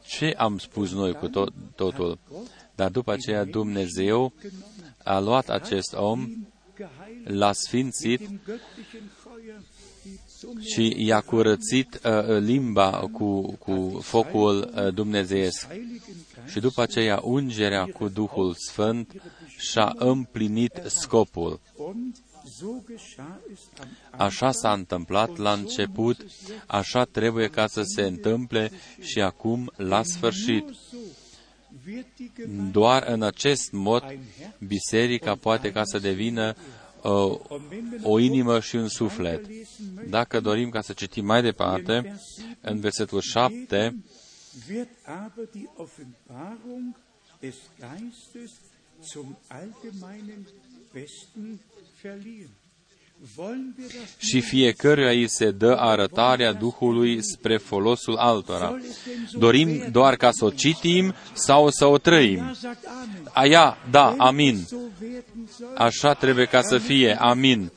Ce 0.06 0.34
am 0.38 0.58
spus 0.58 0.92
noi 0.92 1.14
cu 1.14 1.28
tot, 1.28 1.54
totul? 1.76 2.20
Dar 2.76 2.90
după 2.90 3.12
aceea 3.12 3.44
Dumnezeu 3.44 4.34
a 5.04 5.20
luat 5.20 5.50
acest 5.50 5.94
om 5.96 6.28
l-a 7.24 7.52
sfințit 7.54 8.30
și 10.60 10.94
i-a 10.98 11.22
curățit 11.22 12.00
uh, 12.06 12.38
limba 12.40 13.10
cu, 13.12 13.42
cu 13.42 14.00
focul 14.02 14.74
uh, 14.76 14.94
dumnezeiesc. 14.94 15.68
Și 16.46 16.60
după 16.60 16.82
aceea 16.82 17.20
ungerea 17.24 17.86
cu 17.86 18.08
Duhul 18.08 18.54
Sfânt 18.54 19.22
și-a 19.58 19.94
împlinit 19.98 20.82
scopul. 20.86 21.60
Așa 24.12 24.52
s-a 24.52 24.72
întâmplat 24.72 25.38
la 25.38 25.52
început, 25.52 26.26
așa 26.68 27.04
trebuie 27.04 27.48
ca 27.48 27.68
să 27.68 27.82
se 27.82 28.02
întâmple 28.02 28.72
și 29.00 29.22
acum 29.22 29.72
la 29.76 30.04
sfârșit. 30.04 30.66
Doar 32.72 33.04
în 33.08 33.22
acest 33.22 33.72
mod, 33.72 34.04
biserica 34.68 35.36
poate 35.36 35.72
ca 35.72 35.84
să 35.84 36.00
devină 36.00 36.56
uh, 36.58 36.83
o 38.04 38.20
inimă 38.20 38.60
și 38.60 38.76
un 38.76 38.88
suflet. 38.88 39.46
Dacă 40.10 40.40
dorim 40.40 40.70
ca 40.70 40.82
să 40.82 40.94
citim 40.94 41.26
mai 41.26 41.42
departe, 41.42 42.20
în 42.62 42.80
versetul 42.80 43.22
7, 43.22 44.04
wird 44.70 44.90
aber 45.06 45.50
die 45.52 45.70
Offenbarung 45.76 46.96
des 47.40 47.56
Geistes 47.80 48.52
zum 49.02 49.38
allgemeinen 49.48 50.48
Besten 50.94 51.60
verliehen 52.02 52.50
și 54.18 54.42
fiecăruia 54.42 55.10
îi 55.10 55.30
se 55.30 55.52
dă 55.52 55.76
arătarea 55.80 56.54
Duhului 56.54 57.24
spre 57.24 57.58
folosul 57.58 58.16
altora. 58.16 58.80
Dorim 59.32 59.88
doar 59.92 60.16
ca 60.16 60.32
să 60.32 60.46
o 60.46 60.50
citim 60.50 61.14
sau 61.34 61.70
să 61.70 61.86
o 61.86 61.98
trăim. 61.98 62.56
Aia, 63.34 63.78
da, 63.90 64.16
amin. 64.18 64.68
Așa 65.76 66.14
trebuie 66.14 66.46
ca 66.46 66.62
să 66.62 66.78
fie, 66.78 67.18
amin. 67.20 67.72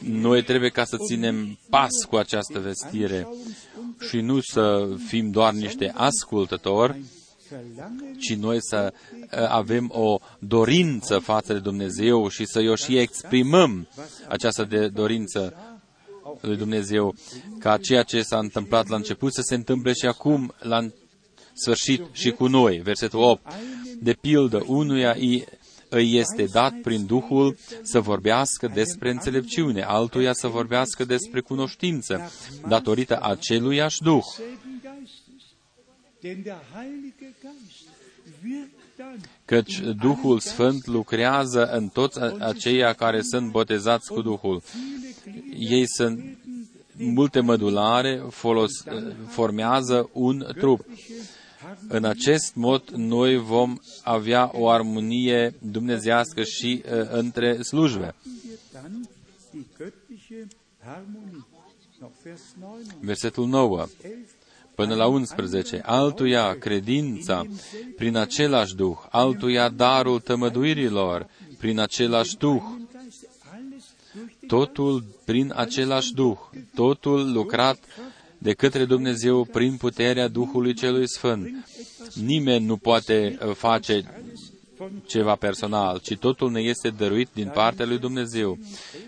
Noi 0.00 0.42
trebuie 0.42 0.70
ca 0.70 0.84
să 0.84 0.96
ținem 1.06 1.58
pas 1.70 2.04
cu 2.08 2.16
această 2.16 2.58
vestire 2.58 3.28
și 4.08 4.16
nu 4.16 4.40
să 4.40 4.88
fim 5.06 5.30
doar 5.30 5.52
niște 5.52 5.92
ascultători, 5.94 7.00
ci 8.18 8.34
noi 8.34 8.58
să 8.60 8.92
uh, 8.92 9.28
avem 9.48 9.90
o 9.94 10.18
dorință 10.38 11.18
față 11.18 11.52
de 11.52 11.58
Dumnezeu 11.58 12.28
și 12.28 12.44
să 12.44 12.64
o 12.70 12.74
și 12.74 12.98
exprimăm 12.98 13.88
această 14.28 14.64
de 14.64 14.88
dorință 14.88 15.54
lui 16.40 16.56
Dumnezeu, 16.56 17.14
ca 17.58 17.76
ceea 17.76 18.02
ce 18.02 18.22
s-a 18.22 18.38
întâmplat 18.38 18.88
la 18.88 18.96
început 18.96 19.32
să 19.34 19.40
se 19.44 19.54
întâmple 19.54 19.92
și 19.92 20.06
acum 20.06 20.54
la 20.58 20.88
sfârșit 21.52 22.02
și 22.12 22.30
cu 22.30 22.46
noi. 22.46 22.76
Versetul 22.76 23.22
8. 23.22 23.42
De 24.00 24.12
pildă, 24.12 24.62
unuia 24.66 25.16
îi 25.88 26.16
este 26.16 26.44
dat 26.44 26.74
prin 26.82 27.06
Duhul 27.06 27.56
să 27.82 28.00
vorbească 28.00 28.70
despre 28.74 29.10
înțelepciune, 29.10 29.82
altuia 29.82 30.32
să 30.32 30.46
vorbească 30.46 31.04
despre 31.04 31.40
cunoștință, 31.40 32.30
datorită 32.68 33.18
aceluiași 33.22 34.02
Duh. 34.02 34.24
Căci 39.44 39.80
Duhul 39.80 40.38
Sfânt 40.40 40.86
lucrează 40.86 41.64
în 41.64 41.88
toți 41.88 42.20
aceia 42.20 42.92
care 42.92 43.20
sunt 43.22 43.50
botezați 43.50 44.12
cu 44.12 44.22
Duhul. 44.22 44.62
Ei 45.58 45.84
sunt 45.88 46.38
multe 46.96 47.40
mădulare, 47.40 48.22
folos, 48.30 48.70
formează 49.28 50.10
un 50.12 50.46
trup. 50.58 50.84
În 51.88 52.04
acest 52.04 52.54
mod, 52.54 52.88
noi 52.88 53.36
vom 53.36 53.76
avea 54.02 54.50
o 54.54 54.68
armonie 54.68 55.54
dumnezească 55.58 56.42
și 56.42 56.82
uh, 56.84 57.10
între 57.10 57.62
slujbe. 57.62 58.14
Versetul 63.00 63.46
9 63.46 63.86
până 64.82 64.94
la 64.94 65.06
11, 65.06 65.80
altuia 65.84 66.56
credința 66.58 67.46
prin 67.96 68.16
același 68.16 68.74
Duh, 68.74 68.96
altuia 69.10 69.68
darul 69.68 70.20
tămăduirilor 70.20 71.26
prin 71.58 71.78
același 71.78 72.36
Duh, 72.36 72.62
totul 74.46 75.04
prin 75.24 75.52
același 75.56 76.12
Duh, 76.12 76.38
totul 76.74 77.32
lucrat 77.32 77.78
de 78.38 78.52
către 78.52 78.84
Dumnezeu 78.84 79.44
prin 79.44 79.76
puterea 79.76 80.28
Duhului 80.28 80.74
Celui 80.74 81.08
Sfânt. 81.08 81.66
Nimeni 82.14 82.64
nu 82.64 82.76
poate 82.76 83.38
uh, 83.46 83.54
face 83.54 84.04
ceva 85.06 85.34
personal, 85.34 85.98
ci 85.98 86.16
totul 86.16 86.50
ne 86.50 86.60
este 86.60 86.88
dăruit 86.88 87.28
din 87.32 87.50
partea 87.54 87.86
lui 87.86 87.98
Dumnezeu. 87.98 88.58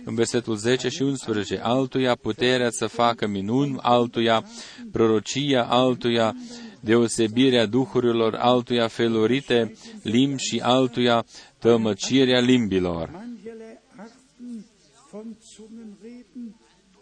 În 0.05 0.15
versetul 0.15 0.57
10 0.57 0.89
și 0.89 1.03
11, 1.03 1.61
altuia 1.63 2.15
puterea 2.15 2.71
să 2.71 2.87
facă 2.87 3.27
minuni, 3.27 3.79
altuia 3.81 4.45
prorocia, 4.93 5.65
altuia 5.65 6.37
deosebirea 6.81 7.67
duhurilor, 7.67 8.35
altuia 8.35 8.89
felurite 8.89 9.77
limbi 10.03 10.43
și 10.43 10.61
altuia 10.63 11.25
tămăcirea 11.59 12.41
limbilor. 12.41 13.23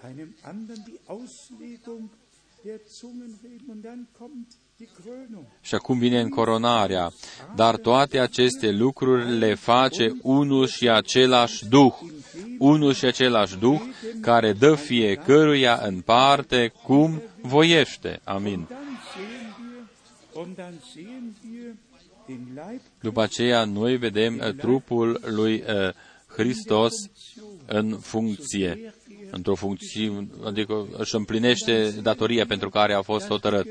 einem 0.03 0.35
anderen 0.43 0.85
die 0.85 0.99
Auslegung 1.07 2.11
der 2.64 2.81
Zungenreden 2.87 3.70
und 3.70 3.83
dann 3.83 4.09
kommt 4.18 4.57
și 5.61 5.74
acum 5.74 5.99
vine 5.99 6.20
încoronarea. 6.20 7.12
Dar 7.57 7.76
toate 7.76 8.18
aceste 8.18 8.70
lucruri 8.70 9.39
le 9.39 9.55
face 9.55 10.12
unul 10.22 10.66
și 10.66 10.89
același 10.89 11.66
Duh. 11.68 11.95
Unul 12.59 12.93
și 12.93 13.05
același 13.05 13.57
Duh 13.57 13.80
care 14.20 14.53
dă 14.53 14.74
fiecăruia 14.74 15.80
în 15.83 16.01
parte 16.01 16.72
cum 16.83 17.22
voiește. 17.41 18.20
Amin. 18.24 18.68
După 23.01 23.22
aceea, 23.22 23.64
noi 23.64 23.97
vedem 23.97 24.43
uh, 24.47 24.55
trupul 24.55 25.20
lui 25.24 25.55
uh, 25.55 25.93
Hristos 26.26 26.93
în 27.66 27.99
funcție, 28.01 28.95
într-o 29.30 29.55
funcție, 29.55 30.28
adică 30.45 30.87
își 30.97 31.14
împlinește 31.14 31.91
datoria 32.03 32.47
pentru 32.47 32.68
care 32.68 32.95
a 32.95 33.03
fost 33.03 33.26
hotărât. 33.26 33.66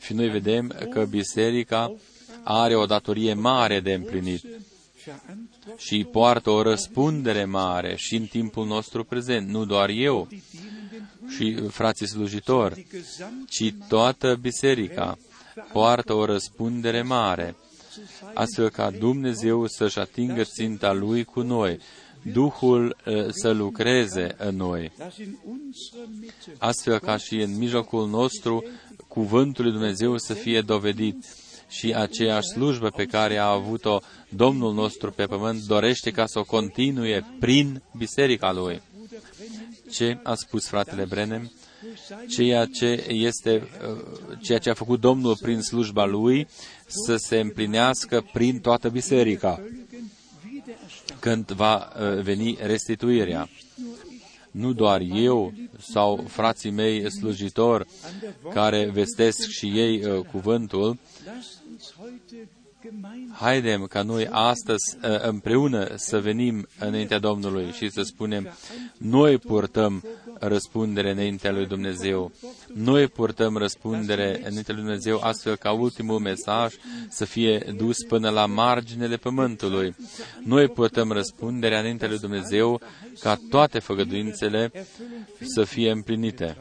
Și 0.00 0.12
noi 0.12 0.28
vedem 0.28 0.88
că 0.90 1.04
biserica 1.04 1.94
are 2.42 2.74
o 2.74 2.86
datorie 2.86 3.34
mare 3.34 3.80
de 3.80 3.92
împlinit 3.92 4.44
și 5.76 6.06
poartă 6.12 6.50
o 6.50 6.62
răspundere 6.62 7.44
mare 7.44 7.96
și 7.96 8.14
în 8.14 8.26
timpul 8.26 8.66
nostru 8.66 9.04
prezent, 9.04 9.48
nu 9.48 9.64
doar 9.64 9.88
eu 9.88 10.28
și 11.28 11.54
frații 11.54 12.08
slujitori, 12.08 12.86
ci 13.48 13.74
toată 13.88 14.38
biserica 14.40 15.18
poartă 15.72 16.12
o 16.12 16.24
răspundere 16.24 17.02
mare, 17.02 17.56
astfel 18.34 18.70
ca 18.70 18.90
Dumnezeu 18.90 19.66
să-și 19.66 19.98
atingă 19.98 20.42
ținta 20.42 20.92
Lui 20.92 21.24
cu 21.24 21.40
noi, 21.40 21.78
Duhul 22.32 22.96
uh, 23.06 23.26
să 23.30 23.50
lucreze 23.50 24.34
în 24.38 24.56
noi, 24.56 24.92
astfel 26.58 26.98
ca 26.98 27.16
și 27.16 27.34
în 27.34 27.58
mijlocul 27.58 28.08
nostru 28.08 28.64
cuvântul 29.10 29.64
lui 29.64 29.72
Dumnezeu 29.72 30.18
să 30.18 30.34
fie 30.34 30.60
dovedit 30.60 31.24
și 31.68 31.94
aceeași 31.94 32.48
slujbă 32.48 32.88
pe 32.88 33.04
care 33.04 33.36
a 33.36 33.50
avut-o 33.50 33.98
Domnul 34.28 34.74
nostru 34.74 35.10
pe 35.10 35.24
pământ 35.24 35.62
dorește 35.66 36.10
ca 36.10 36.26
să 36.26 36.38
o 36.38 36.44
continue 36.44 37.26
prin 37.38 37.82
biserica 37.96 38.52
lui. 38.52 38.82
Ce 39.90 40.18
a 40.22 40.34
spus 40.34 40.66
fratele 40.66 41.04
Brenem? 41.04 41.52
Ceea 42.28 42.64
ce 42.64 43.04
este, 43.08 43.68
uh, 43.88 44.36
ceea 44.42 44.58
ce 44.58 44.70
a 44.70 44.74
făcut 44.74 45.00
Domnul 45.00 45.36
prin 45.36 45.60
slujba 45.60 46.04
lui 46.04 46.46
să 46.86 47.16
se 47.16 47.38
împlinească 47.38 48.26
prin 48.32 48.60
toată 48.60 48.88
biserica 48.88 49.62
când 51.18 51.50
va 51.50 51.76
uh, 51.76 52.22
veni 52.22 52.58
restituirea. 52.60 53.48
Nu 54.50 54.72
doar 54.72 55.00
eu 55.00 55.52
sau 55.78 56.24
frații 56.28 56.70
mei 56.70 57.10
slujitori 57.10 57.86
care 58.52 58.90
vestesc 58.90 59.48
și 59.48 59.66
ei 59.66 60.04
uh, 60.04 60.24
cuvântul, 60.24 60.98
Haidem 63.32 63.84
ca 63.84 64.02
noi 64.02 64.28
astăzi 64.30 64.96
uh, 65.02 65.22
împreună 65.22 65.88
să 65.94 66.20
venim 66.20 66.66
înaintea 66.78 67.18
Domnului 67.18 67.70
și 67.72 67.90
să 67.90 68.02
spunem, 68.02 68.48
noi 68.96 69.38
purtăm 69.38 70.02
răspundere 70.38 71.10
înaintea 71.10 71.52
lui 71.52 71.66
Dumnezeu. 71.66 72.32
Noi 72.74 73.08
purtăm 73.08 73.56
răspundere 73.56 74.36
înaintea 74.38 74.74
lui 74.74 74.82
Dumnezeu 74.82 75.20
astfel 75.22 75.56
ca 75.56 75.72
ultimul 75.72 76.18
mesaj 76.18 76.74
să 77.08 77.24
fie 77.24 77.72
dus 77.76 77.96
până 78.08 78.30
la 78.30 78.46
marginile 78.46 79.16
pământului. 79.16 79.94
Noi 80.44 80.68
purtăm 80.68 81.12
răspunderea 81.12 81.78
înaintea 81.78 82.08
lui 82.08 82.18
Dumnezeu 82.18 82.80
ca 83.20 83.38
toate 83.50 83.78
făgăduințele 83.78 84.72
să 85.40 85.64
fie 85.64 85.90
împlinite 85.90 86.56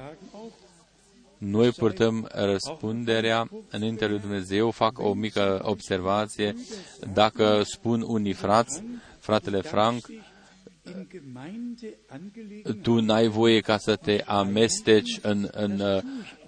noi 1.40 1.72
purtăm 1.72 2.30
răspunderea 2.34 3.50
înaintea 3.70 4.08
lui 4.08 4.20
Dumnezeu. 4.20 4.72
Fac 4.72 5.00
o 5.00 5.14
mică 5.14 5.60
observație. 5.64 6.56
Dacă 7.14 7.62
spun 7.64 8.04
unii 8.08 8.34
frați, 8.34 8.84
fratele 9.20 9.62
Frank, 9.62 10.06
tu 12.82 13.00
n-ai 13.00 13.28
voie 13.28 13.60
ca 13.60 13.78
să 13.78 13.96
te 13.96 14.24
amesteci 14.26 15.20
în, 15.22 15.48
în 15.52 15.80
uh, 15.80 16.02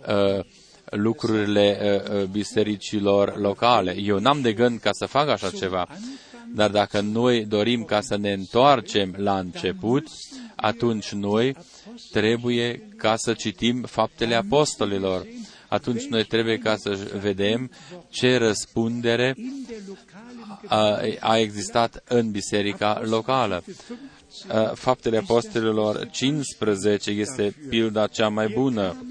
uh, 0.08 0.46
lucrurile 0.86 1.80
uh, 1.82 2.22
uh, 2.22 2.24
bisericilor 2.24 3.38
locale. 3.38 3.96
Eu 3.98 4.20
n-am 4.20 4.42
de 4.42 4.54
gând 4.54 4.80
ca 4.80 4.90
să 4.92 5.06
fac 5.06 5.28
așa 5.28 5.50
ceva, 5.50 5.88
dar 6.54 6.70
dacă 6.70 7.02
noi 7.02 7.46
dorim 7.46 7.84
ca 7.84 8.02
să 8.02 8.18
ne 8.18 8.32
întoarcem 8.32 9.14
la 9.18 9.40
început, 9.40 10.08
atunci 10.56 11.12
noi 11.12 11.56
trebuie 12.12 12.88
ca 12.98 13.16
să 13.16 13.34
citim 13.34 13.82
faptele 13.82 14.36
apostolilor. 14.36 15.26
Atunci 15.68 16.04
noi 16.04 16.24
trebuie 16.24 16.58
ca 16.58 16.76
să 16.76 17.10
vedem 17.22 17.72
ce 18.10 18.38
răspundere 18.38 19.36
a, 20.66 21.00
a 21.20 21.38
existat 21.38 22.04
în 22.08 22.32
biserica 22.32 23.02
locală. 23.04 23.64
Faptele 24.74 25.18
apostolilor 25.18 26.10
15 26.10 27.10
este 27.12 27.56
pilda 27.70 28.08
cea 28.08 28.28
mai 28.30 28.48
bună. 28.48 29.06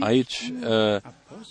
Aici 0.00 0.52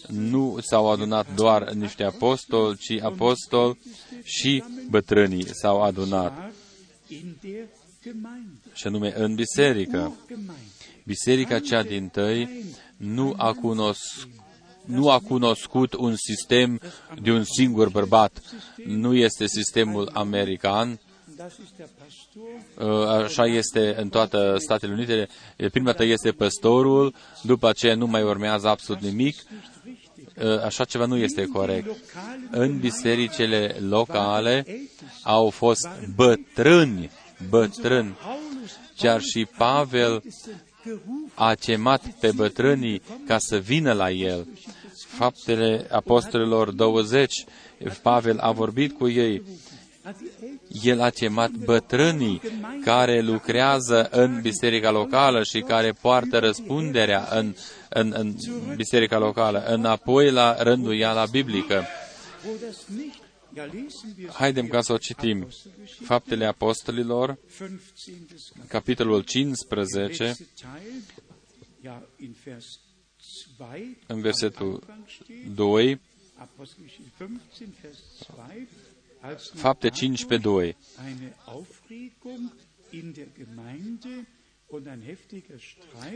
nu 0.07 0.57
s-au 0.61 0.91
adunat 0.91 1.35
doar 1.35 1.71
niște 1.71 2.03
apostoli, 2.03 2.77
ci 2.77 3.01
apostoli 3.01 3.77
și 4.23 4.63
bătrânii 4.89 5.47
s-au 5.53 5.81
adunat 5.81 6.51
și 8.73 8.87
anume 8.87 9.13
în 9.17 9.35
biserică. 9.35 10.15
Biserica 11.03 11.59
cea 11.59 11.83
din 11.83 12.07
tăi 12.07 12.49
nu 12.97 13.33
a, 13.37 13.53
cunosc, 13.53 14.27
nu 14.85 15.09
a 15.09 15.19
cunoscut 15.19 15.93
un 15.93 16.15
sistem 16.15 16.79
de 17.21 17.31
un 17.31 17.43
singur 17.43 17.89
bărbat. 17.89 18.41
Nu 18.85 19.15
este 19.15 19.47
sistemul 19.47 20.09
american, 20.13 20.99
așa 23.23 23.45
este 23.45 23.95
în 23.97 24.09
toate 24.09 24.37
Statele 24.57 24.93
Unite. 24.93 25.27
Prima 25.71 25.85
dată 25.85 26.03
este 26.03 26.31
păstorul, 26.31 27.13
după 27.41 27.67
aceea 27.67 27.95
nu 27.95 28.05
mai 28.07 28.23
urmează 28.23 28.67
absolut 28.67 29.01
nimic. 29.01 29.35
Așa 30.65 30.83
ceva 30.83 31.05
nu 31.05 31.17
este 31.17 31.45
corect. 31.45 31.95
În 32.51 32.79
bisericile 32.79 33.75
locale 33.79 34.65
au 35.23 35.49
fost 35.49 35.89
bătrâni, 36.15 37.11
bătrâni 37.49 38.17
Chiar 39.01 39.21
și 39.21 39.47
Pavel 39.57 40.23
a 41.33 41.55
cemat 41.55 42.01
pe 42.19 42.31
bătrânii 42.35 43.01
ca 43.27 43.37
să 43.37 43.57
vină 43.57 43.93
la 43.93 44.11
el. 44.11 44.47
Faptele 45.07 45.87
Apostolilor 45.91 46.71
20, 46.71 47.45
Pavel 48.01 48.39
a 48.39 48.51
vorbit 48.51 48.97
cu 48.97 49.09
ei. 49.09 49.41
El 50.83 51.01
a 51.01 51.09
chemat 51.09 51.51
bătrânii 51.51 52.41
care 52.83 53.21
lucrează 53.21 54.07
în 54.11 54.41
biserica 54.41 54.91
locală 54.91 55.43
și 55.43 55.59
care 55.59 55.91
poartă 56.01 56.37
răspunderea 56.37 57.27
în, 57.31 57.55
în, 57.89 58.13
în 58.17 58.35
biserica 58.75 59.17
locală, 59.17 59.63
înapoi 59.67 60.31
la 60.31 60.63
rânduiala 60.63 61.25
biblică. 61.25 61.85
Haidem 64.33 64.67
ca 64.67 64.81
să 64.81 64.93
o 64.93 64.97
citim. 64.97 65.47
Faptele 66.03 66.45
Apostolilor, 66.45 67.37
capitolul 68.67 69.21
15, 69.21 70.35
în 74.07 74.21
versetul 74.21 74.83
2, 75.55 75.99
Fapte 79.53 79.89
15, 79.89 80.47
2. 80.47 80.77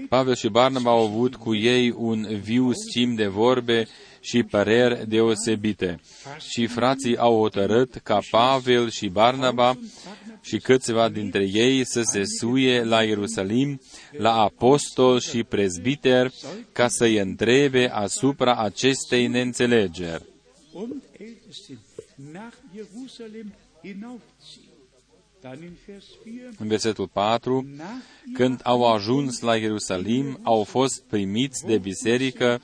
Pavel 0.10 0.36
și 0.36 0.50
Barnaba 0.50 0.92
au 0.92 1.06
avut 1.06 1.36
cu 1.36 1.56
ei 1.56 1.92
un 1.92 2.40
viu 2.42 2.72
schimb 2.72 3.18
de 3.18 3.28
vorbe 3.28 3.88
și 4.20 4.44
păreri 4.44 5.08
deosebite. 5.08 6.00
Și 6.40 6.68
frații 6.68 7.18
au 7.18 7.40
hotărât 7.40 7.96
ca 7.96 8.20
Pavel 8.30 8.90
și 8.90 9.08
Barnaba 9.08 9.78
și 10.42 10.58
câțiva 10.58 11.10
dintre 11.10 11.44
ei 11.54 11.86
să 11.86 12.02
se 12.02 12.22
suie 12.40 12.84
la 12.84 13.04
Ierusalim, 13.04 13.82
la 14.12 14.34
apostol 14.34 15.20
și 15.20 15.44
prezbiter, 15.44 16.32
ca 16.72 16.88
să-i 16.88 17.18
întrebe 17.18 17.90
asupra 17.92 18.56
acestei 18.56 19.28
neînțelegeri. 19.28 20.24
În 26.58 26.68
versetul 26.68 27.08
4, 27.08 27.68
când 28.34 28.60
au 28.64 28.94
ajuns 28.94 29.40
la 29.40 29.56
Ierusalim, 29.56 30.40
au 30.44 30.64
fost 30.64 31.04
primiți 31.04 31.66
de 31.66 31.78
biserică, 31.78 32.62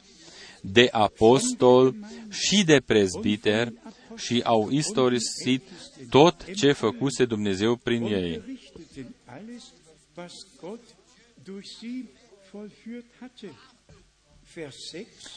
de 0.62 0.88
apostol 0.92 1.96
și 2.30 2.64
de 2.64 2.82
prezbiter 2.86 3.74
și 4.16 4.42
au 4.44 4.70
istorisit 4.70 5.64
tot 6.10 6.46
ce 6.56 6.72
făcuse 6.72 7.26
Dumnezeu 7.26 7.76
prin 7.76 8.04
ei. 8.04 8.42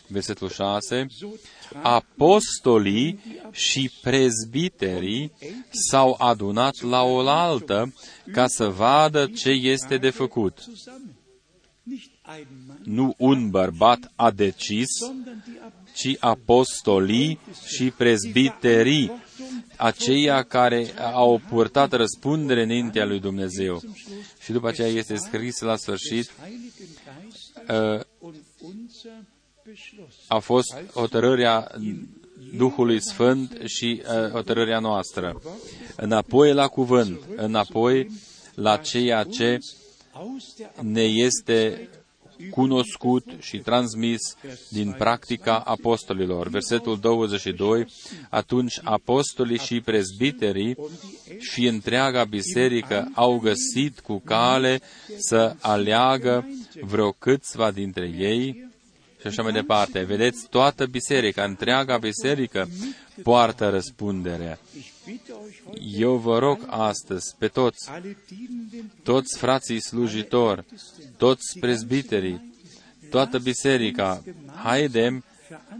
Versetul 0.07 0.51
6. 0.51 1.07
Apostolii 1.83 3.21
și 3.51 3.91
prezbiterii 4.03 5.33
s-au 5.71 6.17
adunat 6.19 6.81
la 6.81 7.03
oaltă 7.03 7.95
ca 8.33 8.47
să 8.47 8.69
vadă 8.69 9.27
ce 9.27 9.51
este 9.51 9.97
de 9.97 10.11
făcut. 10.11 10.65
Nu 12.85 13.15
un 13.19 13.51
bărbat 13.51 14.13
a 14.17 14.31
decis, 14.31 14.89
ci 15.95 16.17
apostolii 16.19 17.39
și 17.67 17.91
prezbiterii, 17.91 19.13
aceia 19.77 20.43
care 20.43 20.95
au 20.99 21.41
purtat 21.49 21.93
răspundere 21.93 22.63
înaintea 22.63 23.05
lui 23.05 23.21
Dumnezeu. 23.21 23.83
Și 24.43 24.53
după 24.53 24.69
aceea 24.69 24.89
este 24.89 25.17
scris 25.17 25.61
la 25.61 25.77
sfârșit, 25.77 26.31
uh, 27.69 28.01
a 30.29 30.39
fost 30.39 30.77
hotărârea 30.93 31.71
Duhului 32.57 33.01
Sfânt 33.01 33.59
și 33.65 34.03
uh, 34.03 34.31
hotărârea 34.31 34.79
noastră. 34.79 35.41
Înapoi 35.97 36.53
la 36.53 36.69
cuvânt, 36.69 37.21
înapoi 37.37 38.11
la 38.55 38.77
ceea 38.77 39.25
ce 39.25 39.59
ne 40.81 41.03
este 41.03 41.89
cunoscut 42.51 43.25
și 43.41 43.59
transmis 43.59 44.21
din 44.69 44.95
practica 44.99 45.59
apostolilor. 45.59 46.49
Versetul 46.49 46.99
22, 46.99 47.87
atunci 48.31 48.81
apostolii 48.83 49.59
și 49.59 49.81
prezbiterii 49.81 50.77
și 51.39 51.67
întreaga 51.67 52.25
biserică 52.25 53.11
au 53.15 53.39
găsit 53.39 54.01
cu 54.01 54.23
cale 54.25 54.81
să 55.17 55.57
aleagă 55.61 56.49
vreo 56.81 57.11
câțiva 57.11 57.71
dintre 57.71 58.15
ei 58.19 58.73
și 59.21 59.27
așa 59.27 59.43
mai 59.43 59.53
departe. 59.53 60.03
Vedeți, 60.03 60.47
toată 60.51 60.87
biserica, 60.87 61.45
întreaga 61.45 61.99
biserică 61.99 62.69
poartă 63.23 63.69
răspunderea. 63.69 64.59
Eu 65.81 66.17
vă 66.17 66.39
rog 66.39 66.65
astăzi 66.67 67.35
pe 67.39 67.49
toți, 67.49 67.91
toți 69.03 69.39
frații 69.39 69.83
slujitori, 69.83 70.65
toți 71.17 71.59
prezbiterii, 71.59 72.53
toată 73.11 73.39
biserica, 73.39 74.23
haidem 74.63 75.25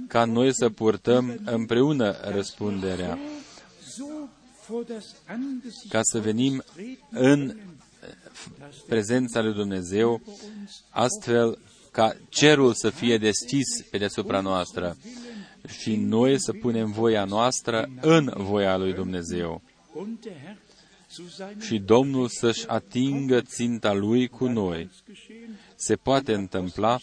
ca 0.09 0.25
noi 0.25 0.55
să 0.55 0.71
purtăm 0.71 1.41
împreună 1.45 2.17
răspunderea, 2.23 3.19
ca 5.89 6.01
să 6.03 6.21
venim 6.21 6.65
în 7.11 7.57
prezența 8.87 9.43
lui 9.43 9.53
Dumnezeu, 9.53 10.21
astfel 10.91 11.59
ca 11.91 12.17
cerul 12.29 12.75
să 12.75 12.91
fie 12.91 13.19
deschis 13.19 13.83
pe 13.91 13.99
deasupra 13.99 14.41
noastră 14.41 14.97
și 15.69 15.97
noi 15.97 16.41
să 16.41 16.53
punem 16.53 16.91
voia 16.91 17.25
noastră 17.25 17.89
în 18.01 18.33
voia 18.37 18.77
lui 18.77 18.93
Dumnezeu. 18.93 19.63
Și 21.61 21.79
Domnul 21.79 22.29
să-și 22.29 22.67
atingă 22.67 23.41
ținta 23.41 23.93
lui 23.93 24.29
cu 24.29 24.47
noi. 24.47 24.91
Se 25.75 25.97
poate 25.97 26.35
întâmpla 26.35 26.99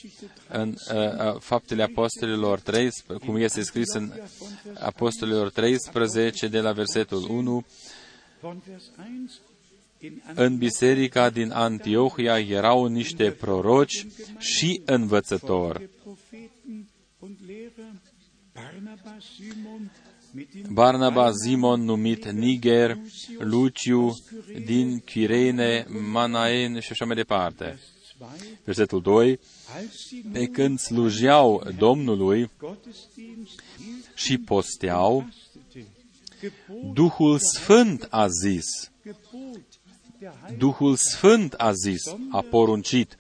în 0.49 0.69
uh, 0.69 0.95
uh 0.95 1.39
faptele 1.39 1.83
apostolilor 1.83 2.59
13, 2.59 3.25
cum 3.25 3.35
este 3.35 3.61
scris 3.61 3.93
în 3.93 4.11
apostolilor 4.79 5.51
13 5.51 6.47
de 6.47 6.59
la 6.59 6.71
versetul 6.71 7.25
1, 7.29 7.65
în 10.35 10.57
biserica 10.57 11.29
din 11.29 11.51
Antiohia 11.51 12.39
erau 12.39 12.85
niște 12.85 13.31
proroci 13.31 14.07
și 14.37 14.81
învățători. 14.85 15.89
Barnaba, 20.69 21.31
Simon 21.33 21.83
numit 21.83 22.31
Niger, 22.31 22.97
Luciu 23.39 24.17
din 24.65 24.99
Chirene, 24.99 25.85
Manaen 26.11 26.79
și 26.79 26.91
așa 26.91 27.05
mai 27.05 27.15
departe. 27.15 27.79
Versetul 28.63 29.01
2. 29.01 29.39
Pe 30.31 30.45
când 30.45 30.79
slujeau 30.79 31.63
Domnului 31.77 32.49
și 34.15 34.37
posteau, 34.37 35.29
Duhul 36.93 37.39
Sfânt 37.39 38.07
a 38.09 38.27
zis, 38.27 38.91
Duhul 40.57 40.95
Sfânt 40.95 41.53
a 41.53 41.71
zis, 41.71 42.01
a 42.31 42.41
poruncit, 42.41 43.17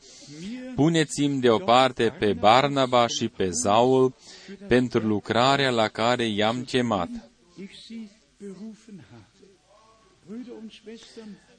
puneți-mi 0.75 1.39
deoparte 1.39 2.15
pe 2.19 2.33
Barnaba 2.33 3.07
și 3.07 3.27
pe 3.27 3.49
Zaul 3.49 4.13
pentru 4.67 5.07
lucrarea 5.07 5.69
la 5.69 5.87
care 5.87 6.27
i-am 6.27 6.63
chemat. 6.63 7.09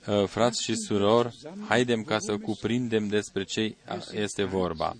Uh, 0.07 0.27
frați 0.27 0.63
și 0.63 0.75
surori, 0.77 1.39
haidem 1.69 2.03
ca 2.03 2.19
să 2.19 2.37
cuprindem 2.37 3.09
despre 3.09 3.45
ce 3.45 3.77
este 4.13 4.45
vorba. 4.45 4.97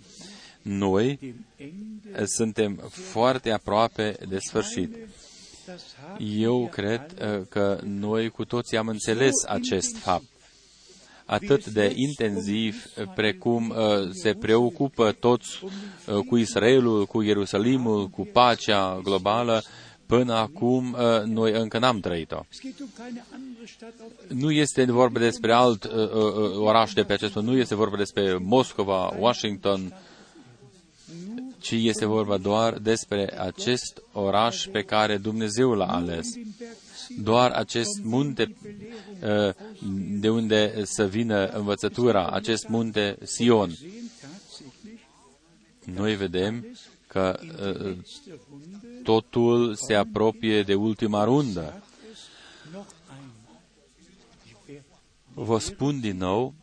Noi 0.63 1.35
uh, 1.59 2.23
suntem 2.25 2.75
foarte 2.91 3.51
aproape 3.51 4.17
de 4.29 4.39
sfârșit. 4.39 4.97
Eu 6.19 6.69
cred 6.69 7.15
uh, 7.21 7.47
că 7.49 7.81
noi 7.85 8.29
cu 8.29 8.45
toții 8.45 8.77
am 8.77 8.89
înțeles 8.89 9.45
acest 9.47 9.97
fapt 9.97 10.32
atât 11.25 11.67
de 11.67 11.93
intensiv 11.95 12.85
precum 13.15 13.69
uh, 13.69 14.11
se 14.13 14.35
preocupă 14.35 15.13
toți 15.13 15.49
uh, 15.63 16.15
cu 16.27 16.37
Israelul, 16.37 17.07
cu 17.07 17.23
Ierusalimul, 17.23 18.09
cu 18.09 18.29
pacea 18.33 19.01
globală, 19.03 19.63
până 20.07 20.35
acum 20.35 20.97
uh, 20.99 21.23
noi 21.25 21.53
încă 21.53 21.79
n-am 21.79 22.01
trăit-o. 22.01 22.41
Nu 24.29 24.51
este 24.51 24.85
vorba 24.85 25.19
despre 25.19 25.53
alt 25.53 25.91
oraș 26.57 26.93
de 26.93 27.03
pe 27.03 27.13
acest 27.13 27.35
nu 27.35 27.57
este 27.57 27.75
vorba 27.75 27.97
despre 27.97 28.37
Moscova, 28.37 29.17
Washington, 29.19 29.95
ci 31.59 31.71
este 31.71 32.05
vorba 32.05 32.37
doar 32.37 32.79
despre 32.79 33.41
acest 33.41 34.03
oraș 34.13 34.67
pe 34.73 34.83
care 34.83 35.17
Dumnezeu 35.17 35.73
l-a 35.73 35.87
ales 35.87 36.27
doar 37.09 37.51
acest 37.51 38.03
munte 38.03 38.55
uh, 39.23 39.55
de 40.21 40.31
unde 40.31 40.85
să 40.85 41.07
vină 41.07 41.47
învățătura, 41.47 42.27
acest 42.31 42.69
munte 42.69 43.19
Sion. 43.25 43.71
Noi 45.85 46.17
vedem 46.17 46.67
că 47.07 47.41
uh, 47.43 47.97
totul 49.03 49.75
se 49.75 49.95
apropie 49.95 50.63
de 50.63 50.75
ultima 50.75 51.25
rundă. 51.25 51.83
Vă 55.35 55.59
spun 55.59 56.01
din 56.01 56.17
nou, 56.17 56.55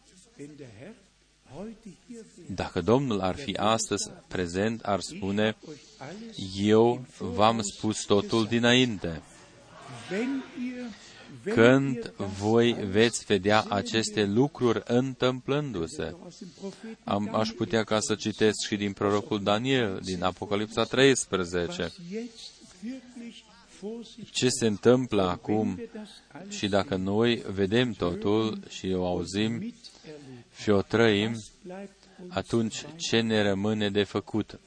dacă 2.47 2.81
Domnul 2.81 3.19
ar 3.19 3.35
fi 3.35 3.55
astăzi 3.55 4.11
prezent, 4.27 4.81
ar 4.81 4.99
spune, 4.99 5.57
eu 6.57 7.05
v-am 7.17 7.61
spus 7.61 8.03
totul 8.03 8.45
dinainte. 8.45 9.21
Când 11.43 12.13
voi 12.17 12.73
veți 12.73 13.25
vedea 13.25 13.65
aceste 13.69 14.25
lucruri 14.25 14.81
întâmplându-se, 14.85 16.15
am, 17.03 17.35
aș 17.35 17.49
putea 17.49 17.83
ca 17.83 17.99
să 17.99 18.15
citesc 18.15 18.67
și 18.67 18.75
din 18.75 18.93
prorocul 18.93 19.43
Daniel, 19.43 19.99
din 20.03 20.23
Apocalipsa 20.23 20.83
13, 20.83 21.91
ce 24.31 24.49
se 24.49 24.67
întâmplă 24.67 25.29
acum 25.29 25.81
și 26.47 26.67
dacă 26.67 26.95
noi 26.95 27.43
vedem 27.53 27.91
totul 27.91 28.59
și 28.69 28.93
o 28.93 29.05
auzim 29.05 29.73
și 30.61 30.69
o 30.69 30.81
trăim, 30.81 31.35
atunci 32.27 32.85
ce 32.95 33.21
ne 33.21 33.41
rămâne 33.41 33.89
de 33.89 34.03
făcut 34.03 34.59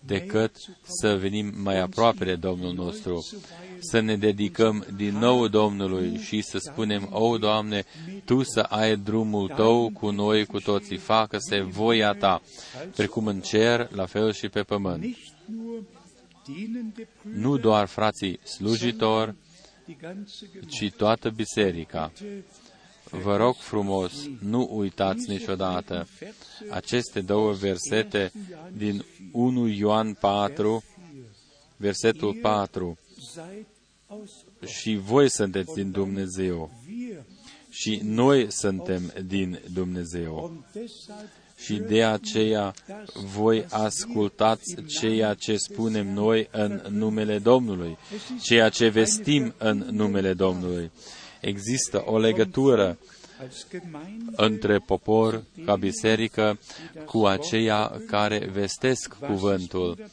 decât 0.00 0.56
să 0.82 1.16
venim 1.16 1.52
mai 1.56 1.78
aproape 1.80 2.24
de 2.24 2.34
Domnul 2.34 2.74
nostru, 2.74 3.26
să 3.78 4.00
ne 4.00 4.16
dedicăm 4.16 4.86
din 4.96 5.18
nou 5.18 5.48
Domnului 5.48 6.16
și 6.16 6.42
să 6.42 6.58
spunem, 6.58 7.08
O, 7.10 7.38
Doamne, 7.38 7.84
Tu 8.24 8.42
să 8.42 8.60
ai 8.60 8.96
drumul 8.96 9.48
Tău 9.48 9.90
cu 9.90 10.10
noi, 10.10 10.44
cu 10.44 10.60
toții, 10.60 10.96
facă-se 10.96 11.60
voia 11.60 12.12
Ta, 12.12 12.42
precum 12.96 13.26
în 13.26 13.40
cer, 13.40 13.90
la 13.90 14.06
fel 14.06 14.32
și 14.32 14.48
pe 14.48 14.62
pământ. 14.62 15.04
Nu 17.22 17.56
doar 17.56 17.86
frații 17.86 18.40
slujitori, 18.42 19.34
ci 20.68 20.92
toată 20.96 21.30
biserica 21.30 22.12
Vă 23.10 23.36
rog 23.36 23.54
frumos, 23.54 24.12
nu 24.40 24.68
uitați 24.72 25.30
niciodată 25.30 26.06
aceste 26.70 27.20
două 27.20 27.52
versete 27.52 28.32
din 28.76 29.04
1 29.32 29.66
Ioan 29.66 30.14
4, 30.14 30.82
versetul 31.76 32.38
4. 32.42 32.98
Și 34.66 34.96
voi 34.96 35.30
sunteți 35.30 35.74
din 35.74 35.90
Dumnezeu 35.90 36.70
și 37.70 38.00
noi 38.04 38.46
suntem 38.52 39.12
din 39.26 39.60
Dumnezeu. 39.72 40.64
Și 41.56 41.74
de 41.74 42.04
aceea 42.04 42.74
voi 43.34 43.64
ascultați 43.70 44.74
ceea 44.86 45.34
ce 45.34 45.56
spunem 45.56 46.12
noi 46.12 46.48
în 46.50 46.82
numele 46.88 47.38
Domnului, 47.38 47.98
ceea 48.42 48.68
ce 48.68 48.88
vestim 48.88 49.54
în 49.58 49.86
numele 49.90 50.34
Domnului 50.34 50.90
există 51.40 52.02
o 52.06 52.18
legătură 52.18 52.98
între 54.36 54.78
popor 54.78 55.42
ca 55.64 55.76
biserică 55.76 56.58
cu 57.04 57.26
aceia 57.26 58.00
care 58.06 58.48
vestesc 58.52 59.14
cuvântul. 59.26 60.10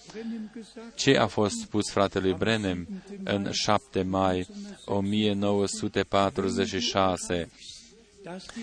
Ce 0.95 1.17
a 1.17 1.27
fost 1.27 1.59
spus 1.59 1.89
fratelui 1.89 2.33
Brenem 2.33 2.87
în 3.23 3.51
7 3.51 4.03
mai 4.03 4.47
1946? 4.85 7.49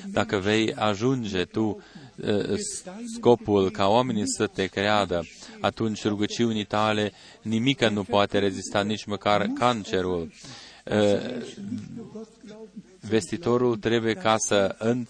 Dacă 0.06 0.38
vei 0.38 0.74
ajunge 0.74 1.44
tu 1.44 1.82
scopul 3.16 3.70
ca 3.70 3.86
oamenii 3.86 4.28
să 4.28 4.46
te 4.46 4.66
creadă, 4.66 5.26
atunci 5.60 6.04
rugăciunii 6.04 6.64
tale 6.64 7.12
nimică 7.42 7.88
nu 7.88 8.02
poate 8.02 8.38
rezista, 8.38 8.82
nici 8.82 9.04
măcar 9.04 9.46
cancerul. 9.46 10.32
Vestitorul 13.00 13.76
trebuie 13.76 14.14
ca 14.14 14.34
să 14.38 14.74
în, 14.78 15.06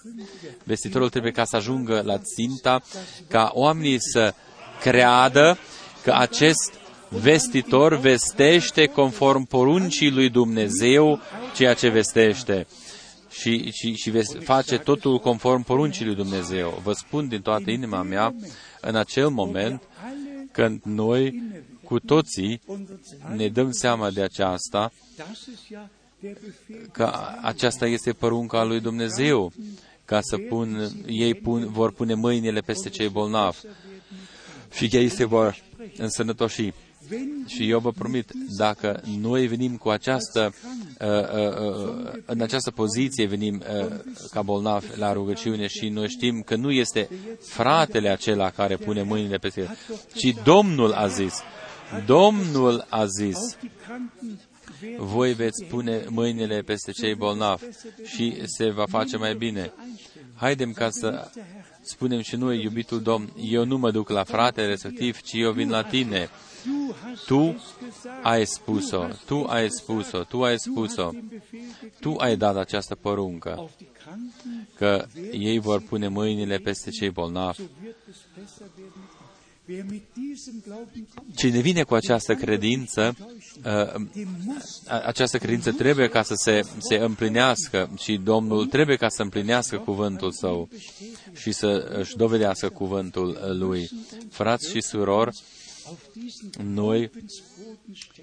vestitorul 0.65 1.09
trebuie 1.09 1.33
ca 1.33 1.45
să 1.45 1.57
ajungă 1.57 2.03
la 2.05 2.19
ținta, 2.19 2.83
ca 3.29 3.51
oamenii 3.55 4.01
să 4.01 4.35
creadă 4.81 5.59
că 6.03 6.13
acest 6.13 6.73
vestitor 7.09 7.99
vestește 7.99 8.87
conform 8.87 9.45
poruncii 9.45 10.11
lui 10.11 10.29
Dumnezeu 10.29 11.21
ceea 11.55 11.75
ce 11.75 11.89
vestește 11.89 12.67
și, 13.31 13.71
și, 13.71 13.95
și 13.95 14.11
veți 14.11 14.37
face 14.37 14.79
totul 14.79 15.19
conform 15.19 15.63
poruncii 15.63 16.05
lui 16.05 16.15
Dumnezeu. 16.15 16.81
Vă 16.83 16.93
spun 16.93 17.29
din 17.29 17.41
toată 17.41 17.71
inima 17.71 18.03
mea, 18.03 18.35
în 18.81 18.97
acel 18.97 19.29
moment 19.29 19.83
când 20.53 20.81
noi 20.85 21.43
cu 21.93 22.01
toții 22.01 22.61
ne 23.37 23.49
dăm 23.49 23.71
seama 23.71 24.11
de 24.11 24.23
aceasta, 24.23 24.93
că 26.93 27.13
aceasta 27.43 27.87
este 27.87 28.13
porunca 28.13 28.65
lui 28.65 28.81
Dumnezeu, 28.81 29.53
ca 30.05 30.21
să 30.21 30.37
pun, 30.49 30.91
ei 31.07 31.35
pun, 31.35 31.69
vor 31.71 31.93
pune 31.93 32.15
mâinile 32.15 32.61
peste 32.61 32.89
cei 32.89 33.09
bolnavi 33.09 33.59
și 34.75 34.89
ei 34.93 35.09
se 35.09 35.25
vor 35.25 35.57
însănătoși. 35.97 36.73
Și 37.47 37.71
eu 37.71 37.79
vă 37.79 37.91
promit, 37.91 38.31
dacă 38.57 39.03
noi 39.21 39.47
venim 39.47 39.77
cu 39.77 39.89
această, 39.89 40.55
uh, 41.01 41.09
uh, 41.09 41.57
uh, 41.59 42.13
în 42.27 42.41
această 42.41 42.71
poziție, 42.71 43.27
venim 43.27 43.63
ca 44.31 44.43
bolnavi 44.43 44.87
la 44.97 45.13
rugăciune 45.13 45.67
și 45.67 45.89
noi 45.89 46.09
știm 46.09 46.43
că 46.43 46.57
nu 46.57 46.71
este 46.71 47.09
fratele 47.41 48.09
acela 48.09 48.51
care 48.51 48.77
pune 48.77 49.03
mâinile 49.03 49.37
peste 49.37 49.61
el, 49.61 49.77
ci 50.15 50.35
Domnul 50.45 50.93
a 50.93 51.07
zis, 51.07 51.35
Domnul 52.07 52.87
a 52.89 53.05
zis, 53.07 53.57
voi 54.99 55.33
veți 55.33 55.65
pune 55.65 56.05
mâinile 56.09 56.63
peste 56.63 56.91
cei 56.91 57.15
bolnavi 57.15 57.65
și 58.05 58.43
se 58.45 58.71
va 58.71 58.85
face 58.87 59.17
mai 59.17 59.35
bine. 59.35 59.73
Haidem 60.35 60.73
ca 60.73 60.91
să 60.91 61.31
spunem 61.83 62.21
și 62.21 62.37
noi, 62.37 62.63
iubitul 62.63 63.03
Domn, 63.03 63.33
eu 63.37 63.65
nu 63.65 63.79
mă 63.79 63.91
duc 63.91 64.09
la 64.09 64.25
frate 64.25 64.67
respectiv, 64.67 65.21
ci 65.21 65.33
eu 65.33 65.53
vin 65.53 65.71
la 65.71 65.83
tine. 65.83 66.29
Tu 67.27 67.63
ai 68.23 68.47
spus-o, 68.47 69.09
tu 69.27 69.45
ai 69.45 69.71
spus-o, 69.71 70.25
tu 70.25 70.43
ai 70.43 70.59
spus-o, 70.59 71.11
tu 72.01 72.15
ai 72.19 72.37
dat 72.37 72.57
această 72.57 72.95
poruncă, 72.95 73.71
că 74.75 75.07
ei 75.33 75.59
vor 75.59 75.81
pune 75.81 76.09
mâinile 76.09 76.57
peste 76.57 76.91
cei 76.91 77.11
bolnavi. 77.11 77.63
Cine 81.37 81.61
vine 81.61 81.83
cu 81.83 81.95
această 81.95 82.35
credință, 82.35 83.17
uh, 83.65 84.07
această 84.87 85.39
credință 85.39 85.73
trebuie 85.73 86.09
ca 86.09 86.23
să 86.23 86.35
se, 86.35 86.61
se 86.79 86.95
împlinească 86.95 87.91
și 87.99 88.17
Domnul 88.17 88.67
trebuie 88.67 88.97
ca 88.97 89.09
să 89.09 89.23
împlinească 89.23 89.79
cuvântul 89.79 90.33
său 90.33 90.69
și 91.35 91.53
să 91.53 91.97
își 91.99 92.17
dovedească 92.17 92.69
cuvântul 92.69 93.57
lui. 93.59 93.91
Frați 94.31 94.71
și 94.71 94.81
surori, 94.81 95.37
noi 96.63 97.11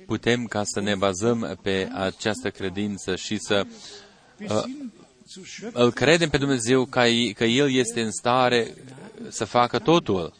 putem 0.06 0.45
ca 0.45 0.64
să 0.64 0.80
ne 0.80 0.95
bazăm 0.95 1.60
pe 1.61 1.90
această 1.94 2.49
credință 2.49 3.16
și 3.16 3.38
să 3.38 3.66
uh, 4.40 4.64
îl 5.74 5.91
credem 5.91 6.30
pe 6.30 6.38
Dumnezeu 6.38 6.86
că, 6.86 7.03
că 7.34 7.44
El 7.44 7.72
este 7.72 8.02
în 8.02 8.11
stare 8.11 8.74
să 9.30 9.45
facă 9.45 9.80
totul, 9.80 10.34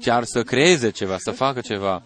chiar 0.00 0.24
să 0.24 0.42
creeze 0.42 0.90
ceva, 0.90 1.16
să 1.18 1.30
facă 1.30 1.60
ceva. 1.60 2.02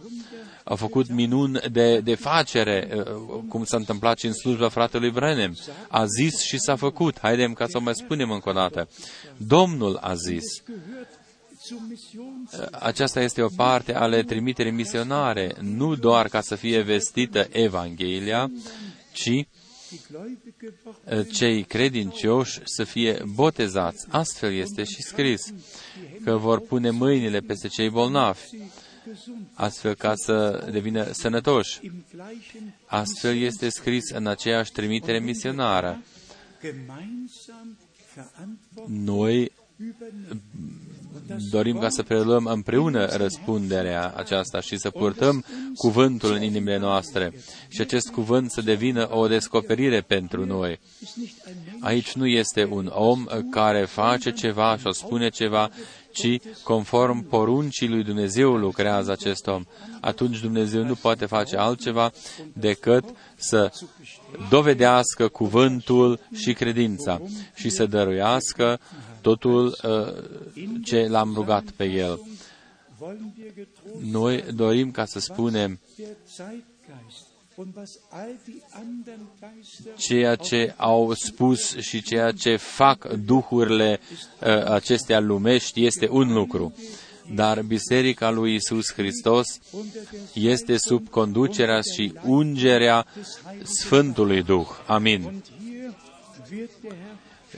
Au 0.65 0.77
făcut 0.77 1.09
minuni 1.09 1.61
de, 1.71 2.01
de 2.01 2.15
facere, 2.15 2.89
uh, 2.95 3.05
cum 3.49 3.65
s-a 3.65 3.77
întâmplat 3.77 4.19
și 4.19 4.27
în 4.27 4.33
slujba 4.33 4.69
fratelui 4.69 5.11
Brenem. 5.11 5.57
A 5.89 6.05
zis 6.05 6.41
și 6.41 6.59
s-a 6.59 6.77
făcut. 6.77 7.19
Haidem 7.21 7.53
ca 7.53 7.67
să 7.67 7.79
o 7.79 7.81
mai 7.81 7.95
spunem 7.95 8.31
încă 8.31 8.49
o 8.49 8.53
dată. 8.53 8.89
Domnul 9.37 9.97
a 9.97 10.15
zis 10.15 10.63
aceasta 12.71 13.21
este 13.21 13.43
o 13.43 13.49
parte 13.57 13.95
ale 13.95 14.23
trimiterii 14.23 14.73
misionare, 14.73 15.57
nu 15.61 15.95
doar 15.95 16.29
ca 16.29 16.41
să 16.41 16.55
fie 16.55 16.81
vestită 16.81 17.49
Evanghelia, 17.51 18.51
ci 19.13 19.47
cei 21.33 21.65
credincioși 21.65 22.61
să 22.65 22.85
fie 22.85 23.23
botezați. 23.35 24.07
Astfel 24.09 24.55
este 24.55 24.85
și 24.85 25.03
scris, 25.03 25.53
că 26.25 26.37
vor 26.37 26.61
pune 26.61 26.91
mâinile 26.91 27.41
peste 27.41 27.69
cei 27.69 27.91
bolnavi, 27.91 28.41
astfel 29.55 29.95
ca 29.95 30.13
să 30.15 30.69
devină 30.73 31.11
sănătoși. 31.13 31.81
Astfel 32.87 33.37
este 33.37 33.69
scris 33.69 34.11
în 34.11 34.27
aceeași 34.27 34.73
trimitere 34.73 35.19
misionară. 35.19 36.03
Noi 38.87 39.53
dorim 41.51 41.79
ca 41.79 41.89
să 41.89 42.03
preluăm 42.03 42.47
împreună 42.47 43.05
răspunderea 43.07 44.13
aceasta 44.17 44.61
și 44.61 44.79
să 44.79 44.91
purtăm 44.91 45.45
cuvântul 45.77 46.33
în 46.33 46.43
inimile 46.43 46.79
noastre 46.79 47.33
și 47.69 47.81
acest 47.81 48.11
cuvânt 48.11 48.51
să 48.51 48.61
devină 48.61 49.15
o 49.15 49.27
descoperire 49.27 50.01
pentru 50.01 50.45
noi. 50.45 50.79
Aici 51.81 52.13
nu 52.13 52.27
este 52.27 52.65
un 52.65 52.91
om 52.95 53.25
care 53.51 53.85
face 53.85 54.33
ceva 54.33 54.77
și 54.77 54.87
o 54.87 54.93
spune 54.93 55.29
ceva, 55.29 55.71
ci 56.13 56.41
conform 56.65 57.23
poruncii 57.29 57.89
lui 57.89 58.05
Dumnezeu 58.05 58.57
lucrează 58.57 59.11
acest 59.11 59.47
om. 59.47 59.65
Atunci 60.01 60.41
Dumnezeu 60.41 60.85
nu 60.85 60.95
poate 60.95 61.27
face 61.27 61.57
altceva 61.57 62.13
decât 62.53 63.05
să 63.37 63.73
dovedească 64.51 65.29
cuvântul 65.29 66.21
și 66.35 66.53
credința 66.53 67.21
și 67.55 67.71
să 67.71 67.87
dăruiască 67.87 68.81
totul 69.21 69.67
uh, 69.67 70.83
ce 70.85 71.07
l-am 71.09 71.33
rugat 71.35 71.65
pe 71.77 71.85
el. 71.85 72.21
Noi 74.11 74.45
dorim 74.55 74.91
ca 74.91 75.05
să 75.05 75.19
spunem 75.19 75.81
ceea 79.97 80.35
ce 80.35 80.75
au 80.77 81.13
spus 81.15 81.77
și 81.77 82.03
ceea 82.03 82.31
ce 82.31 82.57
fac 82.57 83.13
duhurile 83.13 84.01
uh, 84.41 84.65
acestea 84.65 85.21
lumești 85.21 85.85
este 85.85 86.09
un 86.11 86.33
lucru. 86.33 86.75
Dar 87.35 87.63
Biserica 87.63 88.31
lui 88.31 88.55
Isus 88.55 88.93
Hristos 88.93 89.47
este 90.33 90.77
sub 90.77 91.09
conducerea 91.09 91.81
și 91.81 92.13
ungerea 92.25 93.07
Sfântului 93.63 94.43
Duh. 94.43 94.67
Amin. 94.87 95.43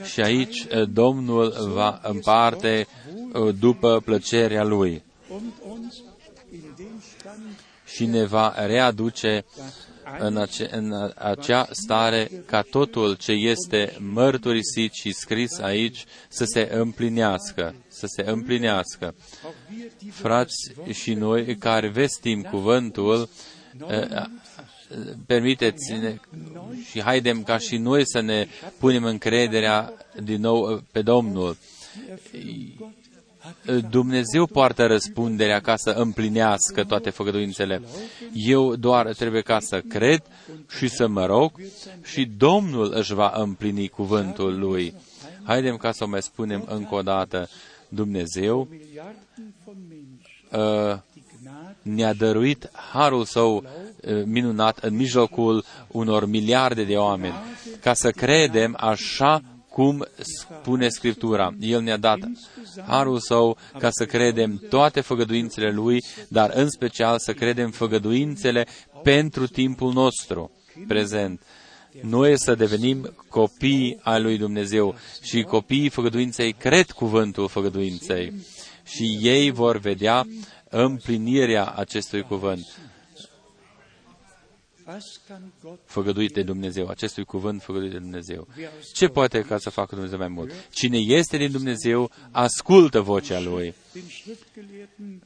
Și 0.03 0.21
aici 0.21 0.65
eh, 0.69 0.83
Domnul 0.89 1.71
va 1.73 1.99
împarte 2.03 2.87
eh, 3.33 3.55
după 3.59 4.01
plăcerea 4.05 4.63
Lui 4.63 5.03
și 7.85 8.05
ne 8.05 8.25
va 8.25 8.65
readuce 8.65 9.45
în, 10.19 10.37
ace- 10.37 10.69
în 10.71 11.11
acea 11.15 11.67
stare 11.71 12.31
ca 12.45 12.61
totul 12.61 13.15
ce 13.15 13.31
este 13.31 13.95
mărturisit 13.99 14.93
și 14.93 15.11
scris 15.11 15.59
aici 15.59 16.05
să 16.27 16.45
se 16.45 16.69
împlinească, 16.71 17.75
să 17.87 18.05
se 18.07 18.23
împlinească. 18.29 19.15
Frați 20.11 20.73
și 20.91 21.13
noi 21.13 21.55
care 21.57 21.89
vestim 21.89 22.41
cuvântul, 22.41 23.29
eh, 23.87 24.23
permiteți-ne 25.25 26.15
și 26.89 27.01
haidem 27.01 27.43
ca 27.43 27.57
și 27.57 27.77
noi 27.77 28.07
să 28.07 28.19
ne 28.19 28.47
punem 28.79 29.03
încrederea 29.03 29.93
din 30.23 30.41
nou 30.41 30.83
pe 30.91 31.01
Domnul. 31.01 31.57
Dumnezeu 33.89 34.45
poartă 34.45 34.85
răspunderea 34.85 35.59
ca 35.59 35.75
să 35.75 35.89
împlinească 35.89 36.83
toate 36.83 37.09
făgăduințele. 37.09 37.81
Eu 38.33 38.75
doar 38.75 39.13
trebuie 39.13 39.41
ca 39.41 39.59
să 39.59 39.81
cred 39.81 40.21
și 40.77 40.87
să 40.87 41.07
mă 41.07 41.25
rog 41.25 41.51
și 42.03 42.25
Domnul 42.37 42.91
își 42.95 43.13
va 43.13 43.31
împlini 43.35 43.87
cuvântul 43.87 44.59
Lui. 44.59 44.93
Haidem 45.43 45.77
ca 45.77 45.91
să 45.91 46.03
o 46.03 46.07
mai 46.07 46.21
spunem 46.21 46.65
încă 46.67 46.95
o 46.95 47.01
dată. 47.01 47.49
Dumnezeu 47.89 48.67
uh, 50.51 50.97
ne-a 51.81 52.13
dăruit 52.13 52.69
harul 52.91 53.25
său 53.25 53.55
uh, 53.55 54.23
minunat 54.25 54.77
în 54.77 54.95
mijlocul 54.95 55.63
unor 55.87 56.25
miliarde 56.25 56.83
de 56.83 56.95
oameni, 56.95 57.35
ca 57.81 57.93
să 57.93 58.11
credem 58.11 58.77
așa 58.79 59.41
cum 59.75 60.07
spune 60.19 60.89
Scriptura. 60.89 61.53
El 61.59 61.81
ne-a 61.81 61.97
dat 61.97 62.19
harul 62.87 63.19
său 63.19 63.57
ca 63.77 63.89
să 63.91 64.05
credem 64.05 64.61
toate 64.69 65.01
făgăduințele 65.01 65.71
lui, 65.71 66.03
dar 66.27 66.51
în 66.53 66.69
special 66.69 67.19
să 67.19 67.33
credem 67.33 67.71
făgăduințele 67.71 68.67
pentru 69.03 69.47
timpul 69.47 69.93
nostru 69.93 70.51
prezent. 70.87 71.41
Noi 72.01 72.39
să 72.39 72.55
devenim 72.55 73.13
copii 73.29 73.99
ai 74.01 74.21
lui 74.21 74.37
Dumnezeu 74.37 74.95
și 75.21 75.43
copiii 75.43 75.89
făgăduinței 75.89 76.53
cred 76.53 76.91
cuvântul 76.91 77.47
făgăduinței 77.47 78.33
și 78.85 79.17
ei 79.21 79.51
vor 79.51 79.77
vedea 79.77 80.27
împlinirea 80.69 81.65
acestui 81.65 82.21
cuvânt 82.21 82.65
făgăduit 85.85 86.33
de 86.33 86.43
Dumnezeu, 86.43 86.87
acestui 86.87 87.23
cuvânt 87.23 87.61
făgăduit 87.61 87.91
de 87.91 87.97
Dumnezeu. 87.97 88.47
Ce 88.93 89.07
poate 89.07 89.41
ca 89.41 89.57
să 89.57 89.69
facă 89.69 89.95
Dumnezeu 89.95 90.17
mai 90.17 90.27
mult? 90.27 90.51
Cine 90.71 90.97
este 90.97 91.37
din 91.37 91.51
Dumnezeu, 91.51 92.11
ascultă 92.31 93.01
vocea 93.01 93.39
Lui. 93.39 93.73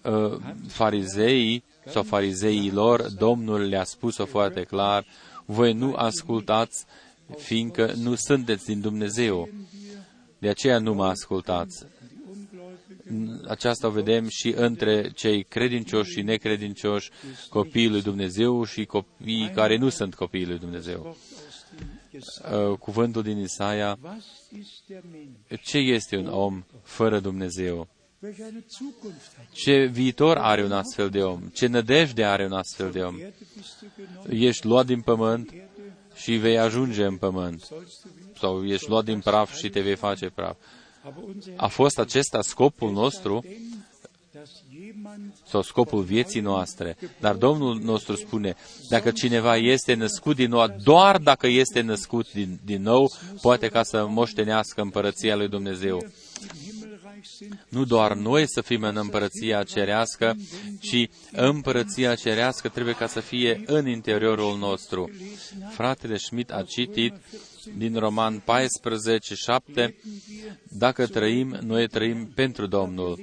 Uh, 0.04 0.38
farizeii 0.68 1.64
sau 1.86 2.04
farizeilor, 2.04 3.02
Domnul 3.02 3.62
le-a 3.62 3.84
spus-o 3.84 4.26
foarte 4.26 4.64
clar, 4.64 5.06
voi 5.46 5.74
nu 5.74 5.94
ascultați, 5.94 6.86
fiindcă 7.38 7.94
nu 7.98 8.16
sunteți 8.16 8.66
din 8.66 8.82
Dumnezeu. 8.82 9.50
De 10.38 10.50
aceea 10.50 10.80
nu 10.80 10.94
mă 10.94 11.06
ascultați 11.06 11.86
aceasta 13.48 13.88
o 13.88 13.92
vedem 13.92 14.28
și 14.28 14.54
între 14.56 15.12
cei 15.12 15.44
credincioși 15.44 16.12
și 16.12 16.22
necredincioși, 16.22 17.12
copiii 17.50 17.90
lui 17.90 18.02
Dumnezeu 18.02 18.64
și 18.64 18.86
copiii 18.86 19.52
care 19.56 19.78
nu 19.78 19.90
sunt 19.90 20.16
copiii 20.16 20.46
lui 20.46 20.58
Dumnezeu. 20.58 21.18
Uh, 22.12 22.78
cuvântul 22.78 23.24
din 23.24 23.38
Isaia, 23.38 24.00
ce 25.64 25.78
este 25.78 26.18
un 26.18 26.28
om 26.28 26.64
fără 26.84 27.20
Dumnezeu? 27.20 27.88
Ce 29.52 29.86
viitor 29.86 30.38
are 30.38 30.64
un 30.64 30.72
astfel 30.72 31.10
de 31.10 31.24
om? 31.24 31.42
Ce 31.54 31.68
nădejde 31.68 32.26
are 32.26 32.46
un 32.46 32.52
astfel 32.52 32.92
de 32.92 33.00
om? 33.00 33.16
Ești 34.30 34.66
luat 34.66 34.86
din 34.86 35.02
pământ 35.02 35.54
și 36.16 36.36
vei 36.36 36.60
ajunge 36.60 37.06
în 37.06 37.18
pământ. 37.18 37.68
Sau 38.40 38.66
ești 38.66 38.90
luat 38.90 39.06
din 39.06 39.20
praf 39.20 39.56
și 39.56 39.70
te 39.70 39.82
vei 39.82 39.96
face 39.96 40.30
praf. 40.30 40.58
A 41.56 41.68
fost 41.68 42.00
acesta 42.00 42.42
scopul 42.42 42.92
nostru 42.92 43.44
sau 45.48 45.62
scopul 45.62 46.04
vieții 46.04 46.42
noastre. 46.42 46.98
Dar 47.20 47.36
Domnul 47.36 47.80
nostru 47.80 48.16
spune, 48.16 48.56
dacă 48.90 49.12
cineva 49.12 49.56
este 49.58 49.94
născut 49.94 50.36
din 50.36 50.50
nou, 50.50 50.68
doar 50.84 51.18
dacă 51.18 51.48
este 51.48 51.82
născut 51.82 52.32
din, 52.32 52.60
din 52.66 52.82
nou, 52.82 53.12
poate 53.42 53.68
ca 53.68 53.84
să 53.84 54.06
moștenească 54.08 54.82
împărăția 54.82 55.36
lui 55.36 55.48
Dumnezeu. 55.48 56.08
Nu 57.70 57.86
doar 57.86 58.14
noi 58.14 58.44
să 58.48 58.62
fim 58.62 58.84
în 58.84 58.98
împărăția 58.98 59.64
cerească, 59.64 60.36
ci 60.80 61.10
împărăția 61.32 62.16
cerească 62.16 62.70
trebuie 62.70 62.94
ca 62.94 63.08
să 63.08 63.20
fie 63.20 63.64
în 63.66 63.88
interiorul 63.88 64.58
nostru. 64.58 65.12
Fratele 65.70 66.18
Schmidt 66.18 66.52
a 66.52 66.64
citit 66.64 67.14
din 67.78 67.96
Roman 67.96 68.40
14, 68.40 69.36
7, 69.36 69.96
dacă 70.70 71.08
trăim, 71.08 71.58
noi 71.62 71.88
trăim 71.88 72.32
pentru 72.36 72.68
Domnul. 72.68 73.20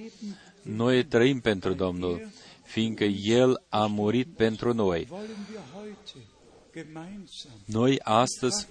Noi 0.62 1.04
trăim 1.04 1.40
pentru 1.40 1.72
Domnul, 1.72 2.28
fiindcă 2.62 3.04
El 3.22 3.62
a 3.68 3.86
murit 3.86 4.28
pentru 4.36 4.74
noi. 4.74 5.08
Noi 7.64 8.00
astăzi 8.02 8.66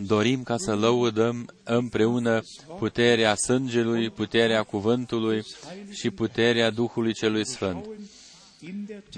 dorim 0.00 0.42
ca 0.42 0.56
să 0.56 0.74
lăudăm 0.74 1.50
împreună 1.64 2.40
puterea 2.78 3.34
sângelui, 3.34 4.10
puterea 4.10 4.62
cuvântului 4.62 5.42
și 5.90 6.10
puterea 6.10 6.70
Duhului 6.70 7.12
Celui 7.12 7.46
Sfânt. 7.46 7.86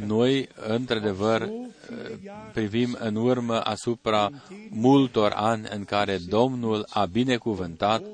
Noi, 0.06 0.48
într-adevăr, 0.54 1.50
privim 2.52 2.96
în 3.00 3.16
urmă 3.16 3.60
asupra 3.60 4.30
multor 4.70 5.32
ani 5.34 5.66
în 5.70 5.84
care 5.84 6.18
Domnul 6.28 6.86
a 6.88 7.04
binecuvântat 7.04 8.04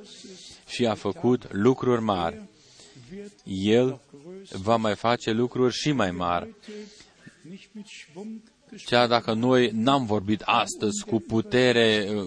și 0.66 0.86
a 0.86 0.94
făcut 0.94 1.52
lucruri 1.52 2.02
mari. 2.02 2.40
El 3.44 4.00
va 4.62 4.76
mai 4.76 4.94
face 4.94 5.30
lucruri 5.30 5.74
și 5.74 5.92
mai 5.92 6.10
mari. 6.10 6.54
Chiar 8.84 9.08
dacă 9.08 9.32
noi 9.32 9.70
n-am 9.72 10.06
vorbit 10.06 10.42
astăzi 10.44 11.04
cu 11.06 11.20
putere 11.20 12.08
uh, 12.14 12.24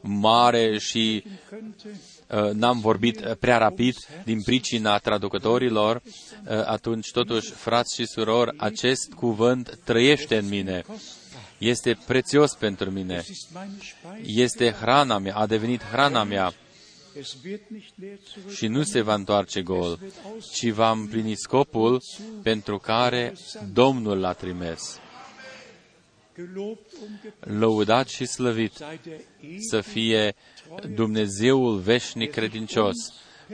mare 0.00 0.78
și 0.78 1.24
uh, 1.26 2.17
n-am 2.52 2.80
vorbit 2.80 3.34
prea 3.40 3.58
rapid 3.58 3.96
din 4.24 4.42
pricina 4.42 4.98
traducătorilor, 4.98 5.96
uh, 6.04 6.64
atunci 6.64 7.10
totuși, 7.10 7.50
frați 7.50 7.94
și 7.94 8.06
surori, 8.06 8.58
acest 8.58 9.12
cuvânt 9.12 9.78
trăiește 9.84 10.36
în 10.36 10.48
mine. 10.48 10.84
Este 11.58 11.98
prețios 12.06 12.54
pentru 12.54 12.90
mine. 12.90 13.24
Este 14.22 14.70
hrana 14.70 15.18
mea, 15.18 15.34
a 15.34 15.46
devenit 15.46 15.82
hrana 15.82 16.24
mea 16.24 16.52
și 18.54 18.66
nu 18.66 18.82
se 18.82 19.00
va 19.00 19.14
întoarce 19.14 19.62
gol, 19.62 19.98
ci 20.52 20.68
va 20.68 20.90
împlini 20.90 21.34
scopul 21.36 22.02
pentru 22.42 22.78
care 22.78 23.34
Domnul 23.72 24.18
l-a 24.18 24.32
trimis. 24.32 24.98
Lăudat 27.40 28.08
și 28.08 28.26
slăvit 28.26 28.72
să 29.70 29.80
fie 29.80 30.34
Dumnezeul 30.94 31.78
veșnic 31.78 32.30
credincios, 32.30 32.96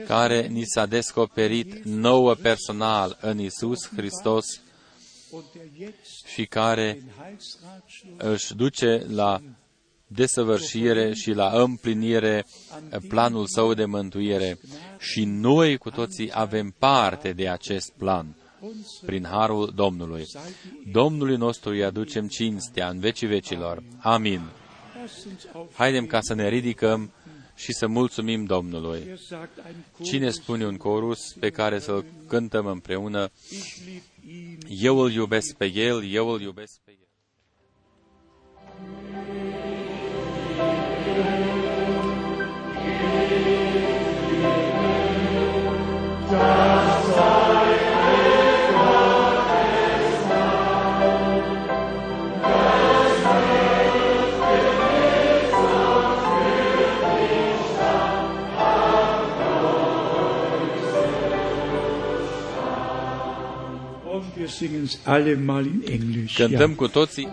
care 0.07 0.47
ni 0.47 0.63
s-a 0.65 0.85
descoperit 0.85 1.83
nouă 1.83 2.33
personal 2.33 3.17
în 3.21 3.39
Isus 3.39 3.89
Hristos 3.95 4.45
și 6.25 6.45
care 6.45 7.03
își 8.17 8.55
duce 8.55 9.05
la 9.07 9.41
desăvârșire 10.07 11.13
și 11.13 11.31
la 11.31 11.49
împlinire 11.61 12.45
planul 13.07 13.47
său 13.47 13.73
de 13.73 13.85
mântuire. 13.85 14.59
Și 14.99 15.23
noi 15.23 15.77
cu 15.77 15.89
toții 15.89 16.29
avem 16.33 16.75
parte 16.79 17.31
de 17.31 17.49
acest 17.49 17.91
plan 17.97 18.35
prin 19.05 19.25
harul 19.25 19.71
Domnului. 19.75 20.25
Domnului 20.91 21.35
nostru 21.35 21.69
îi 21.69 21.83
aducem 21.83 22.27
cinstea 22.27 22.89
în 22.89 22.99
vecii 22.99 23.27
vecilor. 23.27 23.83
Amin. 23.99 24.41
Haidem 25.73 26.05
ca 26.05 26.21
să 26.21 26.33
ne 26.33 26.49
ridicăm 26.49 27.11
și 27.55 27.73
să 27.73 27.87
mulțumim 27.87 28.45
Domnului. 28.45 29.19
Cine 30.03 30.29
spune 30.29 30.65
un 30.65 30.77
corus 30.77 31.33
pe 31.39 31.49
care 31.49 31.79
să-l 31.79 32.05
cântăm 32.27 32.65
împreună? 32.65 33.29
Eu 34.67 34.97
îl 34.97 35.11
iubesc 35.11 35.55
pe 35.55 35.65
El, 35.65 36.11
eu 36.11 36.27
îl 36.27 36.41
iubesc 36.41 36.79
pe 36.83 36.91
El. 36.91 37.03
Cântăm 66.35 66.73
cu 66.73 66.87
toții. 66.87 67.27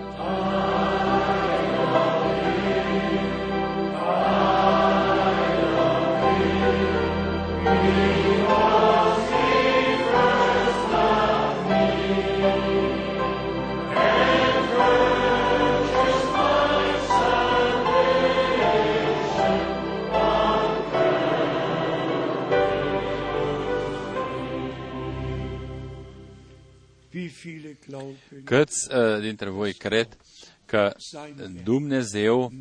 Câți 28.45 28.95
uh, 28.95 29.21
dintre 29.21 29.51
voi 29.51 29.73
cred 29.73 30.17
că 30.67 30.93
Dumnezeu 31.65 32.53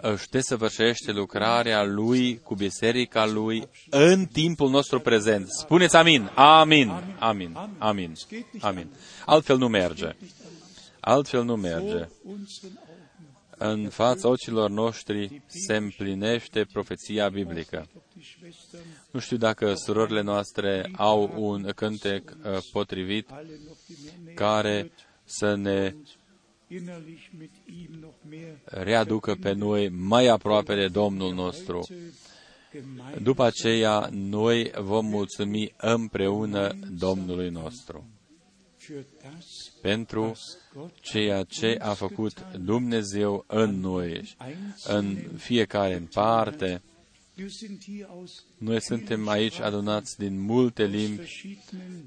își 0.00 0.28
desăvârșește 0.28 1.12
lucrarea 1.12 1.84
Lui 1.84 2.40
cu 2.42 2.54
biserica 2.54 3.26
Lui 3.26 3.68
în 3.90 4.26
timpul 4.26 4.70
nostru 4.70 5.00
prezent. 5.00 5.48
Spuneți 5.48 5.96
amin, 5.96 6.30
amin, 6.34 6.92
amin, 7.18 7.56
amin, 7.78 8.12
amin. 8.60 8.88
Altfel 9.26 9.58
nu 9.58 9.68
merge. 9.68 10.16
Altfel 11.00 11.44
nu 11.44 11.56
merge. 11.56 12.08
În 13.58 13.88
fața 13.88 14.28
ochilor 14.28 14.70
noștri 14.70 15.42
se 15.46 15.76
împlinește 15.76 16.64
profeția 16.72 17.28
biblică. 17.28 17.86
Nu 19.10 19.20
știu 19.20 19.36
dacă 19.36 19.74
surorile 19.74 20.20
noastre 20.20 20.90
au 20.96 21.32
un 21.36 21.72
cântec 21.74 22.30
uh, 22.30 22.58
potrivit 22.72 23.28
care 24.34 24.90
să 25.24 25.54
ne 25.54 25.94
readucă 28.64 29.34
pe 29.34 29.52
noi 29.52 29.88
mai 29.88 30.26
aproape 30.26 30.74
de 30.74 30.88
Domnul 30.88 31.34
nostru. 31.34 31.86
După 33.22 33.44
aceea, 33.44 34.08
noi 34.12 34.70
vom 34.80 35.06
mulțumi 35.06 35.74
împreună 35.76 36.78
Domnului 36.90 37.48
nostru 37.48 38.17
pentru 39.80 40.36
ceea 41.00 41.42
ce 41.42 41.76
a 41.80 41.92
făcut 41.92 42.46
Dumnezeu 42.60 43.44
în 43.46 43.80
noi, 43.80 44.36
în 44.84 45.16
fiecare 45.36 45.94
în 45.94 46.04
parte. 46.04 46.82
Noi 48.58 48.82
suntem 48.82 49.28
aici 49.28 49.60
adunați 49.60 50.18
din 50.18 50.40
multe 50.40 50.84
limbi, 50.84 51.58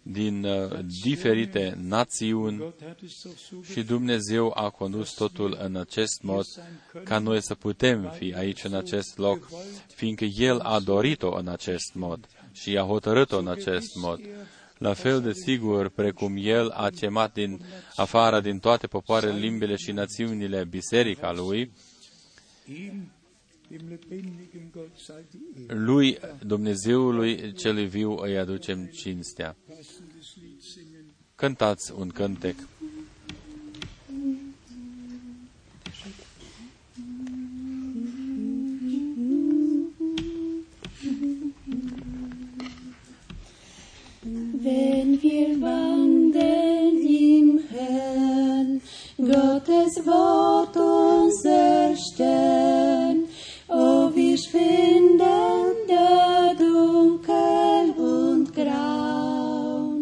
din 0.04 0.44
uh, 0.44 0.80
diferite 1.04 1.78
națiuni 1.82 2.74
și 3.72 3.84
Dumnezeu 3.84 4.52
a 4.56 4.70
condus 4.70 5.14
totul 5.14 5.58
în 5.62 5.76
acest 5.76 6.22
mod 6.22 6.46
ca 7.04 7.20
noi 7.20 7.42
să 7.42 7.56
putem 7.56 8.14
fi 8.18 8.34
aici 8.34 8.64
în 8.64 8.74
acest 8.74 9.18
loc, 9.18 9.50
fiindcă 9.96 10.26
El 10.26 10.60
a 10.60 10.80
dorit-o 10.80 11.36
în 11.36 11.48
acest 11.48 11.94
mod 11.94 12.28
și 12.52 12.78
a 12.78 12.84
hotărât-o 12.84 13.38
în 13.38 13.48
acest 13.48 13.96
mod 13.96 14.20
la 14.82 14.94
fel 14.94 15.22
de 15.22 15.34
sigur 15.34 15.90
precum 15.90 16.36
El 16.38 16.70
a 16.70 16.90
chemat 16.90 17.34
din 17.34 17.62
afară 17.96 18.42
din 18.42 18.60
toate 18.60 18.88
popoarele, 18.88 19.38
limbile 19.38 19.76
și 19.76 19.92
națiunile 19.92 20.64
biserica 20.64 21.32
Lui, 21.32 21.72
lui 25.68 26.20
Dumnezeului 26.46 27.54
celui 27.54 27.86
viu 27.86 28.16
îi 28.18 28.38
aducem 28.38 28.86
cinstea. 28.86 29.56
Cântați 31.36 31.94
un 31.96 32.10
cântec. 32.10 32.56
Wir 45.42 45.60
wandeln 45.62 46.98
im 47.02 47.60
Herrn, 47.72 48.82
Gottes 49.18 50.06
Wort 50.06 50.76
unser 50.78 51.96
Stern, 51.96 53.26
oh, 53.68 54.10
wir 54.14 54.38
schwinden 54.38 55.18
da 55.88 56.54
dunkel 56.54 57.86
und 57.98 58.54
grau, 58.54 59.96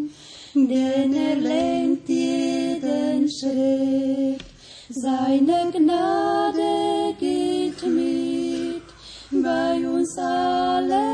denn 0.56 1.14
er 1.14 1.36
lenkt 1.38 2.10
jeden 2.10 3.30
Schritt, 3.30 4.44
seine 4.90 5.72
Gnade 5.72 7.16
geht 7.18 7.82
mit, 7.86 8.84
bei 9.32 9.88
uns 9.88 10.18
allen, 10.18 11.09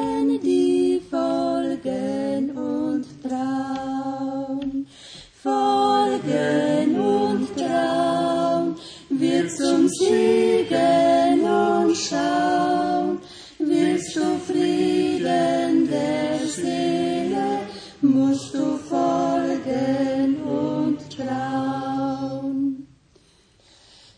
Siegen 9.98 11.40
und 11.44 11.96
schauen, 11.96 13.20
willst 13.60 14.16
du 14.16 14.38
Frieden 14.46 15.90
der 15.90 16.40
Seele, 16.48 17.60
musst 18.02 18.54
du 18.54 18.78
folgen 18.78 20.42
und 20.44 20.98
trauen. 21.16 22.88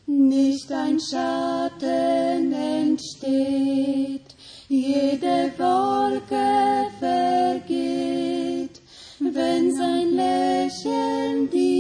Nicht 0.08 0.72
ein 0.72 1.00
Schatten 1.00 2.54
entsteht, 2.54 4.36
jede 4.68 5.52
Wolke 5.58 6.88
vergeht, 7.00 8.82
wenn 9.20 9.76
sein 9.76 10.12
Lächeln 10.16 11.50
die 11.50 11.77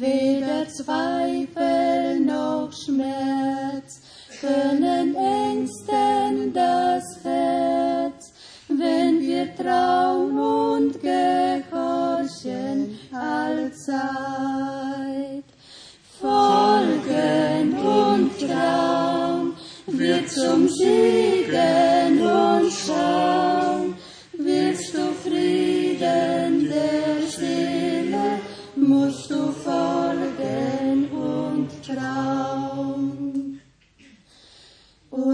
Weder 0.00 0.66
Zweifel 0.66 2.20
noch 2.20 2.70
Schmerz. 2.72 4.00
Können 4.40 5.14
ängsten 5.14 6.54
das 6.54 7.04
Herz, 7.22 8.32
wenn 8.68 9.20
wir 9.20 9.54
trauen 9.54 10.38
und 10.38 11.02
gehorchen 11.02 12.98
allzeit. 13.12 13.84
Folgen 16.18 17.74
und 17.74 18.40
trauen, 18.40 19.52
wir 19.86 20.26
zum 20.26 20.66
Siegen 20.66 22.22
und 22.22 22.72
schauen, 22.72 23.49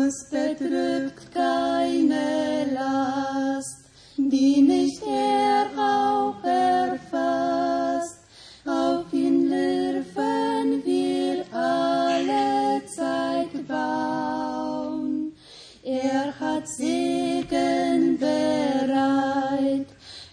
Uns 0.07 0.25
bedrückt 0.31 1.35
keine 1.35 2.67
Last, 2.73 3.87
die 4.17 4.63
nicht 4.63 5.03
er 5.03 5.67
auch 5.77 6.45
erfasst. 6.45 8.21
Auf 8.65 9.13
ihn 9.13 9.51
dürfen 9.51 10.85
wir 10.85 11.45
alle 11.53 12.87
Zeit 12.87 13.67
bauen. 13.67 15.33
Er 15.83 16.33
hat 16.39 16.69
Segen 16.69 18.17
bereit, 18.17 19.89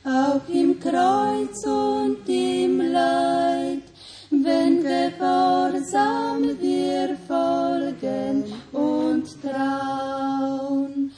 auch 0.06 0.50
im 0.54 0.80
Kreuz 0.80 1.66
und 1.66 2.30
im 2.30 2.80
Leid, 2.80 3.86
wenn 4.30 4.84
gehorsam 4.84 6.44
wir 6.62 7.18
folgen 7.28 8.62
und 8.74 9.26
trauen. 9.41 11.12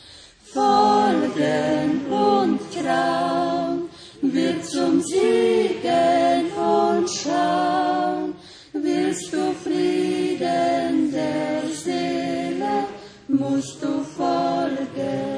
Folgen 0.54 2.06
und 2.10 2.60
trauen, 2.74 3.90
wir 4.22 4.62
zum 4.64 5.02
Siegen 5.02 6.52
und 6.56 7.10
schauen, 7.10 8.36
willst 8.72 9.34
du 9.34 9.52
Frieden 9.52 11.12
der 11.12 11.64
Seele, 11.74 12.86
musst 13.28 13.84
du 13.84 14.02
folgen 14.16 15.35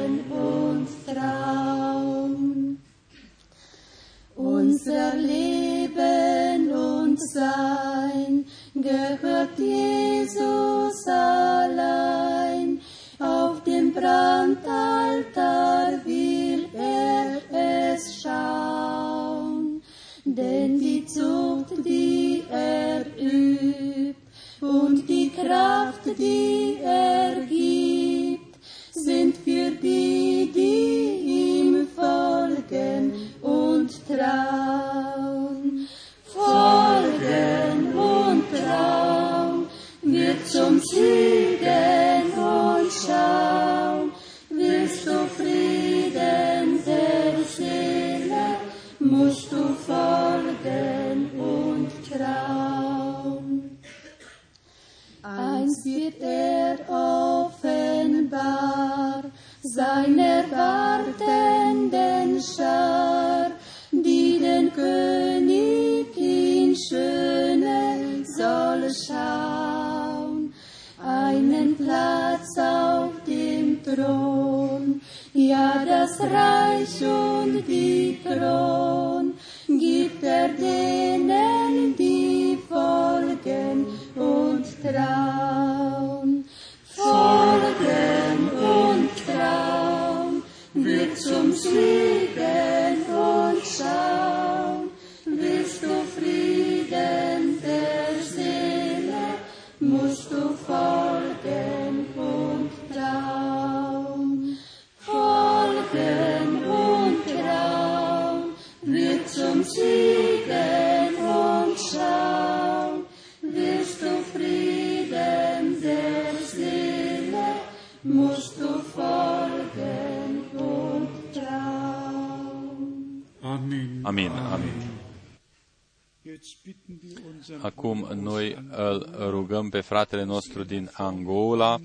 fratele 129.88 130.24
nostru 130.24 130.64
din 130.64 130.90
Angola 130.94 131.80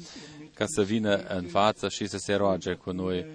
ca 0.54 0.64
să 0.66 0.82
vină 0.82 1.16
în 1.16 1.46
față 1.46 1.88
și 1.88 2.06
să 2.06 2.18
se 2.18 2.34
roage 2.34 2.72
cu 2.74 2.90
noi 2.90 3.26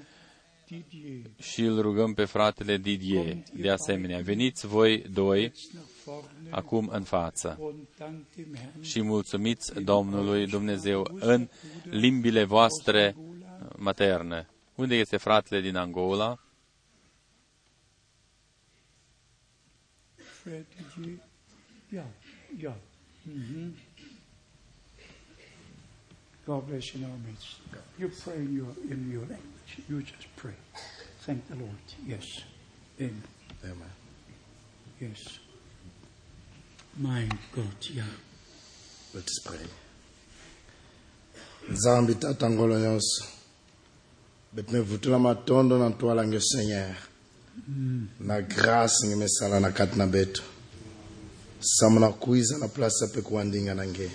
Didier 0.68 1.22
și 1.40 1.62
îl 1.62 1.82
rugăm 1.82 2.14
pe 2.14 2.26
fratele 2.26 2.78
Didier. 2.78 3.38
De 3.54 3.70
asemenea, 3.70 4.20
veniți 4.20 4.68
voi 4.68 4.98
doi 4.98 5.52
nach 5.74 5.86
vorne 6.04 6.50
acum 6.50 6.88
în 6.88 7.04
față 7.04 7.58
und 7.60 7.88
dank 7.98 8.26
dem 8.36 8.56
Herrn 8.56 8.82
și 8.82 9.02
mulțumiți 9.02 9.82
Domnului 9.82 10.48
Dumnezeu 10.48 11.08
în 11.20 11.50
limbile 11.84 12.44
voastre 12.44 13.16
materne. 13.76 14.50
Unde 14.76 14.96
este 14.96 15.18
fratele 15.18 15.62
din 15.62 15.76
Angola? 15.76 16.40
Fred 20.16 20.66
Didier. 20.96 21.20
Ja, 21.94 22.06
ja. 22.60 22.78
Mhm. 23.24 23.87
God 26.48 26.66
bless 26.66 26.96
you 26.96 27.04
in 27.04 27.12
our 27.12 27.18
midst. 27.28 27.58
You 28.00 28.10
pray 28.24 28.36
in 28.36 28.56
your, 28.56 28.74
in 28.90 29.12
your 29.12 29.22
language. 29.22 29.84
You 29.90 30.02
just 30.02 30.34
pray. 30.38 30.54
Thank 31.26 31.46
the 31.50 31.56
Lord. 31.56 31.76
Yes. 32.08 32.24
Amen. 33.02 33.22
Amen. 33.66 33.92
Yes. 35.02 35.40
Mein 36.98 37.30
Gott, 37.54 37.90
ja. 37.94 38.06
Let 39.14 39.24
us 39.26 39.40
pray. 39.46 39.68
nzambi 41.70 42.16
tata 42.16 42.50
ngolo 42.50 42.80
nyonso 42.80 43.26
betimevutula 44.54 45.20
matondo 45.20 45.78
na 45.80 45.90
ntwala 45.90 46.28
nge 46.28 46.40
senyer 46.42 46.96
mm. 47.68 48.08
na 48.20 48.42
grâce 48.42 49.08
nge 49.08 49.16
mesala 49.16 49.60
na 49.60 49.72
kati 49.72 49.98
na 49.98 50.08
betu 50.08 50.44
samu 51.60 52.00
na 52.00 52.10
kuiza 52.10 52.58
na 52.58 52.68
place 52.68 53.06
ape 53.06 53.22
kuandinga 53.22 53.74
na 53.76 53.88
nge. 53.88 54.12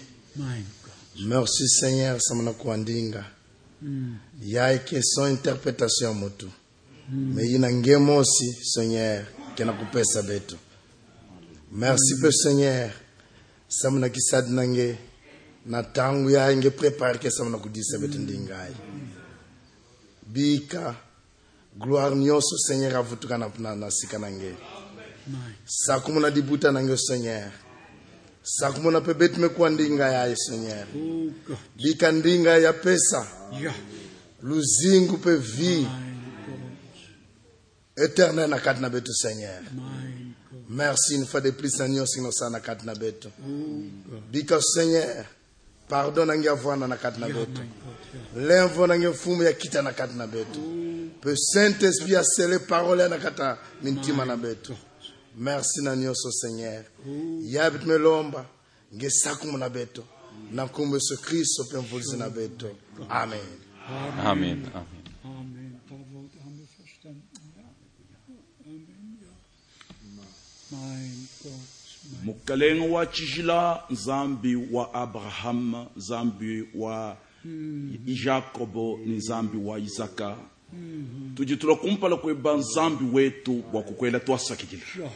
Merci 1.21 1.69
seigneur 1.69 2.21
samu 2.21 2.43
na 2.43 2.53
kuandinga 2.53 3.25
ya 4.43 4.73
eke 4.73 5.03
son 5.03 5.31
interpretation 5.31 6.09
ya 6.11 6.15
motu 6.15 6.51
me 7.11 7.43
yi 7.43 7.59
na 7.59 7.73
nge 7.73 7.97
mosi 7.97 8.53
seigneur 8.63 9.25
ke 9.57 9.65
na 9.65 9.73
kupesa 9.73 10.23
betu 10.23 10.57
merci 11.73 12.21
pe 12.23 12.31
seigneur. 12.33 12.91
Samu 13.69 13.99
na 13.99 14.09
kisadi 14.09 14.53
na 14.53 14.67
nge 14.69 14.99
na 15.67 15.83
tangu 15.83 16.31
ya 16.31 16.57
nge 16.57 16.71
prepare 16.71 17.19
ke 17.19 17.31
samu 17.31 17.51
na 17.51 17.59
kudisa 17.59 17.99
betu 17.99 18.19
ndingai 18.19 18.75
bika 20.27 20.97
gloire 21.81 22.17
nyonso 22.17 22.57
seigneur 22.59 22.97
avutuka 22.97 23.39
na, 23.39 23.51
na, 23.59 23.75
na 23.77 23.91
sika 23.91 24.19
na 24.19 24.31
nge 24.31 24.55
sakumu 25.67 26.21
na 26.21 26.31
dibuta 26.31 26.73
na 26.73 26.83
nge 26.83 26.97
seigneur 26.97 27.51
sakumu 28.43 28.91
na 28.91 29.01
pe 29.01 29.15
betu 29.15 29.41
mekuwa 29.41 29.71
ndinga 29.71 30.13
yaye 30.13 30.37
Gott. 31.49 31.59
bika 31.77 32.13
ndinga 32.13 32.59
ya 32.59 32.73
pesa. 32.73 33.27
Luzingu 34.43 35.19
pe 35.19 35.37
vie 35.37 35.87
éternel 37.97 38.49
na 38.51 38.59
kati 38.59 38.81
na 38.81 38.89
betu 38.91 39.13
seigneur. 39.15 39.63
Merci 40.69 41.15
une 41.17 41.27
fois 41.27 41.41
de 41.41 41.51
plus 41.51 41.79
na 41.79 41.89
nyonso 41.89 42.19
inosa 42.19 42.51
na 42.51 42.61
kati 42.61 42.87
na 42.87 42.95
betu 42.95 43.29
bika 44.33 44.61
seigneur 44.61 45.25
pardon 45.89 46.27
na 46.27 46.37
nge 46.37 46.49
avwana 46.49 46.87
na 46.89 46.97
kati 46.97 47.21
na 47.21 47.27
betu 47.29 47.61
lemvo 48.37 48.87
na 48.87 48.99
nge 48.99 49.09
mfumu 49.09 49.43
ya 49.43 49.53
kita 49.53 49.83
na 49.83 49.93
kati 49.93 50.15
na 50.15 50.27
betu 50.27 50.61
pe 51.21 51.37
saint 51.37 51.83
esprit 51.83 52.17
asele 52.17 52.59
parole 52.59 53.09
na 53.09 53.19
kati 53.19 53.41
na 53.43 53.59
mintima 53.83 54.25
na 54.25 54.37
betu 54.37 54.75
merci 55.39 55.83
na 55.83 55.97
nyonso 55.97 56.31
seigneur. 56.31 56.85
Ya 57.43 57.71
melomba 57.71 58.47
nge 58.95 59.11
sakumu 59.11 59.59
na 59.59 59.69
betu 59.69 60.05
na 60.53 60.65
nkombo 60.65 60.97
yesu 60.97 61.17
kristo 61.23 61.65
mpe 61.65 61.79
mvulisi 61.79 62.17
na 62.17 62.31
betu 62.31 62.67
amen. 63.09 63.41
Amen. 64.25 64.67
Amen. 64.75 64.93
Mukalenga 72.25 72.85
wa 72.87 73.07
chijila 73.07 73.83
nzambi 73.91 74.57
wa 74.57 74.95
abrahamu 74.95 75.87
nzambi 75.97 76.65
wa 76.75 77.17
jakobo 78.25 78.99
ni 79.07 79.17
nzambi 79.17 79.57
wa 79.59 79.79
isaka. 79.79 80.37
Tuji 81.35 81.57
tulakumpala 81.57 82.17
kweba 82.17 82.57
nzambi 82.57 83.05
wetu 83.17 83.63
wa 83.73 83.83
kukwela 83.83 84.21
twasakikila 84.21 84.83
Ja. 85.01 85.11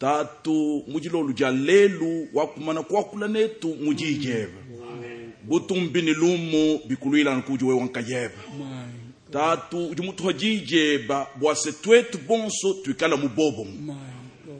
Tatu 0.00 0.84
mujilolu 0.88 1.32
dia 1.32 1.50
lelu 1.50 2.28
wakumana 2.34 2.82
kuakula 2.82 3.28
netu 3.28 3.68
mujijeba 3.74 4.52
butumbini 5.42 6.14
lumu 6.14 6.80
bikulwilana 6.88 7.42
kuju 7.42 7.68
we 7.68 7.74
wankayeva 7.74 8.42
tatu 9.32 9.86
udi 9.86 10.02
mutu 10.02 10.22
hajijeba 10.26 11.26
buase 11.36 11.72
twetu 11.72 12.18
bonso 12.18 12.74
tuikala 12.74 13.16
mubobo. 13.16 13.66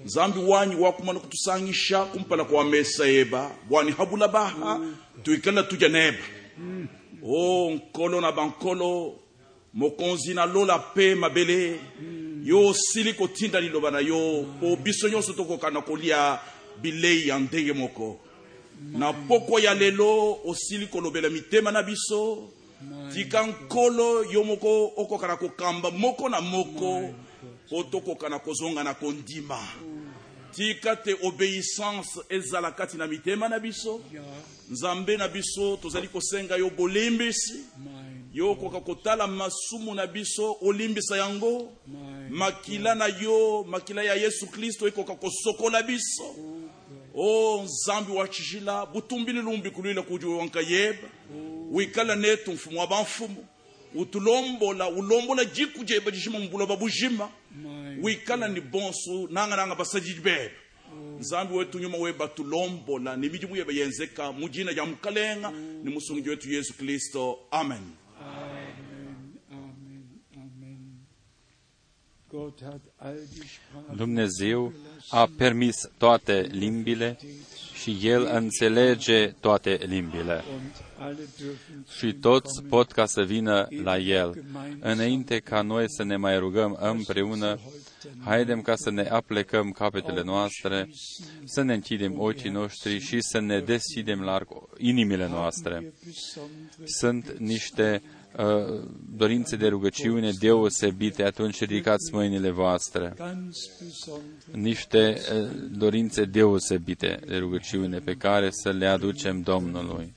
Nzambi 0.05 0.39
wanyi 0.39 0.75
wakumana 0.77 1.21
kutusangisha 1.21 2.05
kumpala 2.05 2.45
kwa 2.45 2.65
mesa 2.65 3.07
eba 3.09 3.51
bwani 3.69 3.91
habula 3.93 4.29
baha 4.29 4.81
tuikala 5.23 5.63
tuja 5.63 5.89
neba. 5.89 6.19
O 7.27 7.71
nkolo 7.71 8.21
na 8.21 8.33
bankolo 8.33 9.15
mokonzi 9.75 10.35
na 10.35 10.47
lola 10.47 10.79
pe 10.79 11.15
mabele 11.15 11.81
yo 12.45 12.75
sili 12.75 13.15
kotinda 13.15 13.61
liloba 13.61 13.91
na 13.91 14.01
yo. 14.01 14.47
Po 14.61 14.77
biso 14.77 15.09
nyonso 15.09 15.33
tokoka 15.33 15.71
na 15.71 15.81
kolia 15.81 16.39
bilei 16.83 17.29
ya 17.29 17.39
ndenge 17.39 17.73
moko. 17.73 18.21
Na 18.93 19.13
poko 19.13 19.59
ya 19.59 19.75
lelo 19.75 20.39
osili 20.45 20.87
kolobela 20.87 21.29
mitema 21.29 21.71
na 21.71 21.83
biso. 21.83 22.49
Tika 23.15 23.47
nkolo 23.47 24.25
yo 24.25 24.45
moko 24.45 24.93
okoka 24.97 25.27
na 25.27 25.37
kokamba 25.37 25.91
moko 25.91 26.29
na 26.29 26.41
moko. 26.41 27.15
Po 27.71 27.83
tokoka 27.83 28.29
na 28.29 28.39
kozonga 28.39 28.85
na 28.85 28.95
kondima. 28.95 29.59
Tika 30.53 30.97
te 30.97 31.15
obéissance 31.23 32.21
ezala 32.29 32.73
kati 32.73 32.97
na 32.97 33.07
mitema 33.07 33.49
na 33.49 33.59
biso. 33.59 34.01
Nzambe 34.71 35.17
na 35.17 35.29
biso 35.29 35.77
tozali 35.77 36.09
kosenga 36.09 36.57
yo 36.57 36.71
bolimbisi 36.71 37.65
Mein 38.31 38.37
yo 38.39 38.51
okoka 38.53 38.81
kotala 38.81 39.27
masumu 39.27 39.95
na 39.95 40.07
biso 40.07 40.57
olimbisa 40.63 41.17
yango. 41.17 41.73
Mein 41.87 42.31
makila 42.33 42.95
na 42.95 43.07
yo 43.07 43.65
makila 43.69 44.03
ya 44.03 44.15
yesu 44.15 44.47
kristo 44.47 44.87
ekoka 44.89 45.15
kosokola 45.15 45.83
biso. 45.83 46.35
O 47.15 47.63
nzambi 47.65 48.13
wa 48.13 48.29
tshijila 48.29 48.87
butumbini 48.87 49.43
lumbi 49.43 49.71
kulwila 49.71 50.03
kuji 50.03 50.27
wanka 50.27 50.61
yeba 50.61 51.09
wikala 51.71 52.17
netu 52.17 52.53
mfumu 52.53 52.79
wa 52.81 52.87
banfumu 52.87 53.47
utulombola 53.95 54.89
ulombola 54.89 55.45
jiku 55.45 55.85
jeba 55.85 56.11
jishima 56.11 56.39
mbula 56.39 56.67
babujima 56.67 57.29
Mein 57.63 57.99
wikala 58.05 58.49
ni 58.49 58.61
bonso 58.61 59.29
nanga 59.31 59.57
nanga 59.57 59.75
basajiji 59.75 60.21
beba 60.21 60.51
nzambi 61.21 61.55
wetu 61.55 61.79
nyuma 61.79 61.99
weba 61.99 62.29
tulombola 62.29 63.17
ni 63.17 63.29
mijimu 63.29 63.57
yeba 63.57 63.73
yenzeka 63.73 64.33
mujina 64.33 64.73
ja 64.75 64.85
mkalenga 64.87 65.51
ni 65.85 65.91
musungi 65.95 66.29
wetu 66.29 66.53
yesu 66.53 66.75
kristo. 66.75 67.39
Amen 67.51 67.81
Dumnezeu 73.97 74.73
a 75.09 75.31
permis 75.37 75.77
toate 75.99 76.47
limbile 76.51 77.19
și 77.83 77.99
El 78.03 78.29
înțelege 78.33 79.27
toate 79.41 79.79
limbile. 79.87 80.45
und 80.55 80.71
alle 80.99 81.27
dürfen 81.37 81.99
Și 81.99 82.13
toți 82.13 82.63
pot 82.63 82.93
ca 82.93 83.07
să 83.07 83.23
vină 83.23 83.69
la 83.83 83.99
El. 83.99 84.45
Înainte 84.81 85.39
ca 85.39 85.63
noi 85.63 85.85
să 85.89 86.05
ne 86.05 86.17
mai 86.17 86.39
rugăm 86.39 86.79
împreună, 86.81 87.59
haidem 88.25 88.63
ca 88.63 88.77
să 88.77 88.91
ne 88.91 89.09
aplecăm 89.09 89.71
capetele 89.71 90.23
noastre, 90.23 90.91
să 91.45 91.63
ne 91.63 91.75
închidem 91.75 92.21
ochii 92.21 92.51
noștri 92.51 92.99
și 92.99 93.21
să 93.21 93.41
ne 93.41 93.61
deschidem 93.61 94.21
larg 94.21 94.49
inimile 94.77 95.29
noastre. 95.29 95.93
besondere 96.05 96.69
Sunt 96.85 97.39
niște 97.39 98.03
uh, 98.05 98.20
dorințe 99.17 99.57
de 99.57 99.69
rugăciune 99.69 100.31
deosebite, 100.31 101.23
atunci 101.25 101.61
ridicați 101.61 102.15
mâinile 102.15 102.51
voastre. 102.51 103.13
ganz 103.17 103.57
besondere 103.83 104.61
Niște 104.69 105.21
uh, 105.35 105.51
dorințe 105.71 106.25
deosebite 106.25 107.21
de 107.27 107.37
rugăciune 107.37 107.99
pe 107.99 108.15
care 108.15 108.51
să 108.51 108.71
le 108.71 108.87
aducem 108.87 109.41
Domnului. 109.41 110.13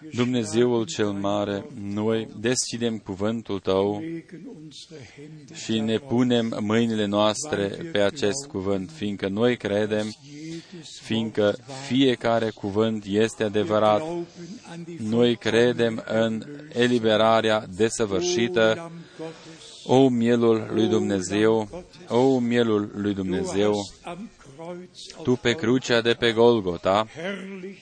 Großer 0.00 0.02
Gott. 0.02 0.02
Wir 0.02 0.10
Dumnezeul 0.14 0.84
cel 0.84 1.10
mare, 1.12 1.64
noi 1.74 2.28
deschidem 2.36 2.98
cuvântul 2.98 3.60
Tău 3.60 3.98
legen 4.00 4.48
unsere 4.64 5.00
Hände 5.16 5.54
și 5.54 5.80
ne 5.80 5.98
punem 5.98 6.58
mâinile 6.60 7.04
noastre 7.06 7.66
pe 7.92 8.00
acest 8.00 8.46
cuvânt, 8.46 8.90
fiindcă 8.90 9.28
noi 9.28 9.56
credem, 9.56 10.14
jedes 10.24 10.98
fiindcă 11.00 11.56
fiecare 11.86 12.50
cuvânt 12.50 13.04
este 13.04 13.44
adevărat. 13.44 13.98
Glauben 13.98 14.24
an 14.70 14.84
die 14.84 14.96
Noi 15.00 15.36
credem 15.36 16.04
în 16.06 16.44
eliberarea 16.72 17.66
desăvârșită, 17.76 18.72
Lamm 18.76 18.92
Gottes. 19.18 19.84
o 19.84 20.08
mielul 20.08 20.70
lui 20.72 20.86
Dumnezeu, 20.86 21.84
o 22.08 22.38
mielul 22.38 22.90
lui 22.94 23.14
Du 23.14 23.22
Dumnezeu, 23.22 23.72
hast 23.74 23.94
am 24.02 24.30
Kreuz 24.56 25.12
auf 25.14 25.24
Tu 25.24 25.36
pe 25.36 25.52
crucea 25.52 26.00
de 26.00 26.14
pe 26.14 26.32
Golgota 26.32 27.06
herrlich 27.14 27.78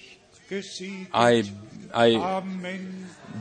gesiegt. 0.49 1.07
ai, 1.11 1.53
ai 1.91 2.15
Amen. 2.15 2.81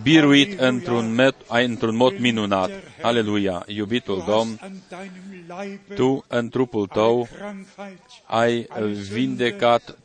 biruit 0.03 0.59
într-un, 0.59 1.13
met, 1.13 1.35
ai, 1.47 1.65
într-un 1.65 1.95
mod 1.95 2.17
minunat. 2.19 2.71
Aleluia! 3.01 3.63
Iubitul 3.67 4.17
Du 4.25 4.31
Domn, 4.31 4.57
hast 4.59 4.61
an 4.61 4.71
deinem 4.89 5.57
Leibe 5.57 5.93
Tu 5.93 6.25
în 6.27 6.49
trupul 6.49 6.87
Tău 6.87 7.27
Krankheit, 7.37 7.99
ai 8.25 8.67
vindecat 9.11 9.97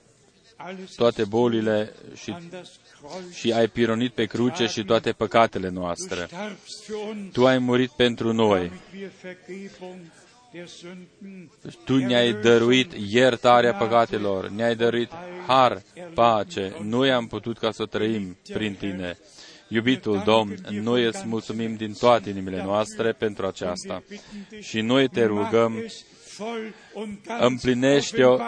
alles 0.57 0.95
toate 0.95 1.25
bolile 1.25 1.93
și, 2.15 2.31
an 2.31 2.43
das 2.51 2.69
Kreuz. 3.01 3.35
și 3.35 3.53
ai 3.53 3.69
pironit 3.69 4.13
pe 4.13 4.25
cruce 4.25 4.67
și 4.67 4.85
toate 4.85 5.13
păcatele 5.13 5.69
Du 5.69 5.79
noastre. 5.79 6.27
starbst 6.27 6.85
für 6.85 7.09
uns, 7.11 7.33
Tu 7.33 7.47
ai 7.47 7.59
murit 7.59 7.91
pentru 7.91 8.33
noi. 8.33 8.71
Damit 10.53 10.83
wir 10.83 10.91
Vergebung 10.91 11.51
der 11.63 11.73
Sünden 11.73 11.87
Tu 11.87 11.97
ne-ai 11.97 12.33
dăruit 12.33 12.93
iertarea 12.93 13.75
păcatelor, 13.75 14.49
ne-ai 14.49 14.77
dăruit 14.77 15.11
har, 15.47 15.83
pace. 16.15 16.77
Noi 16.83 17.13
am 17.13 17.27
putut 17.27 17.59
ca 17.59 17.71
să 17.71 17.85
trăim 17.85 18.37
prin 18.53 18.75
Tine. 18.75 19.19
Iubitul 19.69 20.23
Domn, 20.25 20.55
noi 20.71 21.05
îți 21.05 21.27
mulțumim 21.27 21.75
din 21.75 21.93
toate 21.93 22.31
inimile 22.31 22.63
noastre 22.65 23.13
pentru 23.13 23.47
aceasta. 23.47 24.03
Și 24.61 24.81
noi 24.81 25.09
te 25.09 25.25
rugăm, 25.25 25.85
împlinește-o 27.41 28.39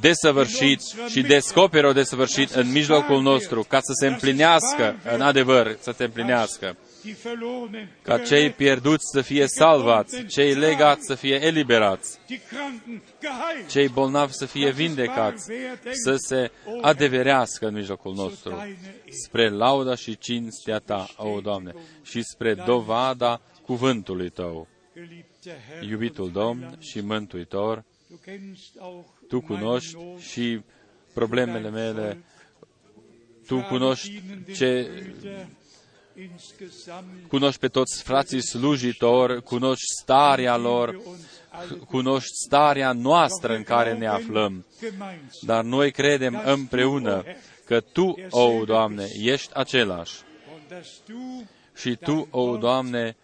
desăvârșit 0.00 0.80
și 1.08 1.22
descoperă-o 1.22 1.92
desăvârșit 1.92 2.50
în 2.50 2.72
mijlocul 2.72 3.22
nostru, 3.22 3.62
ca 3.62 3.80
să 3.80 3.92
se 4.00 4.06
împlinească, 4.06 4.96
în 5.14 5.20
adevăr, 5.20 5.76
să 5.80 5.92
se 5.96 6.04
împlinească. 6.04 6.76
Ca 8.02 8.18
cei 8.18 8.50
pierduți 8.50 9.04
să 9.12 9.20
fie 9.20 9.46
salvați, 9.46 10.24
cei 10.26 10.54
legați 10.54 11.06
să 11.06 11.14
fie 11.14 11.44
eliberați, 11.44 12.18
cei 13.68 13.88
bolnavi 13.88 14.32
să 14.32 14.46
fie 14.46 14.70
vindecați, 14.70 15.50
să 16.04 16.14
se 16.16 16.50
adeverească 16.80 17.66
în 17.66 17.74
mijlocul 17.74 18.14
nostru, 18.14 18.54
spre 19.24 19.48
lauda 19.50 19.94
și 19.94 20.18
cinstea 20.18 20.78
Ta, 20.78 21.06
o 21.16 21.40
Doamne, 21.40 21.74
și 22.02 22.22
spre 22.22 22.54
dovada 22.54 23.40
cuvântului 23.62 24.30
Tău. 24.30 24.68
Iubitul 25.88 26.30
Domn 26.30 26.76
și 26.78 27.00
Mântuitor, 27.00 27.84
Tu 29.28 29.40
cunoști 29.40 29.96
și 30.18 30.60
problemele 31.14 31.70
mele, 31.70 32.24
Tu 33.46 33.66
cunoști 33.68 34.22
ce 34.54 34.90
cunoști 37.28 37.60
pe 37.60 37.68
toți 37.68 38.02
frații 38.02 38.42
slujitori, 38.42 39.42
cunoști 39.42 39.84
starea 40.00 40.56
lor, 40.56 41.00
cunoști 41.88 42.34
starea 42.44 42.92
noastră 42.92 43.54
în 43.54 43.62
care 43.62 43.94
ne 43.94 44.06
aflăm. 44.06 44.66
Dar 45.40 45.64
noi 45.64 45.90
credem 45.90 46.42
împreună 46.44 47.24
că 47.64 47.80
Tu, 47.80 48.14
o 48.30 48.64
Doamne, 48.64 49.06
ești 49.22 49.50
același. 49.54 50.14
Și 51.76 51.96
Tu, 51.96 52.28
o 52.30 52.56
Doamne, 52.56 53.16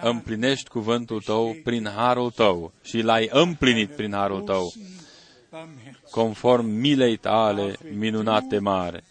împlinești 0.00 0.68
cuvântul 0.68 1.20
Tău 1.20 1.56
prin 1.64 1.88
harul 1.96 2.30
Tău 2.30 2.72
și 2.82 3.00
l-ai 3.00 3.28
împlinit 3.32 3.90
prin 3.90 4.12
harul 4.12 4.40
Tău, 4.40 4.72
conform 6.10 6.66
milei 6.66 7.16
Tale 7.16 7.76
minunate 7.94 8.58
mare. 8.58 9.04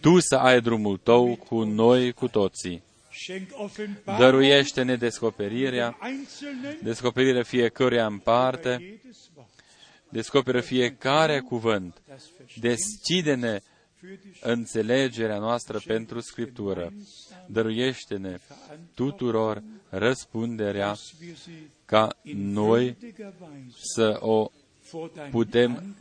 Tu 0.00 0.20
să 0.20 0.36
ai 0.36 0.60
drumul 0.60 0.96
Tău 0.96 1.36
cu 1.36 1.62
noi, 1.62 2.12
cu 2.12 2.28
toții. 2.28 2.82
Dăruiește-ne 4.18 4.96
descoperirea, 4.96 5.98
descoperirea 6.82 7.42
fiecăruia 7.42 8.06
în 8.06 8.18
parte, 8.18 9.00
descoperă 10.08 10.60
fiecare 10.60 11.40
cuvânt, 11.40 12.02
deschide-ne 12.60 13.60
înțelegerea 14.40 15.38
noastră 15.38 15.80
pentru 15.86 16.20
Scriptură. 16.20 16.92
Dăruiește-ne 17.46 18.38
tuturor 18.94 19.62
răspunderea 19.88 20.94
ca 21.84 22.16
noi 22.34 22.96
să 23.94 24.16
o 24.20 24.50
putem 25.30 25.96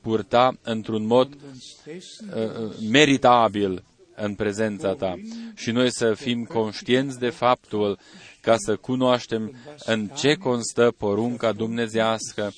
purta 0.00 0.58
într-un 0.62 1.06
mod 1.06 1.34
uh, 1.34 1.40
meritabil 2.90 3.84
în 4.16 4.34
prezența 4.34 4.94
Ta 4.94 5.14
și 5.54 5.70
noi 5.70 5.92
să 5.92 6.14
fim 6.14 6.44
conștienți 6.44 7.18
de 7.18 7.28
faptul 7.28 7.98
ca 8.40 8.56
să 8.56 8.76
cunoaștem 8.76 9.54
în 9.84 10.06
ce 10.06 10.34
constă 10.34 10.94
porunca 10.98 11.52
dumnezească 11.52 12.52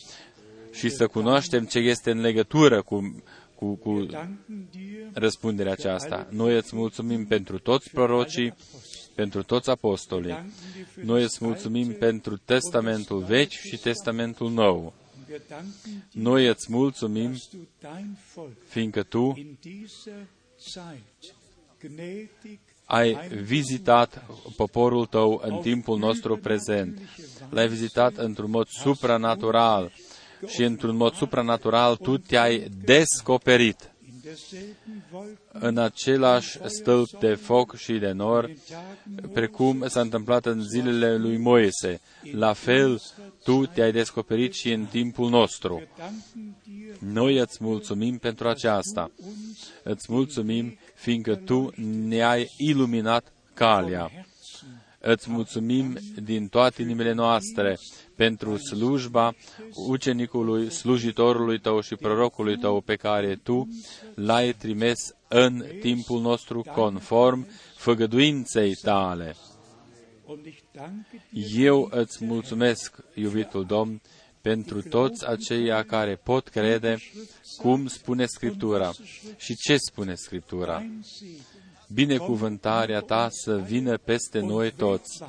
și 0.73 0.89
să 0.89 1.07
cunoaștem 1.07 1.65
ce 1.65 1.79
este 1.79 2.11
în 2.11 2.21
legătură 2.21 2.83
cu, 2.83 3.23
cu, 3.55 3.75
cu 3.75 4.07
răspunderea 5.13 5.73
aceasta. 5.73 6.27
Noi 6.31 6.57
îți 6.57 6.77
mulțumim 6.77 7.27
pentru 7.27 7.59
toți 7.59 7.91
prorocii, 7.91 8.55
pentru 9.15 9.43
toți 9.43 9.71
apostolii. 9.71 10.53
Noi 11.03 11.23
îți 11.23 11.45
mulțumim 11.45 11.93
pentru 11.93 12.37
Testamentul 12.37 13.19
Vechi 13.19 13.51
și 13.51 13.77
Testamentul 13.77 14.51
Nou. 14.51 14.93
Noi 16.13 16.47
îți 16.47 16.73
mulțumim, 16.73 17.35
fiindcă 18.67 19.03
Tu 19.03 19.35
ai 22.85 23.29
vizitat 23.29 24.25
poporul 24.57 25.07
Tău 25.07 25.41
în 25.45 25.59
timpul 25.59 25.99
nostru 25.99 26.37
prezent. 26.37 27.01
L-ai 27.51 27.69
vizitat 27.69 28.17
într-un 28.17 28.51
mod 28.51 28.67
supranatural 28.69 29.93
și 30.47 30.63
într-un 30.63 30.97
mod 30.97 31.15
supranatural 31.15 31.97
Tu 31.97 32.19
te-ai 32.19 32.69
descoperit 32.85 33.94
în 35.53 35.79
același 35.79 36.59
stâlp 36.65 37.19
de 37.19 37.35
foc 37.35 37.77
și 37.77 37.93
de 37.93 38.11
nor, 38.11 38.51
precum 39.33 39.85
s-a 39.89 40.01
întâmplat 40.01 40.47
în 40.47 40.63
zilele 40.63 41.17
lui 41.17 41.37
Moise. 41.37 42.01
La 42.33 42.53
fel, 42.53 43.01
tu 43.43 43.67
te-ai 43.67 43.93
descoperit 43.93 44.53
și 44.53 44.73
în 44.73 44.85
timpul 44.85 45.31
nostru. 45.31 45.83
Noi 46.99 47.39
îți 47.39 47.59
mulțumim 47.61 48.19
pentru 48.19 48.49
aceasta. 48.49 49.11
Îți 49.83 50.13
mulțumim 50.13 50.79
fiindcă 50.95 51.35
tu 51.35 51.73
ne-ai 52.07 52.51
iluminat 52.57 53.33
calea. 53.55 54.11
Îți 54.99 55.31
mulțumim 55.31 55.99
din 56.23 56.49
toate 56.49 56.83
inimile 56.83 57.13
noastre 57.13 57.79
pentru 58.17 58.57
slujba 58.57 59.35
ucenicului, 59.89 60.71
slujitorului 60.71 61.59
tău 61.61 61.81
și 61.81 61.95
prorocului 61.95 62.59
tău 62.59 62.81
pe 62.81 62.97
care 62.97 63.35
tu 63.43 63.69
l-ai 64.15 64.53
trimis 64.53 64.99
în 65.29 65.65
timpul 65.81 66.21
nostru 66.21 66.65
conform 66.75 67.47
făgăduinței 67.77 68.75
tale. 68.75 69.37
Eu 71.57 71.89
îți 71.91 72.25
mulțumesc, 72.25 72.97
iubitul 73.15 73.65
Domn, 73.65 74.01
pentru 74.41 74.83
toți 74.83 75.27
aceia 75.27 75.85
care 75.85 76.17
pot 76.17 76.49
crede 76.49 76.97
cum 77.57 77.87
spune 77.87 78.27
Scriptura. 78.27 78.91
Și 79.37 79.57
ce 79.57 79.77
spune 79.77 80.15
Scriptura? 80.15 80.85
binecuvântarea 81.89 83.01
ta 83.01 83.29
să 83.31 83.57
vină 83.57 83.99
peste 83.99 84.39
noi 84.39 84.73
toți 84.73 85.23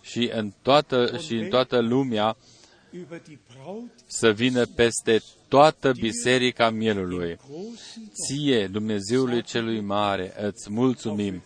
și 0.00 0.30
în 0.32 0.52
toată, 0.62 1.18
și 1.18 1.34
în 1.34 1.48
toată 1.48 1.78
lumea 1.80 2.36
über 2.92 3.22
die 3.22 3.38
Braut 3.54 3.90
să 4.06 4.30
vină 4.30 4.66
peste 4.66 5.22
toată 5.48 5.92
biserica 5.92 6.70
mielului. 6.70 7.38
Ție, 8.12 8.66
Dumnezeului 8.66 9.42
celui 9.42 9.80
mare, 9.80 10.32
îți 10.46 10.70
mulțumim 10.70 11.42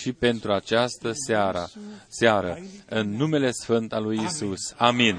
și 0.00 0.12
pentru 0.12 0.52
această 0.52 1.12
seară, 1.12 1.70
seară 2.08 2.58
în 2.88 3.16
numele 3.16 3.50
Sfânt 3.50 3.92
al 3.92 4.02
lui 4.02 4.20
Isus. 4.24 4.74
Amin. 4.76 5.16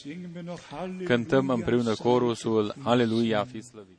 singen 0.00 0.30
wir 0.34 0.44
noch 0.44 0.60
Halleluja. 0.70 1.04
Cântăm 1.04 1.48
împreună 1.48 1.94
corusul 1.94 2.74
Aleluia, 2.82 3.44
fi 3.44 3.62
slăvit. 3.62 3.98